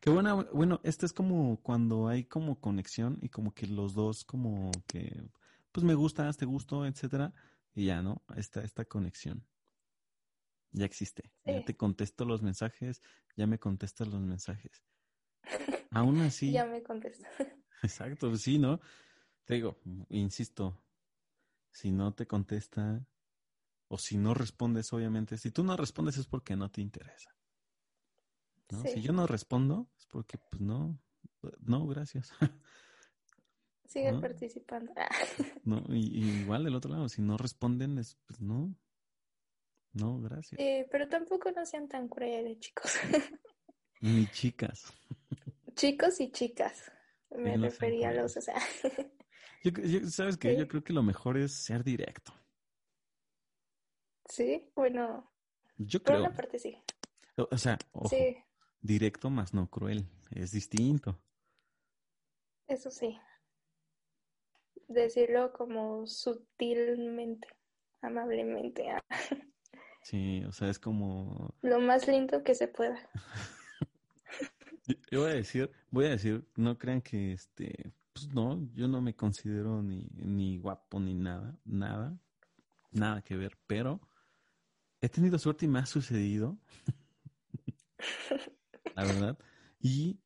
Qué 0.00 0.10
buena, 0.10 0.34
bueno, 0.34 0.80
este 0.82 1.06
es 1.06 1.12
como 1.12 1.60
cuando 1.62 2.08
hay 2.08 2.24
como 2.24 2.60
conexión 2.60 3.18
y 3.22 3.28
como 3.28 3.54
que 3.54 3.66
los 3.66 3.94
dos 3.94 4.24
como 4.24 4.70
que 4.86 5.22
pues 5.70 5.84
me 5.84 5.94
gusta, 5.94 6.30
te 6.32 6.44
gusto, 6.44 6.86
etcétera, 6.86 7.32
y 7.74 7.86
ya, 7.86 8.02
¿no? 8.02 8.22
Esta, 8.36 8.62
esta 8.62 8.84
conexión. 8.84 9.46
Ya 10.72 10.84
existe. 10.84 11.30
Ya 11.44 11.64
te 11.64 11.76
contesto 11.76 12.24
los 12.24 12.42
mensajes, 12.42 13.02
ya 13.36 13.46
me 13.46 13.58
contestas 13.58 14.08
los 14.08 14.20
mensajes. 14.20 14.82
Aún 15.90 16.20
así. 16.20 16.52
ya 16.52 16.64
me 16.64 16.82
contesta. 16.82 17.28
Exacto, 17.82 18.28
pues 18.28 18.42
sí, 18.42 18.58
¿no? 18.58 18.80
Te 19.44 19.54
digo, 19.54 19.78
insisto, 20.08 20.78
si 21.70 21.90
no 21.90 22.14
te 22.14 22.26
contesta 22.26 23.04
o 23.92 23.98
si 23.98 24.16
no 24.16 24.32
respondes, 24.32 24.90
obviamente, 24.94 25.36
si 25.36 25.50
tú 25.50 25.62
no 25.62 25.76
respondes 25.76 26.16
es 26.16 26.26
porque 26.26 26.56
no 26.56 26.70
te 26.70 26.80
interesa. 26.80 27.36
¿no? 28.70 28.82
Si 28.84 29.02
yo 29.02 29.12
no 29.12 29.26
respondo, 29.26 29.90
es 29.98 30.06
porque, 30.06 30.38
pues 30.38 30.62
no, 30.62 30.98
no, 31.60 31.86
gracias. 31.86 32.32
Sigue 33.84 34.14
participando. 34.14 34.94
no, 35.64 35.84
y, 35.90 36.40
igual 36.40 36.64
del 36.64 36.74
otro 36.74 36.90
lado, 36.90 37.10
si 37.10 37.20
no 37.20 37.36
responden, 37.36 37.98
es, 37.98 38.16
pues 38.24 38.40
no. 38.40 38.74
No, 39.92 40.18
gracias. 40.22 40.58
Pero 40.90 41.06
tampoco 41.06 41.52
no 41.52 41.66
sean 41.66 41.86
tan 41.86 42.08
crueles, 42.08 42.60
chicos. 42.60 42.94
Ni 44.00 44.26
chicas. 44.28 44.90
Chicos 45.74 46.18
y 46.22 46.30
chicas. 46.32 46.90
Me 47.28 47.58
refería 47.58 48.08
a 48.08 48.14
los, 48.14 48.38
o 48.38 48.40
sea. 48.40 48.58
¿Sabes 50.08 50.38
qué? 50.38 50.56
Yo 50.56 50.66
creo 50.66 50.82
que 50.82 50.94
lo 50.94 51.02
mejor 51.02 51.36
es 51.36 51.52
ser 51.52 51.84
directo. 51.84 52.32
Sí, 54.32 54.70
bueno. 54.74 55.30
Yo 55.76 56.02
creo. 56.02 56.18
Por 56.18 56.28
una 56.28 56.36
parte 56.36 56.58
sí. 56.58 56.78
O, 57.36 57.58
sea, 57.58 57.78
directo 58.80 59.30
más 59.30 59.52
no 59.52 59.68
cruel. 59.68 60.06
Es 60.30 60.52
distinto. 60.52 61.18
Eso 62.66 62.90
sí 62.90 63.18
decirlo 64.92 65.52
como 65.52 66.06
sutilmente, 66.06 67.48
amablemente. 68.00 68.90
Ah. 68.90 69.02
Sí, 70.02 70.42
o 70.48 70.52
sea, 70.52 70.68
es 70.68 70.78
como... 70.78 71.54
Lo 71.62 71.80
más 71.80 72.08
lindo 72.08 72.42
que 72.42 72.54
se 72.54 72.68
pueda. 72.68 72.98
yo, 75.10 75.20
voy 75.20 75.30
a 75.30 75.34
decir, 75.34 75.70
voy 75.90 76.06
a 76.06 76.10
decir, 76.10 76.44
no 76.56 76.76
crean 76.78 77.00
que 77.00 77.32
este, 77.32 77.92
pues 78.12 78.28
no, 78.34 78.68
yo 78.74 78.88
no 78.88 79.00
me 79.00 79.14
considero 79.14 79.82
ni, 79.82 80.08
ni 80.14 80.58
guapo 80.58 80.98
ni 80.98 81.14
nada, 81.14 81.56
nada, 81.64 82.18
nada 82.90 83.22
que 83.22 83.36
ver, 83.36 83.56
pero 83.66 84.00
he 85.02 85.08
tenido 85.08 85.38
suerte 85.38 85.66
y 85.66 85.68
me 85.68 85.80
ha 85.80 85.86
sucedido. 85.86 86.56
La 88.94 89.04
verdad. 89.04 89.38
Y 89.80 90.20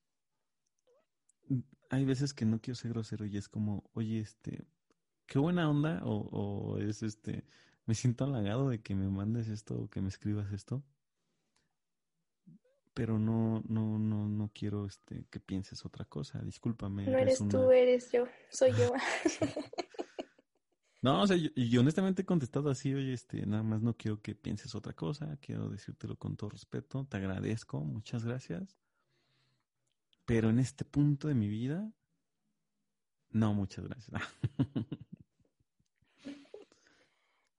hay 1.89 2.05
veces 2.05 2.35
que 2.35 2.45
no 2.45 2.61
quiero 2.61 2.77
ser 2.77 2.93
grosero 2.93 3.25
y 3.25 3.39
es 3.39 3.49
como, 3.49 3.89
oye, 3.95 4.21
este, 4.21 4.67
qué 5.27 5.39
buena 5.39 5.69
onda, 5.71 6.03
o, 6.05 6.79
es 6.79 7.03
este, 7.03 7.45
me 7.87 7.95
siento 7.95 8.25
halagado 8.25 8.69
de 8.69 8.83
que 8.83 8.95
me 8.95 9.09
mandes 9.09 9.49
esto 9.49 9.75
o 9.79 9.89
que 9.89 10.03
me 10.03 10.09
escribas 10.09 10.53
esto, 10.53 10.85
pero 12.93 13.19
no, 13.19 13.63
no, 13.69 13.99
no, 13.99 14.29
no 14.29 14.51
quiero 14.53 14.87
este, 14.87 15.27
que 15.31 15.41
pienses 15.41 15.87
otra 15.87 16.05
cosa, 16.05 16.41
discúlpame. 16.41 17.07
No 17.07 17.19
eres, 17.19 17.39
tú, 17.49 17.71
eres 17.71 18.11
yo, 18.13 18.27
soy 18.51 18.73
yo. 18.73 18.93
no, 21.13 21.23
o 21.23 21.27
sea, 21.27 21.37
y 21.37 21.77
honestamente 21.79 22.23
he 22.23 22.25
contestado 22.27 22.71
así, 22.71 22.93
oye, 22.95 23.13
este, 23.13 23.47
nada 23.47 23.63
más 23.63 23.81
no 23.83 23.97
quiero 23.97 24.21
que 24.21 24.35
pienses 24.35 24.75
otra 24.75 24.93
cosa, 24.93 25.37
quiero 25.41 25.69
decírtelo 25.69 26.17
con 26.17 26.37
todo 26.37 26.51
respeto, 26.51 27.07
te 27.09 27.17
agradezco, 27.17 27.81
muchas 27.81 28.25
gracias 28.25 28.77
pero 30.27 30.51
en 30.51 30.59
este 30.59 30.85
punto 30.85 31.29
de 31.29 31.35
mi 31.35 31.49
vida, 31.49 31.91
no, 33.31 33.55
muchas 33.55 33.87
gracias. 33.87 34.21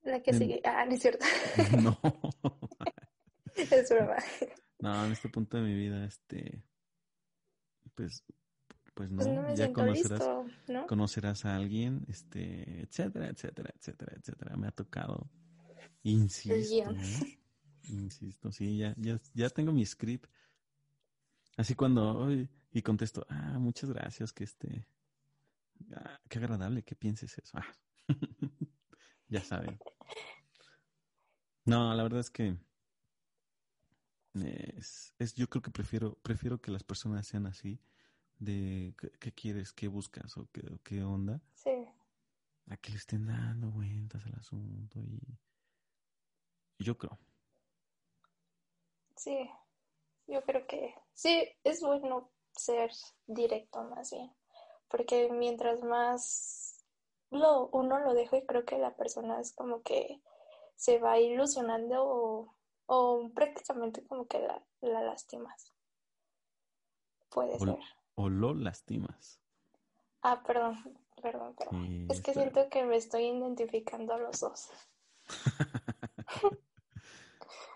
La 0.03 0.21
que 0.21 0.31
En- 0.31 0.37
sigue. 0.37 0.61
Ah, 0.63 0.85
no 0.85 0.91
es 0.93 1.01
cierto. 1.01 1.25
No. 1.81 1.97
es 3.55 3.89
broma. 3.89 4.17
No, 4.79 5.05
en 5.05 5.11
este 5.13 5.29
punto 5.29 5.57
de 5.57 5.63
mi 5.63 5.75
vida, 5.75 6.05
este, 6.05 6.61
pues, 7.95 8.23
pues 8.97 9.11
no, 9.11 9.17
Pues 9.23 9.27
no 9.27 9.55
ya 9.55 9.71
conocerás, 9.71 10.19
listo, 10.19 10.45
¿no? 10.69 10.87
conocerás 10.87 11.45
a 11.45 11.55
alguien, 11.55 12.03
este, 12.07 12.81
etcétera, 12.81 13.27
etcétera, 13.29 13.71
etcétera, 13.77 14.13
etcétera. 14.17 14.57
Me 14.57 14.67
ha 14.67 14.71
tocado, 14.71 15.29
insisto. 16.01 16.89
¿eh? 16.89 17.39
insisto, 17.83 18.51
sí, 18.51 18.77
ya, 18.79 18.95
ya, 18.97 19.21
ya 19.35 19.49
tengo 19.51 19.71
mi 19.71 19.85
script. 19.85 20.25
Así 21.57 21.75
cuando, 21.75 22.27
y 22.71 22.81
contesto, 22.81 23.23
ah, 23.29 23.59
muchas 23.59 23.91
gracias, 23.91 24.33
que 24.33 24.43
este, 24.45 24.87
ah, 25.93 26.19
qué 26.27 26.39
agradable 26.39 26.81
que 26.83 26.95
pienses 26.95 27.37
eso. 27.37 27.59
Ah. 27.59 27.67
ya 29.29 29.43
saben. 29.43 29.77
No, 31.65 31.93
la 31.93 32.01
verdad 32.01 32.21
es 32.21 32.31
que 32.31 32.57
es, 34.33 35.13
es- 35.19 35.35
yo 35.35 35.47
creo 35.49 35.61
que 35.61 35.71
prefiero, 35.71 36.15
prefiero 36.23 36.59
que 36.59 36.71
las 36.71 36.83
personas 36.83 37.27
sean 37.27 37.45
así, 37.45 37.79
de 38.39 38.95
qué, 39.19 39.31
quieres, 39.33 39.73
qué 39.73 39.87
buscas 39.87 40.37
o 40.37 40.47
qué, 40.51 40.63
qué 40.83 41.03
onda, 41.03 41.41
Sí, 41.53 41.71
a 42.69 42.77
que 42.77 42.91
le 42.91 42.97
estén 42.97 43.25
dando 43.25 43.71
vueltas 43.71 44.25
al 44.27 44.35
asunto 44.35 44.99
y 45.01 45.19
y 46.79 46.83
yo 46.83 46.97
creo. 46.97 47.17
sí. 49.15 49.49
Yo 50.27 50.43
creo 50.43 50.67
que 50.67 50.95
sí, 51.13 51.49
es 51.63 51.81
bueno 51.81 52.31
ser 52.53 52.91
directo 53.27 53.83
más 53.83 54.11
bien. 54.11 54.31
Porque 54.89 55.29
mientras 55.31 55.83
más 55.83 56.85
lo, 57.31 57.67
uno 57.69 57.99
lo 57.99 58.13
deja, 58.13 58.37
y 58.37 58.45
creo 58.45 58.65
que 58.65 58.77
la 58.79 58.95
persona 58.95 59.39
es 59.41 59.53
como 59.53 59.83
que 59.83 60.21
se 60.77 60.99
va 60.99 61.19
ilusionando 61.19 62.03
o, 62.05 62.55
o 62.87 63.31
prácticamente 63.35 64.05
como 64.07 64.27
que 64.27 64.39
la, 64.39 64.63
la 64.81 65.03
lastimas. 65.03 65.73
Puede 67.29 67.57
O, 67.59 67.65
ser. 67.65 67.79
O 68.17 68.29
lo 68.29 68.53
lastimas. 68.55 69.39
Ah, 70.23 70.41
perdón, 70.45 70.75
perdón, 71.21 71.55
perdón. 71.55 71.85
Sí, 71.85 72.07
Es 72.09 72.21
que 72.21 72.33
siento 72.33 72.67
que 72.69 72.83
me 72.83 72.97
estoy 72.97 73.25
identificando 73.27 74.13
a 74.13 74.17
los 74.17 74.39
dos. 74.39 74.69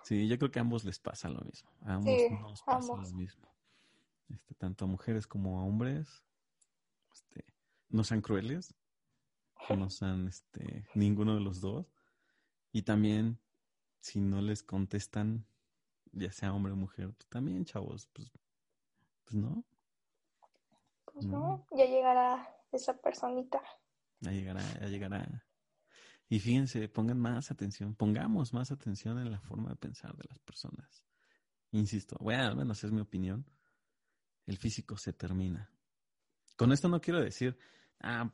Sí, 0.04 0.28
yo 0.28 0.38
creo 0.38 0.52
que 0.52 0.60
a 0.60 0.64
ambos 0.64 0.84
les 0.84 1.00
pasa 1.00 1.30
lo 1.30 1.40
mismo. 1.42 1.72
A 1.86 1.94
ambos 1.94 2.20
Sí, 2.20 2.30
nos 2.32 2.62
pasa 2.64 2.92
ambos. 2.94 3.12
lo 3.12 3.18
mismo. 3.18 3.48
Este, 4.30 4.56
tanto 4.56 4.84
a 4.84 4.88
mujeres 4.88 5.26
como 5.26 5.60
a 5.60 5.64
hombres, 5.64 6.22
este, 7.14 7.46
no 7.88 8.04
sean 8.04 8.22
crueles, 8.22 8.74
no 9.70 9.90
sean 9.90 10.28
este, 10.28 10.86
ninguno 10.96 11.36
de 11.36 11.42
los 11.42 11.62
dos. 11.62 11.86
Y 12.74 12.82
también, 12.82 13.40
si 14.02 14.20
no 14.20 14.42
les 14.42 14.64
contestan, 14.64 15.46
ya 16.12 16.32
sea 16.34 16.52
hombre 16.54 16.74
o 16.74 16.76
mujer, 16.76 17.14
pues 17.14 17.30
también, 17.30 17.64
chavos, 17.64 18.08
pues, 18.12 18.32
pues 19.24 19.36
no, 19.36 19.64
Pues 21.14 21.26
no, 21.26 21.66
ya 21.72 21.86
llegará 21.86 22.48
esa 22.72 22.98
personita. 23.02 23.62
ya 24.22 24.32
llegará, 24.32 24.62
ya 24.80 24.88
llegará. 24.88 25.46
Y 26.30 26.40
fíjense, 26.40 26.88
pongan 26.88 27.20
más 27.20 27.52
atención, 27.52 27.96
pongamos 27.96 28.54
más 28.54 28.72
atención 28.72 29.20
en 29.20 29.32
la 29.32 29.40
forma 29.42 29.70
de 29.70 29.76
pensar 29.76 30.16
de 30.16 30.24
las 30.30 30.40
personas. 30.40 31.04
Insisto, 31.72 32.18
bueno, 32.20 32.44
al 32.44 32.56
menos 32.56 32.84
es 32.84 32.92
mi 32.92 33.02
opinión. 33.02 33.46
El 34.46 34.58
físico 34.58 34.98
se 34.98 35.14
termina. 35.14 35.70
Con 36.56 36.72
esto 36.72 36.88
no 36.88 37.02
quiero 37.02 37.20
decir, 37.20 37.58
ah, 38.00 38.32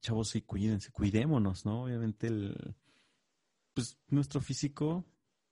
chavos, 0.00 0.30
sí, 0.30 0.42
cuídense, 0.42 0.92
cuidémonos, 0.92 1.64
¿no? 1.66 1.82
Obviamente 1.84 2.28
el, 2.28 2.76
pues 3.74 3.98
nuestro 4.08 4.40
físico, 4.40 5.04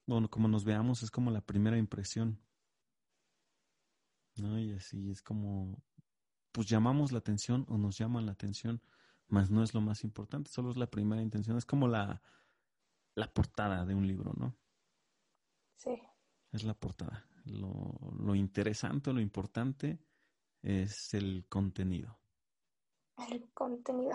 bueno, 0.05 0.29
como 0.29 0.47
nos 0.47 0.63
veamos, 0.63 1.03
es 1.03 1.11
como 1.11 1.31
la 1.31 1.41
primera 1.41 1.77
impresión. 1.77 2.39
¿No? 4.37 4.57
Y 4.59 4.73
así 4.73 5.11
es 5.11 5.21
como, 5.21 5.83
pues 6.59 6.67
llamamos 6.67 7.13
la 7.13 7.19
atención 7.19 7.65
o 7.69 7.77
nos 7.77 7.97
llaman 7.97 8.25
la 8.25 8.33
atención, 8.33 8.81
mas 9.29 9.49
no 9.49 9.63
es 9.63 9.73
lo 9.73 9.79
más 9.79 10.03
importante, 10.03 10.51
solo 10.51 10.71
es 10.71 10.75
la 10.75 10.87
primera 10.91 11.21
intención, 11.21 11.55
es 11.57 11.63
como 11.65 11.87
la, 11.87 12.21
la 13.15 13.31
portada 13.31 13.85
de 13.85 13.95
un 13.95 14.05
libro, 14.05 14.33
¿no? 14.35 14.57
Sí, 15.77 15.89
Es 16.51 16.65
la 16.65 16.73
portada. 16.73 17.25
Lo, 17.45 17.97
lo 18.19 18.35
interesante, 18.35 19.13
lo 19.13 19.21
importante 19.21 20.03
es 20.61 21.13
el 21.13 21.45
contenido. 21.47 22.19
el 23.31 23.49
contenido. 23.53 24.11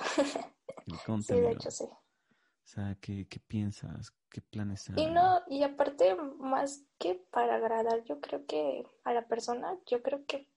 El 0.87 1.01
Sí, 1.19 1.33
contenido. 1.33 1.49
de 1.49 1.53
hecho 1.53 1.71
sí. 1.71 1.85
O 1.85 2.67
sea, 2.67 2.95
¿qué, 3.01 3.27
qué 3.27 3.41
piensas? 3.41 4.13
¿Qué 4.29 4.43
planes 4.43 4.91
Y 4.91 5.07
hay? 5.07 5.07
no, 5.07 5.43
y 5.49 5.63
aparte, 5.63 6.15
más 6.39 6.85
que 6.99 7.15
para 7.31 7.57
agradar, 7.57 8.05
yo 8.05 8.21
creo 8.21 8.47
que 8.47 8.85
a 9.05 9.13
la 9.13 9.27
persona, 9.29 9.79
yo 9.87 10.03
creo 10.03 10.27
que 10.27 10.49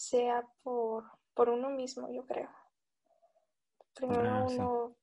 sea 0.00 0.48
por, 0.62 1.04
por 1.34 1.50
uno 1.50 1.68
mismo, 1.68 2.10
yo 2.10 2.24
creo. 2.24 2.48
Primero 3.94 4.30
Ah, 4.30 4.48
sí. 4.48 4.54
uno, 4.54 4.96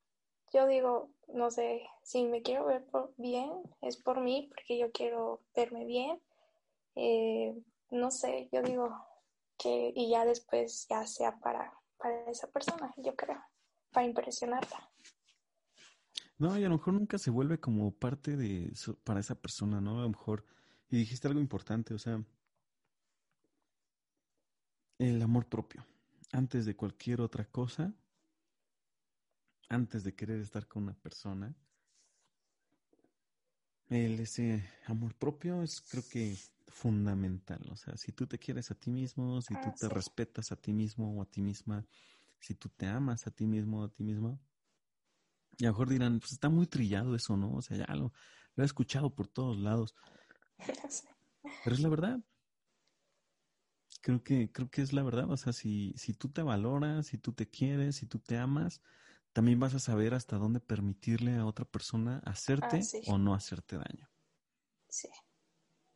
yo 0.52 0.66
digo, 0.66 1.12
no 1.28 1.52
sé, 1.52 1.88
si 2.02 2.24
me 2.24 2.42
quiero 2.42 2.66
ver 2.66 2.84
por 2.88 3.14
bien, 3.18 3.52
es 3.82 3.98
por 3.98 4.22
mí, 4.22 4.48
porque 4.50 4.80
yo 4.80 4.92
quiero 4.92 5.44
verme 5.56 5.86
bien. 5.86 6.20
Eh, 6.96 7.56
no 7.92 8.10
sé, 8.10 8.50
yo 8.52 8.64
digo 8.64 8.90
que, 9.60 9.94
y 9.96 10.10
ya 10.10 10.26
después 10.26 10.88
ya 10.90 11.06
sea 11.06 11.38
para, 11.40 11.72
para 11.98 12.28
esa 12.32 12.48
persona, 12.50 12.92
yo 12.98 13.16
creo, 13.16 13.40
para 13.92 14.08
impresionarla. 14.08 14.90
No, 16.40 16.58
y 16.58 16.64
a 16.64 16.70
lo 16.70 16.78
mejor 16.78 16.96
nunca 16.96 17.20
se 17.20 17.30
vuelve 17.30 17.60
como 17.60 17.92
parte 17.92 18.36
de 18.36 18.74
para 19.04 19.20
esa 19.20 19.36
persona, 19.36 19.80
¿no? 19.80 20.00
A 20.00 20.04
lo 20.04 20.10
mejor, 20.10 20.44
y 20.90 20.98
dijiste 20.98 21.28
algo 21.28 21.40
importante, 21.40 21.94
o 21.94 22.00
sea, 22.00 22.24
el 25.00 25.22
amor 25.22 25.48
propio. 25.48 25.86
Antes 26.32 26.66
de 26.66 26.76
cualquier 26.76 27.22
otra 27.22 27.46
cosa, 27.46 27.94
antes 29.70 30.04
de 30.04 30.16
querer 30.16 30.42
estar 30.42 30.68
con 30.68 30.84
una 30.84 30.94
persona, 30.94 31.56
el, 33.90 34.20
ese 34.20 34.68
amor 34.86 35.16
propio 35.16 35.64
es 35.64 35.82
creo 35.82 36.04
que 36.10 36.36
fundamental. 36.68 37.66
O 37.72 37.76
sea, 37.76 37.96
si 37.98 38.12
tú 38.12 38.28
te 38.28 38.38
quieres 38.38 38.72
a 38.72 38.76
ti 38.76 38.92
mismo, 38.92 39.42
si 39.42 39.54
tú 39.56 39.74
te 39.80 39.90
respetas 39.90 40.52
a 40.52 40.56
ti 40.56 40.74
mismo 40.74 41.18
o 41.18 41.22
a 41.22 41.26
ti 41.26 41.42
misma, 41.42 41.86
si 42.40 42.56
tú 42.56 42.70
te 42.70 42.86
amas 42.86 43.28
a 43.28 43.32
ti 43.32 43.48
mismo 43.48 43.82
o 43.82 43.86
a 43.86 43.90
ti 43.90 44.04
misma, 44.04 44.40
y 45.58 45.66
a 45.66 45.70
lo 45.70 45.74
mejor 45.74 45.90
dirán, 45.90 46.20
pues 46.20 46.34
está 46.34 46.50
muy 46.50 46.68
trillado 46.68 47.16
eso, 47.16 47.36
¿no? 47.36 47.56
O 47.56 47.62
sea, 47.62 47.78
ya 47.78 47.96
lo, 47.96 48.14
lo 48.56 48.64
he 48.64 48.66
escuchado 48.66 49.16
por 49.16 49.28
todos 49.28 49.58
lados. 49.58 49.96
Pero 51.64 51.76
es 51.76 51.82
la 51.82 51.90
verdad. 51.90 52.20
Creo 54.02 54.24
que, 54.24 54.52
creo 54.52 54.70
que 54.70 54.82
es 54.82 54.94
la 54.94 55.04
verdad. 55.04 55.30
O 55.32 55.38
sea, 55.38 55.54
si, 55.54 55.94
si 55.98 56.14
tú 56.14 56.30
te 56.30 56.42
valoras, 56.42 57.08
si 57.08 57.18
tú 57.18 57.34
te 57.34 57.50
quieres, 57.50 57.98
si 57.98 58.06
tú 58.06 58.20
te 58.20 58.38
amas, 58.38 58.82
también 59.34 59.60
vas 59.60 59.74
a 59.76 59.80
saber 59.80 60.14
hasta 60.14 60.38
dónde 60.38 60.60
permitirle 60.60 61.36
a 61.36 61.46
otra 61.46 61.66
persona 61.66 62.22
hacerte 62.26 62.78
Ah, 62.78 62.82
sí. 62.82 63.02
o 63.08 63.18
no 63.18 63.34
hacerte 63.34 63.78
daño. 63.78 64.10
Sí, 64.90 65.10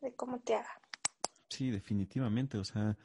de 0.02 0.16
cómo 0.16 0.40
te 0.42 0.56
haga. 0.56 0.82
Sí, 1.50 1.70
definitivamente. 1.70 2.58
O 2.58 2.64
sea, 2.64 2.98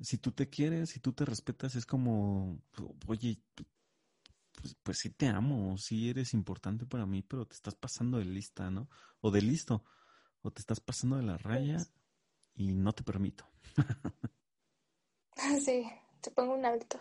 si 0.00 0.18
tú 0.18 0.32
te 0.32 0.48
quieres, 0.48 0.90
si 0.90 1.00
tú 1.00 1.12
te 1.12 1.24
respetas, 1.24 1.74
es 1.76 1.86
como, 1.86 2.62
oye, 3.06 3.42
pues, 4.54 4.76
pues 4.82 4.98
sí 4.98 5.10
te 5.10 5.26
amo, 5.28 5.76
sí 5.78 6.10
eres 6.10 6.34
importante 6.34 6.86
para 6.86 7.06
mí, 7.06 7.22
pero 7.22 7.46
te 7.46 7.54
estás 7.54 7.74
pasando 7.74 8.18
de 8.18 8.24
lista, 8.24 8.70
¿no? 8.70 8.88
O 9.20 9.30
de 9.30 9.42
listo, 9.42 9.84
o 10.42 10.50
te 10.52 10.60
estás 10.60 10.80
pasando 10.80 11.16
de 11.16 11.22
la 11.24 11.38
raya 11.38 11.78
y 12.54 12.72
no 12.74 12.92
te 12.92 13.02
permito. 13.02 13.46
Sí, 15.64 15.90
te 16.20 16.30
pongo 16.30 16.54
un 16.54 16.64
alto. 16.64 16.98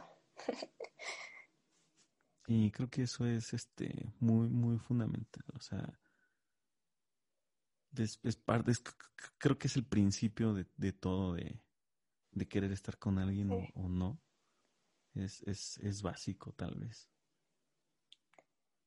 Y 2.48 2.72
creo 2.72 2.90
que 2.90 3.04
eso 3.04 3.26
es 3.26 3.54
este 3.54 4.14
muy, 4.20 4.50
muy 4.50 4.78
fundamental. 4.78 5.44
O 5.56 5.60
sea, 5.60 6.00
es, 7.98 8.20
es 8.24 8.36
parte, 8.38 8.72
es- 8.72 8.84
creo 9.38 9.58
que 9.58 9.68
es 9.68 9.76
el 9.76 9.86
principio 9.86 10.54
de, 10.54 10.66
de 10.78 10.94
todo 10.94 11.34
de, 11.34 11.60
de 12.32 12.48
querer 12.48 12.72
estar 12.72 12.98
con 12.98 13.18
alguien 13.20 13.52
o- 13.52 13.70
o, 13.76 13.90
no. 13.90 14.20
Es, 15.14 15.42
es, 15.44 15.78
es 15.80 16.02
básico, 16.02 16.54
tal 16.54 16.76
vez. 16.80 17.10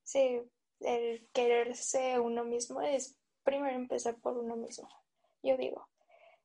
Sí, 0.03 0.41
el 0.81 1.29
quererse 1.33 2.19
uno 2.19 2.45
mismo 2.45 2.81
es 2.81 3.17
primero 3.43 3.75
empezar 3.77 4.17
por 4.21 4.37
uno 4.39 4.57
mismo, 4.57 4.89
yo 5.43 5.57
digo, 5.57 5.89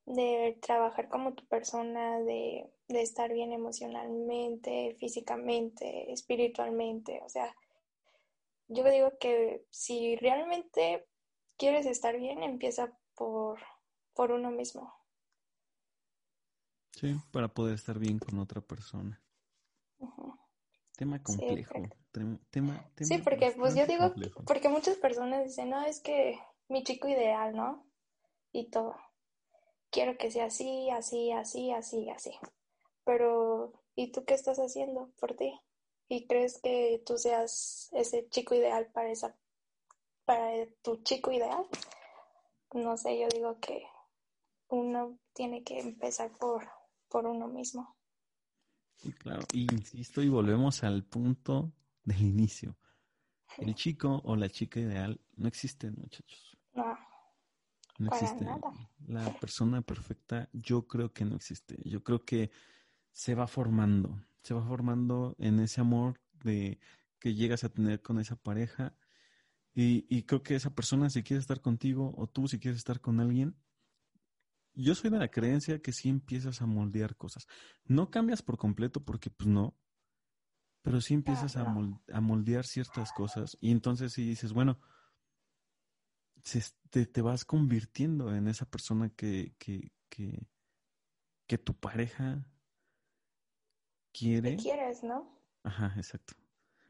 de 0.10 0.57
trabajar 0.62 1.07
como 1.07 1.34
tu 1.34 1.45
persona, 1.45 2.20
de, 2.20 2.68
de 2.88 3.01
estar 3.01 3.32
bien 3.32 3.53
emocionalmente, 3.53 4.97
físicamente, 4.99 6.12
espiritualmente, 6.12 7.22
o 7.24 7.30
sea, 7.30 7.55
yo 8.68 8.89
digo 8.89 9.12
que 9.20 9.66
si 9.70 10.16
realmente 10.16 11.07
quieres 11.57 11.86
estar 11.86 12.18
bien, 12.18 12.43
empieza 12.43 12.91
por, 13.16 13.60
por 14.14 14.32
uno 14.32 14.51
mismo. 14.51 14.93
Sí, 16.91 17.16
para 17.32 17.47
poder 17.47 17.76
estar 17.76 17.99
bien 17.99 18.20
con 18.20 18.39
otra 18.39 18.62
persona. 18.62 19.22
Tema 20.95 21.22
complejo. 21.24 21.74
tema, 22.51 22.91
sí, 22.97 23.20
porque 23.20 23.51
pues 23.51 23.74
yo 23.74 23.88
digo, 23.88 24.14
porque 24.45 24.70
muchas 24.70 24.97
personas 24.97 25.45
dicen, 25.45 25.70
no, 25.70 25.82
es 25.86 26.01
que 26.01 26.38
mi 26.68 26.84
chico 26.84 27.07
ideal, 27.07 27.55
¿no? 27.55 27.86
Y 28.51 28.70
todo. 28.70 28.95
Quiero 29.92 30.18
que 30.18 30.32
sea 30.32 30.46
así, 30.46 30.90
así, 30.92 31.32
así, 31.32 31.72
así, 31.72 32.10
así. 32.10 32.32
Pero, 33.06 33.74
¿y 33.96 34.12
tú 34.12 34.24
qué 34.26 34.36
estás 34.36 34.60
haciendo 34.60 35.10
por 35.20 35.36
ti? 35.36 35.60
¿Y 36.08 36.28
crees 36.28 36.60
que 36.62 37.02
tú 37.06 37.18
seas 37.18 37.90
ese 37.94 38.28
chico 38.30 38.56
ideal 38.56 38.88
para 38.94 39.12
esa, 39.12 39.36
para 40.26 40.68
tu 40.84 40.98
chico 41.04 41.32
ideal? 41.32 41.66
No 42.74 42.98
sé, 42.98 43.20
yo 43.20 43.28
digo 43.30 43.60
que 43.60 43.84
uno 44.70 45.18
tiene 45.34 45.64
que 45.64 45.80
empezar 45.80 46.32
por, 46.38 46.68
por 47.08 47.26
uno 47.26 47.48
mismo. 47.48 47.96
Sí, 48.96 49.14
claro, 49.14 49.42
y 49.54 49.74
insisto 49.74 50.22
y 50.22 50.30
volvemos 50.30 50.84
al 50.84 51.04
punto 51.04 51.72
del 52.04 52.22
inicio. 52.22 52.76
El 53.58 53.74
chico 53.76 54.22
o 54.26 54.36
la 54.36 54.50
chica 54.50 54.80
ideal 54.80 55.20
no 55.38 55.48
existen, 55.48 55.96
muchachos. 55.98 56.58
No. 56.74 57.09
No 58.00 58.08
existe. 58.08 58.47
La 59.08 59.39
persona 59.39 59.82
perfecta, 59.82 60.50
yo 60.54 60.88
creo 60.88 61.14
que 61.14 61.26
no 61.26 61.36
existe. 61.36 61.78
Yo 61.86 62.04
creo 62.04 62.26
que 62.26 62.50
se 63.12 63.36
va 63.36 63.45
formando, 63.45 64.20
se 64.41 64.54
va 64.54 64.64
formando 64.66 65.36
en 65.38 65.60
ese 65.60 65.82
amor 65.82 66.20
de 66.43 66.80
que 67.20 67.36
llegas 67.36 67.64
a 67.64 67.70
tener 67.70 68.02
con 68.02 68.20
esa 68.20 68.36
pareja. 68.36 68.95
Y, 69.76 70.06
y 70.10 70.24
creo 70.24 70.41
que 70.41 70.56
esa 70.56 70.74
persona, 70.74 71.10
si 71.10 71.22
quiere 71.22 71.41
estar 71.41 71.62
contigo, 71.62 72.14
o 72.18 72.26
tú, 72.28 72.47
si 72.47 72.58
quieres 72.58 72.78
estar 72.78 73.02
con 73.02 73.20
alguien, 73.20 73.56
yo 74.74 74.95
soy 74.95 75.10
de 75.10 75.20
la 75.20 75.30
creencia 75.30 75.82
que 75.82 75.91
sí 75.91 76.10
empiezas 76.10 76.62
a 76.62 76.66
moldear 76.66 77.18
cosas. 77.18 77.47
No 77.86 78.10
cambias 78.10 78.41
por 78.41 78.58
completo 78.58 79.04
porque 79.04 79.30
pues 79.30 79.47
no, 79.47 79.78
pero 80.82 81.02
sí 81.02 81.14
empiezas 81.14 81.58
a, 81.58 81.66
moldear 82.22 82.66
ciertas 82.66 83.12
cosas 83.12 83.58
y 83.60 83.72
entonces 83.72 84.14
sí 84.14 84.24
dices, 84.24 84.54
bueno, 84.54 84.80
te, 86.90 87.22
vas 87.22 87.46
convirtiendo 87.46 88.34
en 88.36 88.48
esa 88.48 88.66
persona 88.66 89.10
que, 89.10 89.54
que, 89.58 89.92
que, 90.10 90.48
que 91.48 91.58
tu 91.58 91.74
pareja 91.74 92.46
quiere. 94.12 94.56
quieres, 94.56 95.04
¿no? 95.04 95.40
Ajá, 95.64 95.94
exacto. 95.98 96.34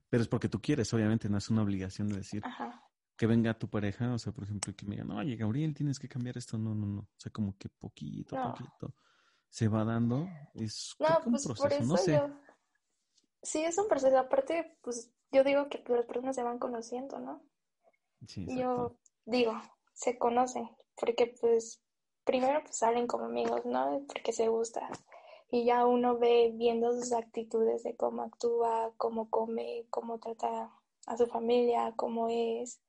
Pero 0.10 0.24
es 0.24 0.30
porque 0.30 0.50
tú 0.50 0.62
quieres, 0.62 0.94
obviamente, 0.94 1.30
no 1.30 1.38
es 1.38 1.50
una 1.50 1.62
obligación 1.62 2.10
de 2.10 2.18
decir, 2.18 2.42
Ajá 2.46 2.86
que 3.20 3.28
venga 3.28 3.54
tu 3.54 3.70
pareja, 3.70 4.14
o 4.14 4.18
sea, 4.18 4.32
por 4.32 4.46
ejemplo, 4.46 4.74
que 4.74 4.86
me 4.86 4.96
digan, 4.96 5.12
oye, 5.12 5.36
Gabriel, 5.36 5.76
tienes 5.76 6.00
que 6.00 6.08
cambiar 6.08 6.38
esto. 6.38 6.58
No, 6.58 6.74
no, 6.74 6.88
no. 6.88 7.02
O 7.02 7.18
sea, 7.18 7.30
como 7.34 7.58
que 7.58 7.68
poquito, 7.68 8.42
poquito 8.42 8.96
se 9.50 9.68
va 9.68 9.84
dando. 9.84 10.30
Es 10.54 10.96
no, 11.00 11.08
un 11.26 11.32
pues, 11.34 11.46
proceso, 11.46 11.84
no 11.84 11.98
sé. 11.98 12.22
Sí, 13.42 13.64
es 13.64 13.78
un 13.78 13.90
proceso. 13.90 14.18
Aparte, 14.18 14.78
pues 14.82 15.12
yo 15.34 15.44
digo 15.44 15.68
que 15.68 15.84
las 15.90 16.06
personas 16.06 16.34
se 16.34 16.44
van 16.44 16.60
conociendo, 16.60 17.20
¿no? 17.20 17.44
Sí, 18.26 18.46
yo 18.58 18.98
digo, 19.30 19.54
se 19.94 20.18
conocen, 20.18 20.70
porque 21.00 21.36
pues 21.40 21.82
primero 22.24 22.62
pues 22.64 22.78
salen 22.78 23.08
como 23.08 23.26
amigos, 23.26 23.66
¿no? 23.66 24.04
Porque 24.08 24.34
se 24.34 24.48
gusta. 24.48 24.90
Y 25.52 25.66
ya 25.66 25.86
uno 25.86 26.18
ve 26.18 26.52
viendo 26.54 26.92
sus 26.94 27.12
actitudes 27.14 27.84
de 27.84 27.96
cómo 27.96 28.22
actúa, 28.22 28.94
cómo 28.98 29.30
come, 29.30 29.86
cómo 29.90 30.20
trata 30.20 30.72
a 31.08 31.18
su 31.18 31.26
familia, 31.28 31.94
cómo 31.96 32.28
es 32.30 32.82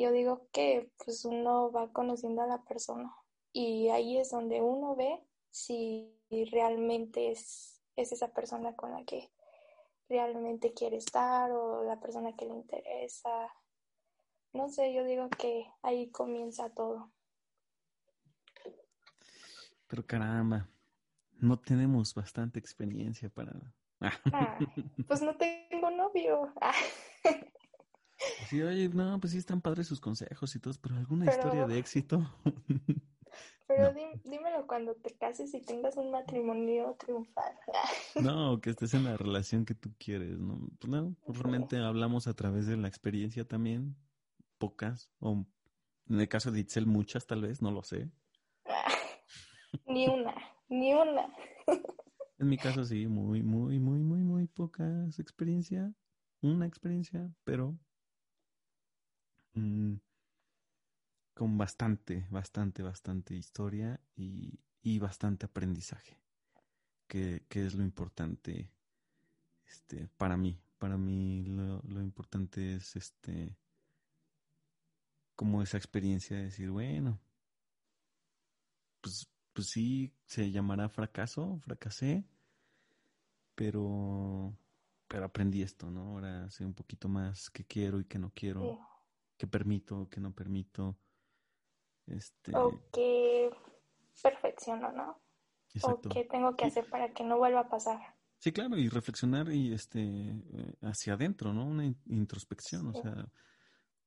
yo 0.00 0.12
digo 0.12 0.46
que 0.52 0.90
pues 1.04 1.26
uno 1.26 1.70
va 1.70 1.92
conociendo 1.92 2.40
a 2.40 2.46
la 2.46 2.62
persona 2.64 3.14
y 3.52 3.90
ahí 3.90 4.16
es 4.18 4.30
donde 4.30 4.62
uno 4.62 4.96
ve 4.96 5.22
si 5.50 6.16
realmente 6.50 7.30
es, 7.30 7.82
es 7.96 8.12
esa 8.12 8.28
persona 8.28 8.74
con 8.76 8.92
la 8.92 9.04
que 9.04 9.30
realmente 10.08 10.72
quiere 10.72 10.96
estar 10.96 11.50
o 11.52 11.84
la 11.84 12.00
persona 12.00 12.34
que 12.34 12.46
le 12.46 12.54
interesa. 12.54 13.52
No 14.52 14.68
sé, 14.68 14.92
yo 14.92 15.04
digo 15.04 15.28
que 15.30 15.66
ahí 15.82 16.10
comienza 16.10 16.70
todo. 16.70 17.10
Pero 19.86 20.06
caramba, 20.06 20.68
no 21.38 21.58
tenemos 21.58 22.14
bastante 22.14 22.58
experiencia 22.58 23.28
para... 23.28 23.52
Ah, 24.00 24.58
pues 25.08 25.22
no 25.22 25.36
tengo 25.36 25.90
novio. 25.90 26.52
Sí, 28.48 28.62
oye, 28.62 28.88
no, 28.88 29.18
pues 29.20 29.32
sí 29.32 29.38
están 29.38 29.60
padres 29.60 29.86
sus 29.86 30.00
consejos 30.00 30.54
y 30.54 30.60
todo, 30.60 30.74
pero 30.80 30.96
alguna 30.96 31.26
historia 31.26 31.66
de 31.66 31.78
éxito. 31.78 32.20
pero 33.66 33.94
dímelo 34.24 34.66
cuando 34.66 34.94
te 34.94 35.14
cases 35.14 35.54
y 35.54 35.60
tengas 35.60 35.96
un 35.96 36.10
matrimonio 36.10 36.96
triunfal. 36.98 37.54
no, 38.20 38.60
que 38.60 38.70
estés 38.70 38.94
en 38.94 39.04
la 39.04 39.16
relación 39.16 39.64
que 39.64 39.74
tú 39.74 39.90
quieres, 39.98 40.38
¿no? 40.38 40.58
Pues 40.80 40.90
no, 40.90 41.14
pues 41.24 41.38
realmente 41.38 41.78
hablamos 41.78 42.26
a 42.26 42.34
través 42.34 42.66
de 42.66 42.76
la 42.76 42.88
experiencia 42.88 43.46
también, 43.46 43.96
pocas, 44.60 45.10
o 45.18 45.44
en 46.08 46.20
el 46.20 46.28
caso 46.28 46.52
de 46.52 46.60
Itzel 46.60 46.86
muchas 46.86 47.26
tal 47.26 47.42
vez, 47.42 47.60
no 47.60 47.72
lo 47.72 47.82
sé. 47.82 48.10
ni 49.86 50.06
una, 50.06 50.34
ni 50.68 50.94
una. 50.94 51.34
en 52.38 52.48
mi 52.48 52.58
caso 52.58 52.84
sí, 52.84 53.08
muy, 53.08 53.42
muy, 53.42 53.80
muy, 53.80 53.98
muy, 53.98 54.22
muy 54.22 54.46
pocas 54.46 55.18
experiencia, 55.18 55.92
una 56.42 56.66
experiencia, 56.66 57.28
pero 57.42 57.76
Mm, 59.54 59.96
con 61.34 61.58
bastante, 61.58 62.26
bastante, 62.30 62.82
bastante 62.82 63.34
historia 63.34 64.00
y, 64.16 64.60
y 64.82 64.98
bastante 64.98 65.46
aprendizaje, 65.46 66.18
que, 67.08 67.44
que, 67.48 67.66
es 67.66 67.74
lo 67.74 67.82
importante 67.82 68.70
este, 69.66 70.08
para 70.16 70.36
mí. 70.36 70.60
Para 70.78 70.96
mí 70.96 71.44
lo, 71.44 71.82
lo 71.82 72.00
importante 72.02 72.74
es 72.76 72.96
este 72.96 73.56
como 75.40 75.62
esa 75.62 75.78
experiencia 75.78 76.36
de 76.36 76.42
decir, 76.42 76.68
bueno, 76.68 77.18
pues, 79.00 79.26
pues 79.54 79.68
sí, 79.68 80.12
se 80.26 80.50
llamará 80.50 80.90
fracaso, 80.90 81.58
fracasé, 81.62 82.26
pero, 83.54 84.54
pero 85.08 85.24
aprendí 85.24 85.62
esto, 85.62 85.90
¿no? 85.90 86.10
Ahora 86.10 86.50
sé 86.50 86.66
un 86.66 86.74
poquito 86.74 87.08
más 87.08 87.48
qué 87.48 87.64
quiero 87.64 88.00
y 88.00 88.04
qué 88.04 88.18
no 88.18 88.30
quiero 88.34 88.86
que 89.38 89.46
permito, 89.46 90.10
que 90.10 90.20
no 90.20 90.30
permito. 90.34 90.98
Este... 92.06 92.54
O 92.54 92.78
que 92.92 93.50
perfecciono, 94.22 94.92
¿no? 94.92 95.22
O 95.84 96.02
qué 96.02 96.24
tengo 96.24 96.54
que 96.54 96.66
hacer 96.66 96.86
para 96.90 97.14
que 97.14 97.24
no 97.24 97.38
vuelva 97.38 97.60
a 97.60 97.68
pasar. 97.70 97.98
Sí, 98.40 98.52
claro, 98.52 98.76
y 98.76 98.90
reflexionar 98.90 99.50
y 99.50 99.72
este 99.72 100.02
eh, 100.02 100.74
hacia 100.82 101.14
adentro, 101.14 101.54
¿no? 101.54 101.64
Una 101.64 101.86
introspección, 102.04 102.88
o 102.88 102.92
sea, 102.92 103.32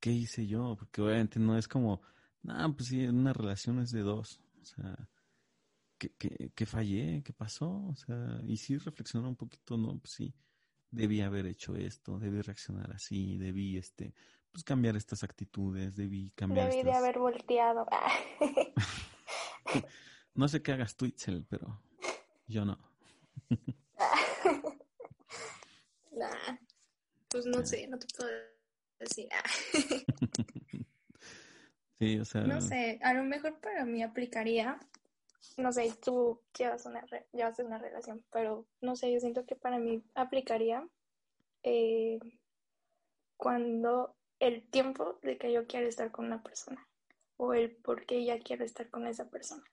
¿qué 0.04 0.12
hice 0.12 0.46
yo? 0.46 0.76
Porque 0.78 1.02
obviamente 1.02 1.40
no 1.40 1.58
es 1.58 1.70
como, 1.70 2.02
no, 2.42 2.76
pues 2.76 2.90
sí, 2.90 3.06
en 3.06 3.20
una 3.20 3.32
relación 3.32 3.80
es 3.80 3.92
de 3.92 4.02
dos, 4.02 4.42
o 4.62 4.66
sea, 4.66 5.08
¿qué, 5.98 6.12
qué, 6.18 6.52
qué 6.54 6.66
fallé? 6.66 7.24
¿Qué 7.24 7.32
pasó? 7.32 7.70
O 7.88 7.96
sea, 7.96 8.42
y 8.46 8.58
sí 8.58 8.78
reflexionar 8.78 9.30
un 9.30 9.38
poquito, 9.38 9.78
¿no? 9.78 9.98
Pues 9.98 10.12
sí, 10.12 10.36
debí 10.92 11.22
haber 11.22 11.46
hecho 11.46 11.78
esto, 11.78 12.20
debí 12.20 12.42
reaccionar 12.42 12.92
así, 12.92 13.38
debí, 13.38 13.78
este, 13.78 14.14
pues 14.52 14.66
cambiar 14.66 14.98
estas 14.98 15.24
actitudes, 15.24 15.96
debí 15.96 16.32
cambiar 16.32 16.70
Debí 16.70 16.84
de 16.84 16.92
haber 16.92 17.18
volteado. 17.18 17.88
no 20.36 20.50
sé 20.50 20.62
qué 20.62 20.74
hagas 20.74 20.98
tú, 20.98 21.06
Itzel, 21.06 21.46
pero 21.50 21.82
yo 22.46 22.66
no. 22.66 22.78
nah, 26.12 26.58
pues 27.30 27.46
no 27.46 27.66
sé, 27.66 27.88
no 27.88 27.98
te 27.98 28.08
puedo 28.18 28.53
decir. 29.04 29.30
sí, 32.00 32.20
o 32.20 32.26
sea... 32.26 32.42
No 32.42 32.62
sé, 32.62 33.00
a 33.04 33.14
lo 33.14 33.24
mejor 33.24 33.60
para 33.60 33.86
mí 33.86 34.04
aplicaría, 34.04 34.80
no 35.58 35.72
sé, 35.72 35.94
tú 36.04 36.42
llevas 36.58 36.86
una, 36.86 37.06
llevas 37.32 37.60
una 37.60 37.78
relación, 37.78 38.24
pero 38.32 38.66
no 38.82 38.96
sé, 38.96 39.12
yo 39.12 39.20
siento 39.20 39.46
que 39.46 39.56
para 39.56 39.80
mí 39.80 40.04
aplicaría 40.16 40.88
eh, 41.64 42.20
cuando 43.38 44.16
el 44.40 44.64
tiempo 44.70 45.20
de 45.22 45.38
que 45.38 45.52
yo 45.52 45.68
quiero 45.68 45.88
estar 45.88 46.12
con 46.12 46.26
una 46.26 46.44
persona 46.44 46.88
o 47.38 47.54
el 47.54 47.72
por 47.72 48.06
qué 48.06 48.24
ya 48.26 48.40
quiero 48.40 48.64
estar 48.66 48.90
con 48.90 49.08
esa 49.08 49.30
persona. 49.30 49.64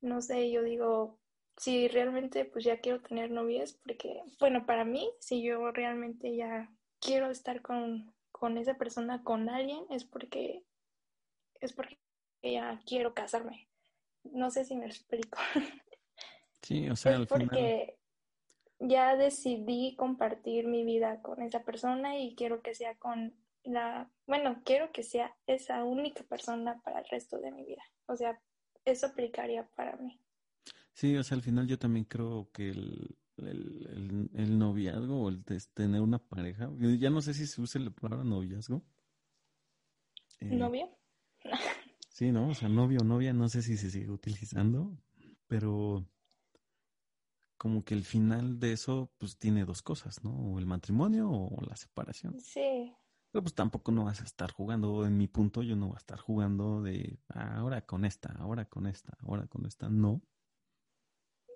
No 0.00 0.20
sé, 0.20 0.50
yo 0.50 0.62
digo, 0.62 1.18
si 1.56 1.88
realmente 1.88 2.44
pues 2.44 2.64
ya 2.64 2.80
quiero 2.80 3.00
tener 3.00 3.30
novias, 3.30 3.72
porque, 3.72 4.22
bueno, 4.38 4.66
para 4.66 4.84
mí, 4.84 5.10
si 5.20 5.42
yo 5.42 5.70
realmente 5.70 6.36
ya 6.36 6.70
quiero 7.00 7.30
estar 7.30 7.62
con, 7.62 8.14
con 8.38 8.58
esa 8.58 8.74
persona, 8.74 9.22
con 9.22 9.48
alguien, 9.48 9.84
es 9.90 10.04
porque, 10.04 10.62
es 11.60 11.72
porque 11.72 11.98
ya 12.42 12.78
quiero 12.86 13.14
casarme. 13.14 13.68
No 14.24 14.50
sé 14.50 14.64
si 14.64 14.76
me 14.76 14.86
explico. 14.86 15.38
Sí, 16.62 16.88
o 16.88 16.96
sea, 16.96 17.16
es 17.18 17.28
porque 17.28 17.96
ya 18.80 19.14
decidí 19.14 19.94
compartir 19.94 20.66
mi 20.66 20.84
vida 20.84 21.22
con 21.22 21.40
esa 21.40 21.62
persona 21.62 22.18
y 22.18 22.34
quiero 22.34 22.60
que 22.60 22.74
sea 22.74 22.96
con 22.96 23.36
la, 23.62 24.10
bueno, 24.26 24.62
quiero 24.64 24.90
que 24.90 25.04
sea 25.04 25.36
esa 25.46 25.84
única 25.84 26.24
persona 26.24 26.80
para 26.82 27.00
el 27.00 27.04
resto 27.08 27.38
de 27.38 27.52
mi 27.52 27.64
vida. 27.64 27.84
O 28.06 28.16
sea, 28.16 28.42
eso 28.84 29.06
aplicaría 29.06 29.68
para 29.76 29.96
mí. 29.98 30.20
Sí, 30.92 31.16
o 31.16 31.22
sea, 31.22 31.36
al 31.36 31.42
final 31.42 31.68
yo 31.68 31.78
también 31.78 32.04
creo 32.04 32.50
que 32.52 32.70
el, 32.70 33.16
el, 33.38 34.30
el, 34.34 34.58
noviazgo 34.58 35.22
o 35.22 35.28
el 35.28 35.44
tener 35.74 36.00
una 36.00 36.18
pareja. 36.18 36.70
Ya 36.98 37.10
no 37.10 37.20
sé 37.20 37.34
si 37.34 37.46
se 37.46 37.60
usa 37.60 37.80
la 37.80 37.90
palabra 37.90 38.24
noviazgo. 38.24 38.82
Eh, 40.40 40.54
¿Novio? 40.54 40.88
sí, 42.10 42.32
¿no? 42.32 42.48
O 42.48 42.54
sea, 42.54 42.68
novio 42.68 43.00
o 43.00 43.04
novia, 43.04 43.32
no 43.32 43.48
sé 43.48 43.62
si 43.62 43.76
se 43.76 43.90
sigue 43.90 44.10
utilizando, 44.10 44.98
pero 45.46 46.06
como 47.56 47.84
que 47.84 47.94
el 47.94 48.04
final 48.04 48.58
de 48.58 48.72
eso, 48.72 49.10
pues 49.18 49.38
tiene 49.38 49.64
dos 49.64 49.82
cosas, 49.82 50.22
¿no? 50.22 50.30
O 50.30 50.58
el 50.58 50.66
matrimonio 50.66 51.30
o 51.30 51.60
la 51.66 51.76
separación. 51.76 52.38
Sí. 52.40 52.92
Pero 53.30 53.42
pues 53.42 53.54
tampoco 53.54 53.92
no 53.92 54.04
vas 54.04 54.20
a 54.20 54.24
estar 54.24 54.52
jugando, 54.52 55.06
en 55.06 55.16
mi 55.16 55.26
punto 55.28 55.62
yo 55.62 55.76
no 55.76 55.86
voy 55.88 55.96
a 55.96 55.98
estar 55.98 56.18
jugando 56.18 56.82
de 56.82 57.18
ahora 57.28 57.82
con 57.82 58.04
esta, 58.04 58.32
ahora 58.38 58.66
con 58.66 58.86
esta, 58.86 59.16
ahora 59.20 59.46
con 59.46 59.66
esta, 59.66 59.88
no. 59.88 60.22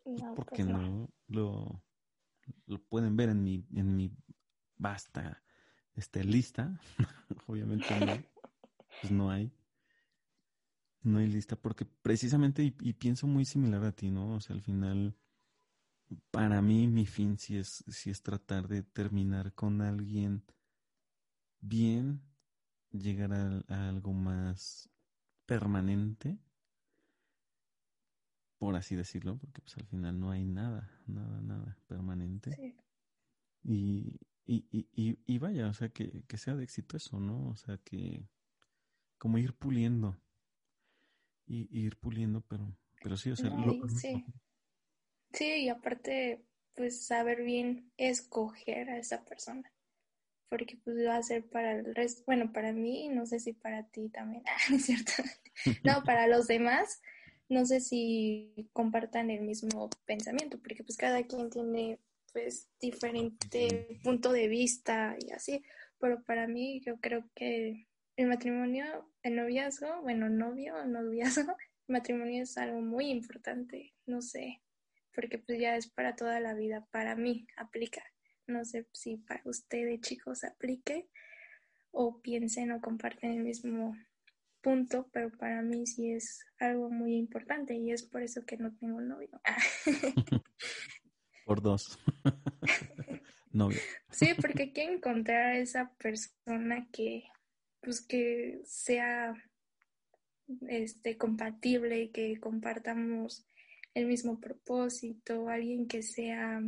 No, 0.05 0.35
porque 0.35 0.65
pues 0.65 0.69
no. 0.69 1.09
Lo, 1.29 1.83
lo 2.67 2.83
pueden 2.85 3.17
ver 3.17 3.31
en 3.31 3.43
mi, 3.43 3.67
en 3.75 3.97
mi 3.97 4.13
vasta 4.77 5.43
este, 5.95 6.25
lista. 6.25 6.81
Obviamente 7.47 7.99
no, 8.01 8.23
pues 9.01 9.13
no 9.13 9.31
hay. 9.31 9.53
No 11.03 11.19
hay 11.19 11.29
lista, 11.29 11.57
porque 11.57 11.87
precisamente, 11.87 12.63
y, 12.63 12.77
y, 12.81 12.93
pienso 12.93 13.27
muy 13.27 13.47
similar 13.47 13.83
a 13.85 13.93
ti, 13.93 14.11
¿no? 14.11 14.35
O 14.35 14.41
sea, 14.41 14.55
al 14.55 14.61
final, 14.61 15.17
para 16.31 16.61
mí, 16.61 16.87
mi 16.89 17.07
fin 17.07 17.39
sí 17.39 17.57
es, 17.57 17.83
sí 17.89 18.11
es 18.11 18.23
tratar 18.23 18.69
de 18.69 18.83
terminar 18.83 19.55
con 19.55 19.81
alguien 19.81 20.45
bien, 21.61 22.23
llegar 22.91 23.33
a 23.33 23.89
algo 23.89 24.13
más 24.13 24.91
permanente 25.47 26.39
por 28.61 28.77
así 28.77 28.95
decirlo, 28.95 29.39
porque 29.39 29.63
pues 29.63 29.75
al 29.79 29.87
final 29.87 30.21
no 30.21 30.31
hay 30.31 30.45
nada, 30.45 30.93
nada, 31.07 31.41
nada 31.41 31.79
permanente. 31.87 32.55
Sí. 32.55 32.77
Y, 33.65 34.21
y, 34.45 34.67
y, 34.71 35.19
y, 35.25 35.39
vaya, 35.39 35.67
o 35.69 35.73
sea, 35.73 35.89
que, 35.89 36.25
que, 36.29 36.37
sea 36.37 36.55
de 36.55 36.65
éxito 36.65 36.99
eso, 36.99 37.19
¿no? 37.19 37.49
O 37.49 37.57
sea, 37.57 37.79
que 37.79 38.29
como 39.17 39.39
ir 39.39 39.55
puliendo, 39.55 40.21
y, 41.47 41.71
ir 41.73 41.97
puliendo, 41.97 42.43
pero, 42.43 42.77
pero 43.03 43.17
sí, 43.17 43.31
o 43.31 43.37
sea, 43.37 43.51
sí. 43.99 44.27
sí, 45.33 45.63
y 45.63 45.69
aparte, 45.71 46.45
pues 46.75 47.07
saber 47.07 47.43
bien 47.43 47.91
escoger 47.97 48.91
a 48.91 48.99
esa 48.99 49.25
persona, 49.25 49.73
porque 50.51 50.77
pues 50.85 50.99
va 50.99 51.17
a 51.17 51.23
ser 51.23 51.49
para 51.49 51.73
el 51.73 51.95
resto, 51.95 52.25
bueno, 52.27 52.53
para 52.53 52.75
mí, 52.75 53.09
no 53.09 53.25
sé 53.25 53.41
si 53.41 53.55
para 53.55 53.89
ti 53.89 54.11
también, 54.11 54.43
ah, 54.47 54.75
es 54.75 54.85
cierto, 54.85 55.13
no, 55.83 56.05
para 56.05 56.27
los 56.27 56.47
demás 56.47 57.01
no 57.51 57.67
sé 57.67 57.81
si 57.81 58.71
compartan 58.73 59.29
el 59.29 59.43
mismo 59.43 59.91
pensamiento, 60.07 60.59
porque 60.63 60.85
pues 60.85 60.97
cada 60.97 61.25
quien 61.25 61.51
tiene 61.51 61.99
pues 62.33 62.69
diferente 62.81 63.99
punto 64.05 64.33
de 64.33 64.47
vista 64.47 65.17
y 65.19 65.33
así, 65.33 65.65
pero 65.99 66.23
para 66.23 66.47
mí 66.47 66.81
yo 66.81 66.99
creo 67.01 67.29
que 67.35 67.89
el 68.17 68.29
matrimonio, 68.29 68.85
el 69.25 69.35
noviazgo, 69.35 70.01
bueno, 70.03 70.29
novio 70.29 70.77
o 70.77 70.85
noviazgo, 70.87 71.57
el 71.89 71.93
matrimonio 71.93 72.45
es 72.45 72.57
algo 72.57 72.81
muy 72.83 73.11
importante, 73.11 73.95
no 74.07 74.23
sé, 74.23 74.63
porque 75.13 75.39
pues 75.39 75.59
ya 75.59 75.75
es 75.75 75.91
para 75.91 76.15
toda 76.15 76.39
la 76.39 76.55
vida, 76.55 76.87
para 76.93 77.17
mí 77.17 77.49
aplica, 77.57 78.05
no 78.47 78.65
sé 78.65 78.87
si 78.93 79.17
para 79.17 79.43
ustedes 79.45 80.01
chicos 80.03 80.45
aplique 80.45 81.09
o 81.91 82.21
piensen 82.23 82.71
o 82.71 82.81
comparten 82.81 83.33
el 83.33 83.41
mismo 83.41 83.97
punto, 84.61 85.09
pero 85.13 85.31
para 85.31 85.63
mí 85.63 85.87
sí 85.87 86.13
es 86.13 86.45
algo 86.59 86.91
muy 86.91 87.17
importante 87.17 87.75
y 87.75 87.93
es 87.93 88.03
por 88.03 88.23
eso 88.23 88.45
que 88.45 88.57
no 88.57 88.75
tengo 88.77 89.01
novio. 89.01 89.41
por 91.45 91.63
dos. 91.63 91.99
novio. 93.53 93.81
Sí, 94.11 94.29
porque 94.41 94.65
hay 94.65 94.73
que 94.73 94.85
encontrar 94.85 95.47
a 95.47 95.59
esa 95.59 95.93
persona 95.99 96.89
que, 96.93 97.25
pues, 97.81 98.01
que 98.01 98.61
sea 98.65 99.35
este, 100.69 101.17
compatible, 101.17 102.11
que 102.11 102.39
compartamos 102.39 103.47
el 103.95 104.07
mismo 104.07 104.41
propósito, 104.41 105.49
alguien 105.49 105.87
que 105.87 106.03
sea, 106.03 106.61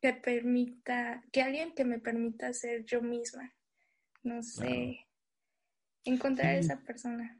que 0.00 0.12
permita, 0.12 1.24
que 1.32 1.42
alguien 1.42 1.74
que 1.74 1.84
me 1.84 1.98
permita 1.98 2.52
ser 2.52 2.84
yo 2.84 3.02
misma. 3.02 3.54
No 4.22 4.42
sé, 4.42 5.07
encontrar 6.08 6.48
a 6.48 6.58
esa 6.58 6.80
persona. 6.80 7.38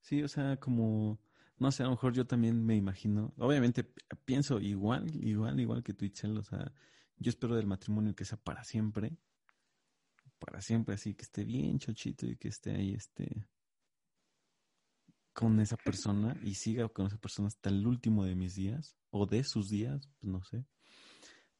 Sí, 0.00 0.22
o 0.22 0.28
sea, 0.28 0.56
como, 0.58 1.20
no 1.58 1.70
sé, 1.70 1.82
a 1.82 1.86
lo 1.86 1.92
mejor 1.92 2.12
yo 2.12 2.26
también 2.26 2.64
me 2.64 2.76
imagino, 2.76 3.32
obviamente 3.38 3.84
pienso 4.24 4.60
igual, 4.60 5.14
igual, 5.14 5.60
igual 5.60 5.82
que 5.82 5.94
tú, 5.94 6.04
Itzel, 6.04 6.36
o 6.38 6.42
sea, 6.42 6.72
yo 7.18 7.30
espero 7.30 7.54
del 7.54 7.66
matrimonio 7.66 8.14
que 8.14 8.24
sea 8.24 8.38
para 8.38 8.64
siempre, 8.64 9.16
para 10.38 10.60
siempre, 10.62 10.94
así 10.94 11.14
que 11.14 11.22
esté 11.22 11.44
bien 11.44 11.78
chochito 11.78 12.26
y 12.26 12.36
que 12.36 12.48
esté 12.48 12.72
ahí, 12.72 12.94
este, 12.94 13.46
con 15.32 15.60
esa 15.60 15.76
persona 15.76 16.36
y 16.42 16.54
siga 16.54 16.88
con 16.88 17.06
esa 17.06 17.18
persona 17.18 17.48
hasta 17.48 17.70
el 17.70 17.86
último 17.86 18.24
de 18.24 18.34
mis 18.34 18.54
días 18.54 18.96
o 19.10 19.26
de 19.26 19.44
sus 19.44 19.68
días, 19.68 20.08
pues 20.18 20.32
no 20.32 20.42
sé. 20.44 20.64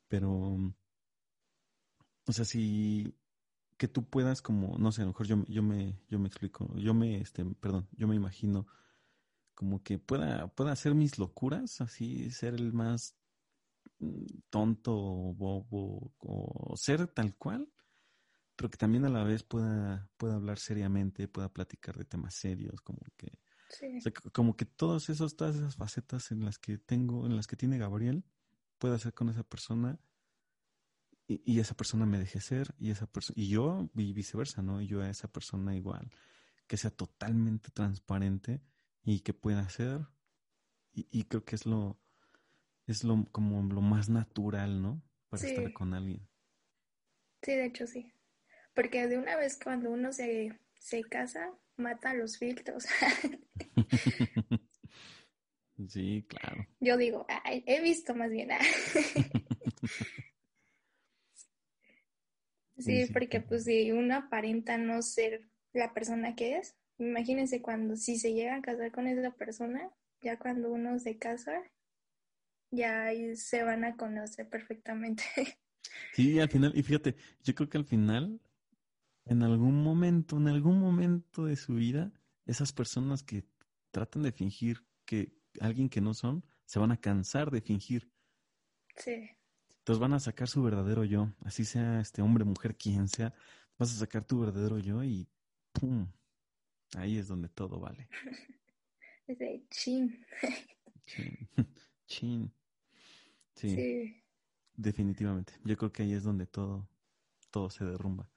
Pero, 0.09 0.75
o 2.27 2.33
sea, 2.33 2.45
si 2.45 3.15
que 3.81 3.89
tú 3.89 4.05
puedas 4.05 4.43
como, 4.43 4.77
no 4.79 4.93
sé, 4.93 5.01
a 5.01 5.05
lo 5.07 5.13
mejor 5.13 5.27
yo, 5.27 5.43
yo 5.47 5.63
me, 5.63 5.99
yo 6.11 6.19
me 6.19 6.29
explico, 6.29 6.71
yo 6.77 6.93
me, 6.93 7.19
este, 7.19 7.47
perdón, 7.47 7.89
yo 7.93 8.07
me 8.07 8.15
imagino 8.15 8.67
como 9.55 9.83
que 9.83 9.99
pueda, 9.99 10.49
pueda 10.49 10.73
hacer 10.73 10.95
mis 10.95 11.19
locuras, 11.19 11.81
así, 11.81 12.31
ser 12.31 12.53
el 12.53 12.75
más 12.75 13.17
mm, 14.01 14.27
tonto, 14.51 14.93
bobo, 14.93 16.13
o 16.19 16.77
ser 16.77 17.09
tal 17.09 17.35
cual, 17.37 17.73
pero 18.55 18.69
que 18.69 18.77
también 18.77 19.07
a 19.07 19.09
la 19.09 19.25
vez 19.25 19.45
pueda, 19.45 20.11
pueda 20.19 20.35
hablar 20.35 20.59
seriamente, 20.59 21.27
pueda 21.27 21.49
platicar 21.49 21.97
de 21.97 22.05
temas 22.05 22.35
serios, 22.35 22.83
como 22.83 23.01
que, 23.17 23.33
como 24.35 24.59
que 24.59 24.67
todos 24.67 25.09
esos, 25.09 25.37
todas 25.37 25.57
esas 25.57 25.77
facetas 25.77 26.33
en 26.33 26.45
las 26.45 26.59
que 26.59 26.77
tengo, 26.77 27.25
en 27.25 27.35
las 27.35 27.47
que 27.47 27.57
tiene 27.57 27.79
Gabriel, 27.79 28.27
pueda 28.77 28.97
hacer 28.97 29.15
con 29.15 29.31
esa 29.31 29.43
persona 29.43 29.99
y, 31.31 31.61
esa 31.61 31.77
persona 31.77 32.07
me 32.07 32.19
deje 32.19 32.41
ser 32.41 32.75
y 32.79 32.91
esa 32.91 33.07
persona 33.07 33.41
y 33.41 33.49
yo 33.49 33.89
y 33.95 34.13
viceversa, 34.13 34.63
¿no? 34.63 34.81
Y 34.81 34.89
yo 34.89 35.01
a 35.01 35.09
esa 35.09 35.29
persona 35.29 35.77
igual, 35.77 36.11
que 36.67 36.77
sea 36.77 36.91
totalmente 36.91 37.71
transparente 37.71 38.61
y 39.05 39.21
que 39.21 39.33
pueda 39.33 39.69
ser 39.69 40.01
y, 40.93 41.25
creo 41.25 41.45
que 41.45 41.55
es 41.55 41.67
lo 41.67 42.01
es 42.87 43.05
lo 43.05 43.25
como 43.31 43.63
lo 43.73 43.81
más 43.81 44.09
natural, 44.09 44.83
¿no? 44.83 45.03
Para 45.29 45.47
estar 45.47 45.73
con 45.73 45.95
alguien. 45.95 46.29
Sí, 47.43 47.53
de 47.53 47.67
hecho 47.67 47.87
sí. 47.87 48.13
Porque 48.75 49.07
de 49.07 49.17
una 49.17 49.37
vez 49.37 49.57
cuando 49.63 49.91
uno 49.91 50.13
se, 50.13 50.59
se 50.75 51.05
casa, 51.05 51.53
mata 51.77 52.13
los 52.13 52.39
filtros. 52.39 52.87
sí, 55.89 56.27
claro. 56.29 56.67
Yo 56.81 56.97
digo, 56.97 57.25
he 57.45 57.81
visto 57.81 58.17
más 58.17 58.31
bien. 58.31 58.51
Sí, 62.81 63.07
porque 63.13 63.41
pues 63.41 63.65
si 63.65 63.93
uno 63.93 64.17
aparenta 64.17 64.79
no 64.79 65.03
ser 65.03 65.49
la 65.73 65.93
persona 65.93 66.35
que 66.35 66.57
es, 66.57 66.77
imagínense 66.99 67.63
cuando 67.63 67.97
si 67.97 68.19
se 68.19 68.33
llega 68.33 68.57
a 68.57 68.63
casar 68.63 68.93
con 68.93 69.07
esa 69.07 69.31
persona, 69.33 69.91
ya 70.21 70.39
cuando 70.39 70.71
uno 70.71 70.99
se 70.99 71.19
casa, 71.19 71.63
ya 72.71 73.11
se 73.35 73.63
van 73.63 73.85
a 73.85 73.97
conocer 73.97 74.49
perfectamente. 74.49 75.25
Sí, 76.13 76.39
al 76.39 76.49
final, 76.49 76.73
y 76.77 76.83
fíjate, 76.83 77.17
yo 77.43 77.55
creo 77.55 77.69
que 77.69 77.79
al 77.79 77.85
final, 77.85 78.41
en 79.25 79.43
algún 79.43 79.83
momento, 79.83 80.37
en 80.37 80.49
algún 80.49 80.79
momento 80.79 81.47
de 81.47 81.57
su 81.57 81.75
vida, 81.75 82.13
esas 82.47 82.73
personas 82.73 83.23
que 83.23 83.45
tratan 83.91 84.23
de 84.23 84.33
fingir 84.33 84.85
que 85.05 85.33
alguien 85.61 85.89
que 85.89 86.01
no 86.01 86.15
son, 86.15 86.45
se 86.65 86.79
van 86.79 86.93
a 86.93 87.01
cansar 87.01 87.51
de 87.51 87.61
fingir. 87.61 88.11
Sí. 88.97 89.31
Entonces 89.91 90.03
van 90.03 90.13
a 90.13 90.21
sacar 90.21 90.47
su 90.47 90.63
verdadero 90.63 91.03
yo, 91.03 91.33
así 91.45 91.65
sea 91.65 92.01
este 92.01 92.23
hombre, 92.23 92.45
mujer, 92.45 92.77
quien 92.77 93.09
sea, 93.09 93.35
vas 93.77 93.93
a 93.93 93.99
sacar 93.99 94.25
tu 94.25 94.39
verdadero 94.39 94.79
yo 94.79 95.03
y 95.03 95.27
¡pum! 95.73 96.07
Ahí 96.95 97.19
es 97.19 97.27
donde 97.27 97.49
todo 97.49 97.81
vale. 97.81 98.09
Ese 99.27 99.65
chin. 99.69 100.25
Chin. 101.07 101.49
Chin. 102.07 102.53
Sí. 103.57 104.23
Definitivamente. 104.77 105.55
Yo 105.65 105.77
creo 105.77 105.91
que 105.91 106.05
ahí 106.05 106.13
es 106.13 106.23
donde 106.23 106.47
todo, 106.47 106.89
todo 107.51 107.69
se 107.69 107.85
derrumba. 107.85 108.31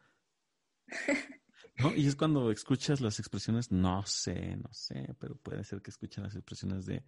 ¿No? 1.77 1.93
Y 1.93 2.07
es 2.07 2.15
cuando 2.15 2.49
escuchas 2.49 2.99
las 2.99 3.19
expresiones, 3.19 3.71
no 3.71 4.03
sé, 4.07 4.57
no 4.57 4.73
sé, 4.73 5.15
pero 5.19 5.35
puede 5.35 5.63
ser 5.63 5.83
que 5.83 5.91
escuchen 5.91 6.23
las 6.23 6.33
expresiones 6.33 6.87
de 6.87 7.03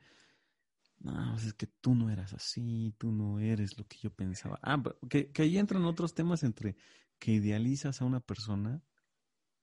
no, 1.06 1.34
pues 1.34 1.46
es 1.46 1.54
que 1.54 1.68
tú 1.68 1.94
no 1.94 2.10
eras 2.10 2.34
así, 2.34 2.96
tú 2.98 3.12
no 3.12 3.40
eres 3.40 3.78
lo 3.78 3.88
que 3.88 3.98
yo 3.98 4.10
pensaba. 4.10 4.60
Ah, 4.64 4.82
que, 5.08 5.32
que 5.32 5.44
ahí 5.44 5.58
entran 5.58 5.86
otros 5.86 6.16
temas 6.16 6.44
entre 6.44 6.76
que 7.20 7.32
idealizas 7.32 8.02
a 8.02 8.06
una 8.06 8.20
persona 8.20 8.82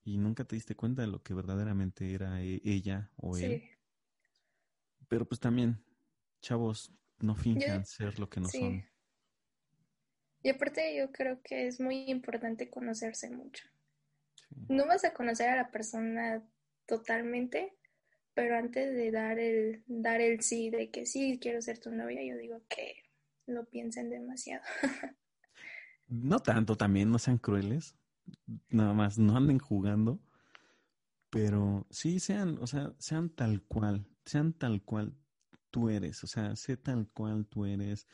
y 0.05 0.17
nunca 0.17 0.45
te 0.45 0.55
diste 0.55 0.75
cuenta 0.75 1.01
de 1.01 1.09
lo 1.09 1.21
que 1.21 1.33
verdaderamente 1.33 2.13
era 2.13 2.41
e, 2.41 2.61
ella 2.63 3.11
o 3.17 3.35
él. 3.37 3.61
Pero 5.09 5.27
pues 5.27 5.41
también, 5.41 5.83
chavos, 6.41 6.93
no 7.19 7.35
finjan 7.35 7.85
ser 7.85 8.19
lo 8.19 8.29
que 8.29 8.39
no 8.39 8.47
son. 8.47 8.85
Y 10.43 10.49
aparte 10.49 10.95
yo 10.97 11.11
creo 11.11 11.41
que 11.41 11.67
es 11.67 11.81
muy 11.81 12.09
importante 12.09 12.69
conocerse 12.69 13.29
mucho. 13.29 13.67
No 14.69 14.85
vas 14.87 15.03
a 15.03 15.13
conocer 15.13 15.49
a 15.49 15.57
la 15.57 15.71
persona 15.71 16.41
totalmente, 16.85 17.75
pero 18.33 18.57
antes 18.57 18.93
de 18.95 19.11
dar 19.11 19.39
el, 19.39 19.83
dar 19.87 20.21
el 20.21 20.41
sí, 20.41 20.69
de 20.69 20.89
que 20.89 21.05
sí 21.05 21.39
quiero 21.41 21.61
ser 21.61 21.79
tu 21.79 21.91
novia, 21.91 22.23
yo 22.23 22.37
digo 22.37 22.61
que 22.67 22.95
lo 23.45 23.65
piensen 23.65 24.09
demasiado. 24.09 24.63
no 26.07 26.39
tanto, 26.39 26.75
también 26.75 27.11
no 27.11 27.19
sean 27.19 27.37
crueles, 27.37 27.95
nada 28.69 28.93
más 28.93 29.17
no 29.17 29.37
anden 29.37 29.59
jugando, 29.59 30.19
pero 31.29 31.87
sí 31.89 32.19
sean, 32.19 32.57
o 32.61 32.67
sea, 32.67 32.93
sean 32.99 33.29
tal 33.29 33.61
cual, 33.63 34.05
sean 34.25 34.53
tal 34.53 34.81
cual 34.83 35.15
tú 35.71 35.89
eres, 35.89 36.23
o 36.23 36.27
sea, 36.27 36.55
sé 36.55 36.77
tal 36.77 37.07
cual 37.09 37.47
tú 37.47 37.65
eres. 37.65 38.07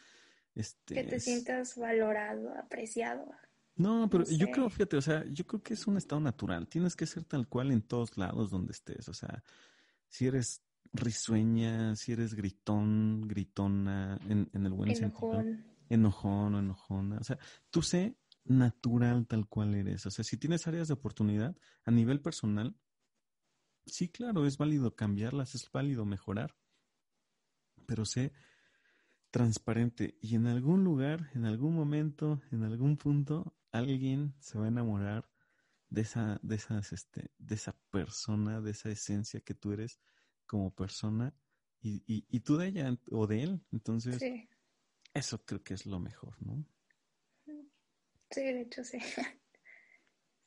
Este, 0.55 0.95
que 0.95 1.03
te 1.03 1.19
sientas 1.19 1.77
valorado, 1.77 2.53
apreciado. 2.57 3.29
No, 3.75 4.09
pero 4.09 4.25
yo 4.25 4.51
creo, 4.51 4.69
fíjate, 4.69 4.97
o 4.97 5.01
sea, 5.01 5.23
yo 5.27 5.47
creo 5.47 5.63
que 5.63 5.73
es 5.73 5.87
un 5.87 5.95
estado 5.95 6.19
natural. 6.19 6.67
Tienes 6.67 6.97
que 6.97 7.05
ser 7.05 7.23
tal 7.23 7.47
cual 7.47 7.71
en 7.71 7.81
todos 7.81 8.17
lados 8.17 8.49
donde 8.49 8.73
estés. 8.73 9.07
O 9.07 9.13
sea, 9.13 9.41
si 10.09 10.27
eres 10.27 10.63
risueña, 10.91 11.95
si 11.95 12.11
eres 12.11 12.33
gritón, 12.33 13.27
gritona, 13.27 14.19
en, 14.27 14.49
el 14.53 14.73
buen 14.73 14.91
Enojón. 14.91 15.45
sentido. 15.45 15.69
Enojón 15.89 16.55
o 16.55 16.59
enojona. 16.59 17.17
O 17.19 17.23
sea, 17.23 17.39
tú 17.69 17.81
sé 17.81 18.17
natural 18.45 19.27
tal 19.27 19.47
cual 19.47 19.75
eres. 19.75 20.05
O 20.05 20.11
sea, 20.11 20.23
si 20.23 20.37
tienes 20.37 20.67
áreas 20.67 20.87
de 20.87 20.93
oportunidad 20.93 21.55
a 21.85 21.91
nivel 21.91 22.21
personal, 22.21 22.75
sí, 23.85 24.09
claro, 24.09 24.45
es 24.45 24.57
válido 24.57 24.95
cambiarlas, 24.95 25.55
es 25.55 25.71
válido 25.71 26.05
mejorar. 26.05 26.55
Pero 27.85 28.05
sé 28.05 28.33
transparente 29.31 30.17
y 30.21 30.35
en 30.35 30.47
algún 30.47 30.83
lugar, 30.83 31.29
en 31.33 31.45
algún 31.45 31.75
momento, 31.75 32.41
en 32.51 32.63
algún 32.63 32.97
punto, 32.97 33.55
alguien 33.71 34.33
se 34.39 34.57
va 34.57 34.65
a 34.65 34.69
enamorar 34.69 35.29
de 35.89 36.01
esa, 36.01 36.39
de 36.43 36.55
esas, 36.55 36.93
este, 36.93 37.31
de 37.37 37.55
esa 37.55 37.75
persona, 37.91 38.61
de 38.61 38.71
esa 38.71 38.89
esencia 38.89 39.41
que 39.41 39.53
tú 39.53 39.71
eres 39.71 39.99
como 40.45 40.73
persona 40.73 41.33
y, 41.81 42.03
y, 42.05 42.39
tú 42.41 42.57
de 42.57 42.67
ella 42.67 42.97
o 43.11 43.25
de 43.27 43.43
él. 43.43 43.61
Entonces, 43.71 44.21
eso 45.13 45.45
creo 45.45 45.63
que 45.63 45.73
es 45.73 45.85
lo 45.85 45.99
mejor, 45.99 46.35
¿no? 46.41 46.65
Sí, 48.31 48.41
de 48.41 48.61
hecho 48.61 48.83
sí. 48.83 48.97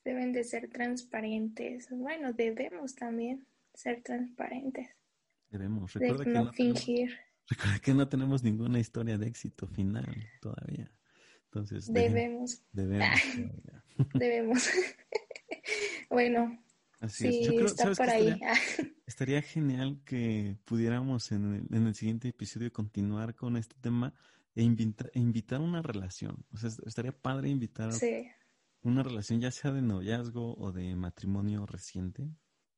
Deben 0.05 0.33
de 0.33 0.43
ser 0.43 0.69
transparentes. 0.69 1.87
Bueno, 1.89 2.33
debemos 2.33 2.95
también 2.95 3.47
ser 3.73 4.01
transparentes. 4.03 4.89
Debemos. 5.49 5.93
Recuerda 5.93 6.23
que 6.23 6.29
no, 6.29 6.53
fingir. 6.53 7.17
recuerda 7.47 7.79
que 7.79 7.93
no 7.93 8.09
tenemos 8.09 8.43
ninguna 8.43 8.79
historia 8.79 9.17
de 9.17 9.27
éxito 9.27 9.67
final 9.67 10.05
todavía. 10.41 10.91
Entonces, 11.45 11.91
debemos. 11.91 12.63
Debemos. 12.71 13.19
debemos. 14.13 14.69
Bueno. 16.13 16.59
Así 16.99 17.43
sí, 17.43 17.55
es. 17.55 17.71
está 17.71 17.91
por 17.91 18.09
ahí. 18.09 18.39
Estaría, 19.05 19.41
genial 19.41 20.01
que 20.05 20.57
pudiéramos 20.63 21.31
en 21.33 21.55
el, 21.55 21.77
en 21.77 21.87
el, 21.87 21.95
siguiente 21.95 22.29
episodio 22.29 22.71
continuar 22.71 23.35
con 23.35 23.57
este 23.57 23.75
tema 23.81 24.13
e, 24.55 24.61
e 24.61 25.19
invitar 25.19 25.59
una 25.59 25.81
relación. 25.81 26.45
O 26.53 26.57
sea, 26.57 26.69
estaría 26.85 27.11
padre 27.11 27.49
invitar 27.49 27.91
una 28.81 29.03
relación, 29.03 29.41
ya 29.41 29.51
sea 29.51 29.71
de 29.71 29.81
noviazgo 29.81 30.55
o 30.57 30.71
de 30.71 30.95
matrimonio 30.95 31.65
reciente. 31.65 32.29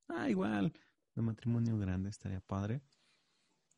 Ah, 0.08 0.30
igual, 0.30 0.74
de 1.14 1.22
matrimonio 1.22 1.78
grande 1.78 2.10
estaría 2.10 2.40
padre. 2.40 2.82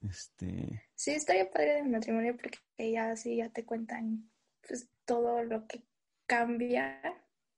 Este. 0.01 0.83
Sí, 0.95 1.11
estaría 1.11 1.49
padre 1.49 1.75
de 1.75 1.83
matrimonio 1.83 2.37
porque 2.37 2.59
ya 2.91 3.15
sí 3.15 3.37
ya 3.37 3.49
te 3.49 3.65
cuentan 3.65 4.29
pues 4.65 4.89
todo 5.05 5.43
lo 5.43 5.67
que 5.67 5.83
cambia, 6.25 7.01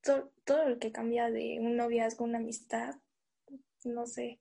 todo 0.02 0.70
lo 0.70 0.80
que 0.80 0.92
cambia 0.92 1.30
de 1.30 1.60
un 1.60 1.76
noviazgo, 1.76 2.26
una 2.26 2.38
amistad, 2.38 2.96
no 3.84 4.06
sé, 4.06 4.40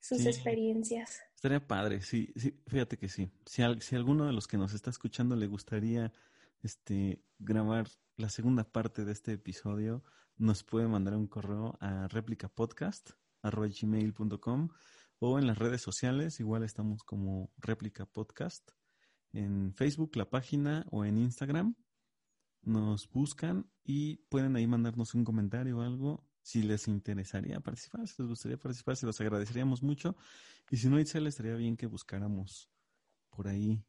sus 0.00 0.26
experiencias. 0.26 1.20
Estaría 1.34 1.66
padre, 1.66 2.02
sí, 2.02 2.32
sí, 2.36 2.60
fíjate 2.66 2.98
que 2.98 3.08
sí. 3.08 3.30
Si, 3.46 3.62
si 3.80 3.96
alguno 3.96 4.26
de 4.26 4.32
los 4.32 4.46
que 4.46 4.58
nos 4.58 4.74
está 4.74 4.90
escuchando 4.90 5.36
le 5.36 5.46
gustaría 5.46 6.12
este 6.62 7.22
grabar 7.38 7.88
la 8.16 8.28
segunda 8.28 8.64
parte 8.64 9.04
de 9.04 9.12
este 9.12 9.32
episodio, 9.32 10.04
nos 10.36 10.64
puede 10.64 10.88
mandar 10.88 11.14
un 11.14 11.26
correo 11.26 11.78
a 11.80 12.08
replicapodcast.com 12.08 14.68
o 15.20 15.38
en 15.38 15.46
las 15.46 15.58
redes 15.58 15.82
sociales, 15.82 16.40
igual 16.40 16.62
estamos 16.62 17.02
como 17.02 17.50
Réplica 17.58 18.06
Podcast, 18.06 18.70
en 19.32 19.74
Facebook 19.74 20.16
la 20.16 20.30
página 20.30 20.86
o 20.90 21.04
en 21.04 21.18
Instagram 21.18 21.74
nos 22.62 23.08
buscan 23.10 23.70
y 23.84 24.16
pueden 24.28 24.56
ahí 24.56 24.66
mandarnos 24.66 25.14
un 25.14 25.24
comentario 25.24 25.78
o 25.78 25.82
algo 25.82 26.28
si 26.42 26.62
les 26.62 26.88
interesaría 26.88 27.60
participar, 27.60 28.08
si 28.08 28.22
les 28.22 28.28
gustaría 28.28 28.56
participar, 28.56 28.96
se 28.96 29.04
los 29.04 29.20
agradeceríamos 29.20 29.82
mucho. 29.82 30.16
Y 30.70 30.78
si 30.78 30.88
no, 30.88 30.98
Itzel, 30.98 31.26
estaría 31.26 31.54
bien 31.54 31.76
que 31.76 31.86
buscáramos 31.86 32.70
por 33.28 33.48
ahí 33.48 33.84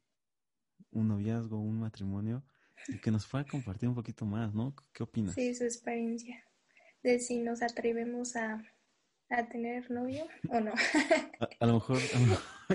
un 0.90 1.08
noviazgo, 1.08 1.58
un 1.58 1.80
matrimonio 1.80 2.44
y 2.88 2.98
que 2.98 3.10
nos 3.10 3.26
fuera 3.26 3.46
a 3.46 3.50
compartir 3.50 3.88
un 3.88 3.94
poquito 3.94 4.26
más, 4.26 4.54
¿no? 4.54 4.74
¿Qué 4.92 5.02
opinas? 5.02 5.34
Sí, 5.34 5.54
su 5.54 5.64
experiencia. 5.64 6.44
De 7.02 7.18
si 7.18 7.38
nos 7.38 7.62
atrevemos 7.62 8.36
a, 8.36 8.62
a 9.30 9.48
tener 9.48 9.90
novio 9.90 10.26
o 10.50 10.60
no. 10.60 10.72
a, 11.60 11.66
lo 11.66 11.74
mejor, 11.74 11.98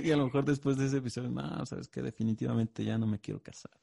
y 0.04 0.12
a 0.12 0.18
lo 0.18 0.26
mejor 0.26 0.46
después 0.46 0.78
de 0.78 0.88
ese 0.88 0.98
episodio, 0.98 1.30
no, 1.30 1.66
sabes 1.66 1.88
que 1.90 2.02
definitivamente 2.02 2.84
ya 2.84 2.98
no 2.98 3.06
me 3.06 3.20
quiero 3.20 3.44
casar. 3.44 3.80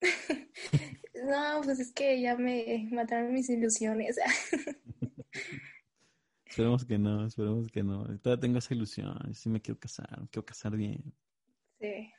No, 1.24 1.60
pues 1.62 1.78
es 1.78 1.92
que 1.92 2.20
ya 2.20 2.36
me 2.36 2.88
mataron 2.90 3.32
mis 3.32 3.48
ilusiones. 3.48 4.18
esperemos 6.46 6.84
que 6.84 6.98
no, 6.98 7.26
esperemos 7.26 7.68
que 7.68 7.82
no. 7.82 8.04
Todavía 8.18 8.40
tengo 8.40 8.58
esa 8.58 8.74
ilusión. 8.74 9.34
Sí 9.34 9.48
me 9.48 9.60
quiero 9.60 9.78
casar, 9.78 10.08
quiero 10.30 10.44
casar 10.44 10.76
bien. 10.76 11.14
Sí. 11.80 12.12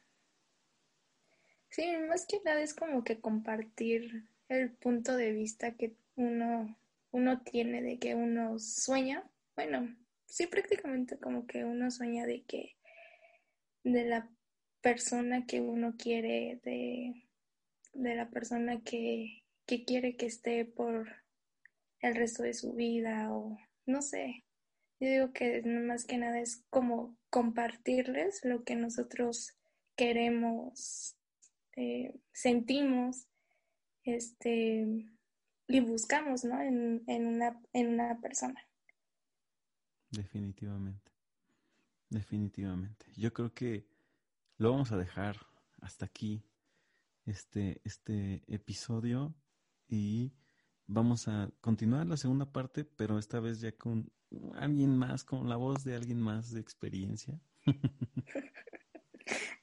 Sí, 1.70 1.92
más 2.08 2.26
que 2.28 2.40
nada 2.46 2.62
es 2.62 2.74
como 2.74 3.04
que 3.04 3.20
compartir 3.20 4.28
el 4.48 4.72
punto 4.72 5.16
de 5.16 5.32
vista 5.32 5.76
que 5.76 5.96
uno, 6.16 6.78
uno 7.12 7.42
tiene 7.42 7.82
de 7.82 7.98
que 7.98 8.16
uno 8.16 8.60
sueña. 8.60 9.24
Bueno, 9.56 9.96
sí, 10.26 10.48
prácticamente 10.48 11.18
como 11.18 11.48
que 11.48 11.66
uno 11.66 11.90
sueña 11.92 12.26
de 12.26 12.44
que 12.44 12.78
de 13.84 14.06
la 14.06 14.30
persona 14.82 15.46
que 15.46 15.62
uno 15.62 15.96
quiere, 15.98 16.60
de 16.64 17.23
de 17.94 18.16
la 18.16 18.30
persona 18.30 18.82
que, 18.82 19.44
quiere 19.66 20.16
que 20.16 20.28
esté 20.28 20.66
por 20.66 21.08
el 22.00 22.16
resto 22.16 22.44
de 22.44 22.54
su 22.54 22.74
vida 22.74 23.34
o 23.34 23.58
no 23.86 24.02
sé. 24.02 24.44
Yo 25.00 25.10
digo 25.10 25.34
que 25.34 25.62
más 25.64 26.06
que 26.06 26.18
nada 26.18 26.40
es 26.40 26.64
como 26.70 27.18
compartirles 27.30 28.44
lo 28.44 28.64
que 28.64 28.76
nosotros 28.76 29.58
queremos, 29.96 31.16
eh, 31.76 32.20
sentimos, 32.32 33.28
este, 34.04 34.86
y 35.68 35.80
buscamos, 35.80 36.44
¿no? 36.44 36.62
En, 36.62 37.04
en, 37.08 37.28
una, 37.28 37.60
en 37.74 37.88
una 37.88 38.20
persona. 38.22 38.62
Definitivamente. 40.12 41.12
Definitivamente. 42.10 43.08
Yo 43.16 43.34
creo 43.34 43.54
que 43.54 43.88
lo 44.58 44.72
vamos 44.72 44.92
a 44.92 44.98
dejar 44.98 45.48
hasta 45.82 46.06
aquí 46.06 46.46
este, 47.26 47.82
este 47.84 48.44
episodio 48.48 49.34
y 49.88 50.34
vamos 50.88 51.28
a 51.28 51.50
continuar 51.62 52.08
la 52.08 52.18
segunda 52.18 52.52
parte, 52.52 52.84
pero 52.84 53.18
esta 53.18 53.40
vez 53.40 53.62
ya 53.62 53.72
con 53.74 54.12
alguien 54.56 54.98
más, 54.98 55.24
con 55.24 55.48
la 55.50 55.56
voz 55.56 55.84
de 55.84 55.96
alguien 55.96 56.20
más 56.20 56.52
de 56.52 56.60
experiencia. 56.60 57.40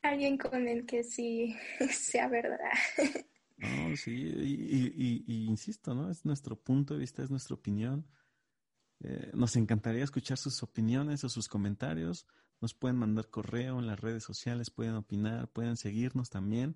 alguien 0.02 0.38
con 0.38 0.66
el 0.68 0.86
que 0.86 1.02
sí 1.04 1.56
sea 1.90 2.28
verdad. 2.28 2.72
No, 3.62 3.94
sí, 3.94 4.12
y, 4.14 5.22
y, 5.26 5.44
insisto, 5.44 5.94
¿no? 5.94 6.10
Es 6.10 6.24
nuestro 6.24 6.56
punto 6.56 6.94
de 6.94 7.00
vista, 7.00 7.22
es 7.22 7.30
nuestra 7.30 7.54
opinión. 7.54 8.06
Eh, 9.00 9.32
nos 9.34 9.54
encantaría 9.54 10.02
escuchar 10.02 10.38
sus 10.38 10.62
opiniones 10.62 11.24
o 11.24 11.28
sus 11.28 11.46
comentarios. 11.46 12.26
Nos 12.62 12.72
pueden 12.72 12.96
mandar 12.96 13.28
correo 13.28 13.78
en 13.78 13.86
las 13.86 14.00
redes 14.00 14.24
sociales, 14.24 14.70
pueden 14.70 14.94
opinar, 14.94 15.46
pueden 15.48 15.76
seguirnos 15.76 16.30
también 16.30 16.74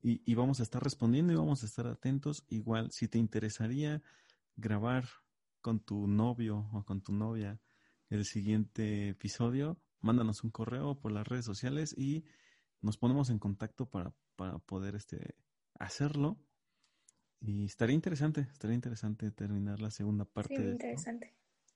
y, 0.00 0.34
vamos 0.34 0.60
a 0.60 0.62
estar 0.62 0.82
respondiendo 0.82 1.32
y 1.32 1.36
vamos 1.36 1.62
a 1.62 1.66
estar 1.66 1.86
atentos. 1.86 2.44
Igual, 2.48 2.92
si 2.92 3.08
te 3.08 3.18
interesaría 3.18 4.00
grabar 4.56 5.04
con 5.60 5.80
tu 5.80 6.06
novio 6.06 6.68
o 6.72 6.84
con 6.84 7.00
tu 7.02 7.12
novia 7.12 7.60
el 8.08 8.24
siguiente 8.24 9.10
episodio, 9.10 9.80
mándanos 10.00 10.44
un 10.44 10.50
correo 10.50 10.98
por 10.98 11.12
las 11.12 11.26
redes 11.26 11.44
sociales 11.44 11.94
y 11.98 12.24
nos 12.80 12.96
ponemos 12.96 13.28
en 13.30 13.38
contacto 13.38 13.90
para, 13.90 14.14
para 14.36 14.58
poder 14.58 14.94
este, 14.94 15.34
hacerlo. 15.78 16.38
Y 17.40 17.64
estaría 17.64 17.94
interesante, 17.94 18.42
estaría 18.52 18.74
interesante 18.74 19.30
terminar 19.30 19.80
la 19.80 19.90
segunda 19.90 20.24
parte. 20.24 20.56
Sí, 20.56 20.62
interesante. 20.62 21.34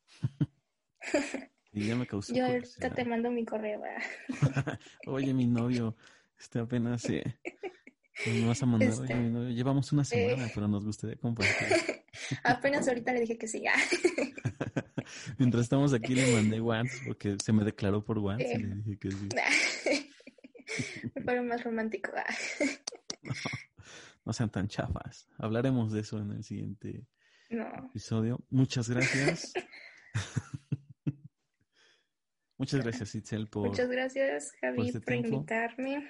y 1.73 1.87
ya 1.87 1.97
me 1.97 2.07
causó. 2.07 2.35
Yo 2.35 2.47
ahorita 2.47 2.95
te 2.95 3.05
mando 3.05 3.31
mi 3.31 3.45
correo. 3.45 3.83
Oye, 5.07 5.35
mi 5.35 5.47
novio, 5.47 5.97
este 6.39 6.61
apenas 6.61 7.03
se, 7.03 7.23
Me 8.27 8.47
vas 8.47 8.63
a 8.63 8.67
mandar, 8.67 8.91
este, 8.91 9.15
llevamos 9.55 9.91
una 9.93 10.05
semana, 10.05 10.49
pero 10.55 10.69
nos 10.69 10.85
gustaría 10.85 11.17
compartir. 11.17 12.05
Apenas 12.45 12.87
ahorita 12.87 13.13
le 13.13 13.21
dije 13.21 13.39
que 13.39 13.49
sí. 13.49 13.65
Mientras 15.39 15.65
estamos 15.65 15.93
aquí 15.93 16.15
le 16.15 16.33
mandé 16.33 16.61
WhatsApp 16.61 17.07
porque 17.07 17.37
se 17.43 17.53
me 17.53 17.65
declaró 17.65 18.05
por 18.05 18.19
WhatsApp 18.19 18.61
y 18.61 18.63
le 18.63 18.75
dije 18.77 18.99
que 18.99 19.11
sí. 19.11 19.29
Me 21.15 21.23
parece 21.23 21.45
más 21.45 21.65
romántico. 21.65 22.13
no, 24.25 24.33
sean 24.33 24.51
tan 24.51 24.69
chafas. 24.69 25.29
Hablaremos 25.39 25.93
de 25.93 26.01
eso 26.01 26.19
en 26.19 26.31
el 26.33 26.45
siguiente 26.45 27.07
episodio. 27.51 28.39
Muchas 28.51 28.89
gracias. 28.89 29.53
Muchas 32.57 32.81
gracias, 32.81 33.15
Itzel, 33.15 33.49
por. 33.49 33.69
Muchas 33.69 33.91
gracias, 33.91 34.53
Javi, 34.61 34.87
este 34.87 35.01
por 35.01 35.15
invitarme. 35.15 36.09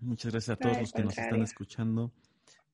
Muchas 0.00 0.32
gracias 0.32 0.56
a 0.56 0.60
todos 0.60 0.78
los 0.78 0.92
que 0.92 1.02
nos 1.02 1.16
están 1.16 1.42
escuchando. 1.42 2.12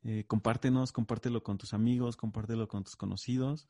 Eh, 0.02 0.24
compártenos, 0.26 0.92
compártelo 0.92 1.42
con 1.42 1.58
tus 1.58 1.74
amigos, 1.74 2.16
compártelo 2.16 2.68
con 2.68 2.84
tus 2.84 2.96
conocidos. 2.96 3.68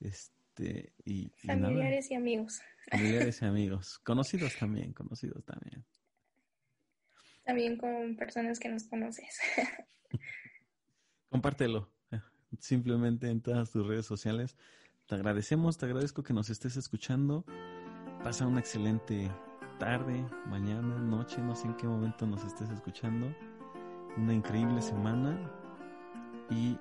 Este, 0.00 0.92
y, 1.04 1.30
Familiares 1.44 2.10
y 2.10 2.14
amigos. 2.14 2.60
Familiares 2.90 3.42
y 3.42 3.44
amigos. 3.46 3.98
Conocidos 4.00 4.56
también, 4.58 4.92
conocidos 4.92 5.44
también. 5.44 5.84
También 7.44 7.76
con 7.78 8.16
personas 8.16 8.58
que 8.58 8.68
nos 8.68 8.84
conoces. 8.84 9.38
Compártelo. 11.28 11.92
Eh, 12.10 12.20
simplemente 12.58 13.28
en 13.28 13.40
todas 13.40 13.70
tus 13.70 13.86
redes 13.86 14.06
sociales. 14.06 14.56
Te 15.06 15.14
agradecemos, 15.14 15.78
te 15.78 15.86
agradezco 15.86 16.22
que 16.22 16.32
nos 16.32 16.50
estés 16.50 16.76
escuchando. 16.76 17.44
Pasa 18.24 18.46
una 18.46 18.60
excelente 18.60 19.30
tarde, 19.78 20.24
mañana, 20.48 20.98
noche, 20.98 21.38
no 21.38 21.54
sé 21.54 21.66
en 21.66 21.74
qué 21.74 21.86
momento 21.86 22.26
nos 22.26 22.44
estés 22.44 22.70
escuchando. 22.70 23.26
Una 24.16 24.32
increíble 24.32 24.80
semana 24.80 25.38
y 26.50 26.78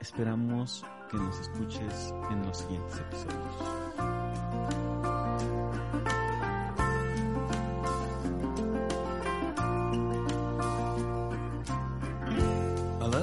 esperamos 0.00 0.84
que 1.10 1.16
nos 1.16 1.38
escuches 1.40 2.14
en 2.30 2.46
los 2.46 2.58
siguientes 2.58 2.98
episodios. 2.98 3.84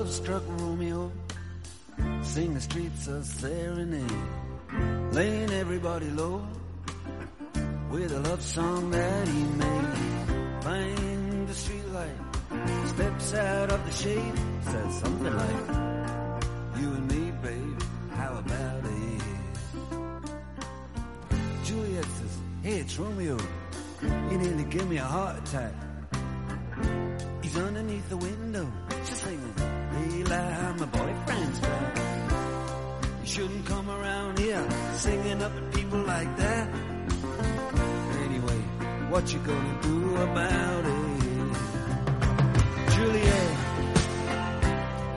struck 0.08 0.44
Romeo, 0.60 1.10
sing 2.22 2.54
the 2.54 2.60
streets 2.60 3.08
a 3.08 3.24
serenade, 3.24 4.12
laying 5.14 5.52
everybody 5.52 6.10
low 6.12 6.46
with 7.92 8.12
a 8.14 8.20
love 8.20 8.42
song 8.42 8.90
that 8.92 9.28
he 9.28 9.44
made. 9.44 10.64
Find 10.64 11.48
the 11.48 11.54
streetlight, 11.54 12.88
steps 12.88 13.34
out 13.34 13.72
of 13.72 13.86
the 13.86 13.92
shade, 13.92 14.34
says 14.64 14.94
something 15.02 15.36
like, 15.36 15.68
"You 16.80 16.88
and 16.98 17.08
me, 17.12 17.32
babe, 17.44 17.82
how 18.16 18.38
about 18.38 18.86
it?" 18.86 19.24
Juliet 21.66 22.06
says, 22.06 22.38
"Hey, 22.64 22.80
it's 22.80 22.98
Romeo. 22.98 23.38
You 24.02 24.38
nearly 24.38 24.64
gave 24.64 24.88
me 24.88 24.98
a 24.98 25.04
heart 25.04 25.38
attack." 25.40 25.74
He's 27.42 27.58
underneath 27.58 28.08
the 28.10 28.18
window, 28.18 28.68
just 29.06 29.24
singing, 29.24 29.56
"Leila, 29.94 30.76
my 30.80 30.86
boyfriend's 30.86 31.60
back." 31.60 31.98
You 33.22 33.28
shouldn't 33.28 33.66
come 33.66 33.90
around 33.90 34.40
here 34.40 34.64
singing 34.96 35.44
up 35.44 35.54
at 35.60 35.74
people 35.74 36.00
like 36.00 36.38
that. 36.38 36.68
What 39.12 39.34
you 39.34 39.40
gonna 39.40 39.82
do 39.82 40.16
about 40.16 40.86
it? 40.86 40.92
Juliet, 42.94 43.58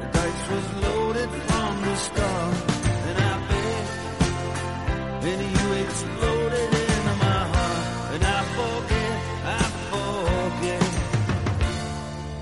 the 0.01 0.07
dice 0.12 0.45
was 0.51 0.66
loaded 0.82 1.30
from 1.30 1.72
the 1.82 1.95
start, 1.95 2.55
and 3.07 3.18
I 3.18 3.32
bet 3.49 3.86
any 5.32 5.49
you 5.59 5.68
exploded 5.84 6.70
into 6.74 7.14
my 7.24 7.40
heart, 7.55 8.14
and 8.14 8.24
I 8.24 8.40
forget, 8.59 9.14
I 9.47 9.62
forget 9.92 10.86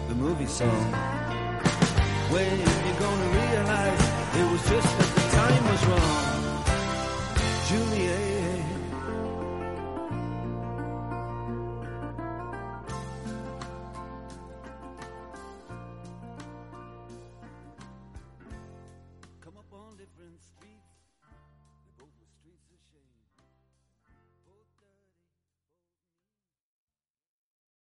the 0.09 0.15
movie 0.15 0.47
song. 0.47 0.87
When 2.33 2.51
you 2.61 2.95
gonna 2.99 3.29
realize 3.29 4.03
it 4.41 4.47
was 4.51 4.63
just 4.71 5.02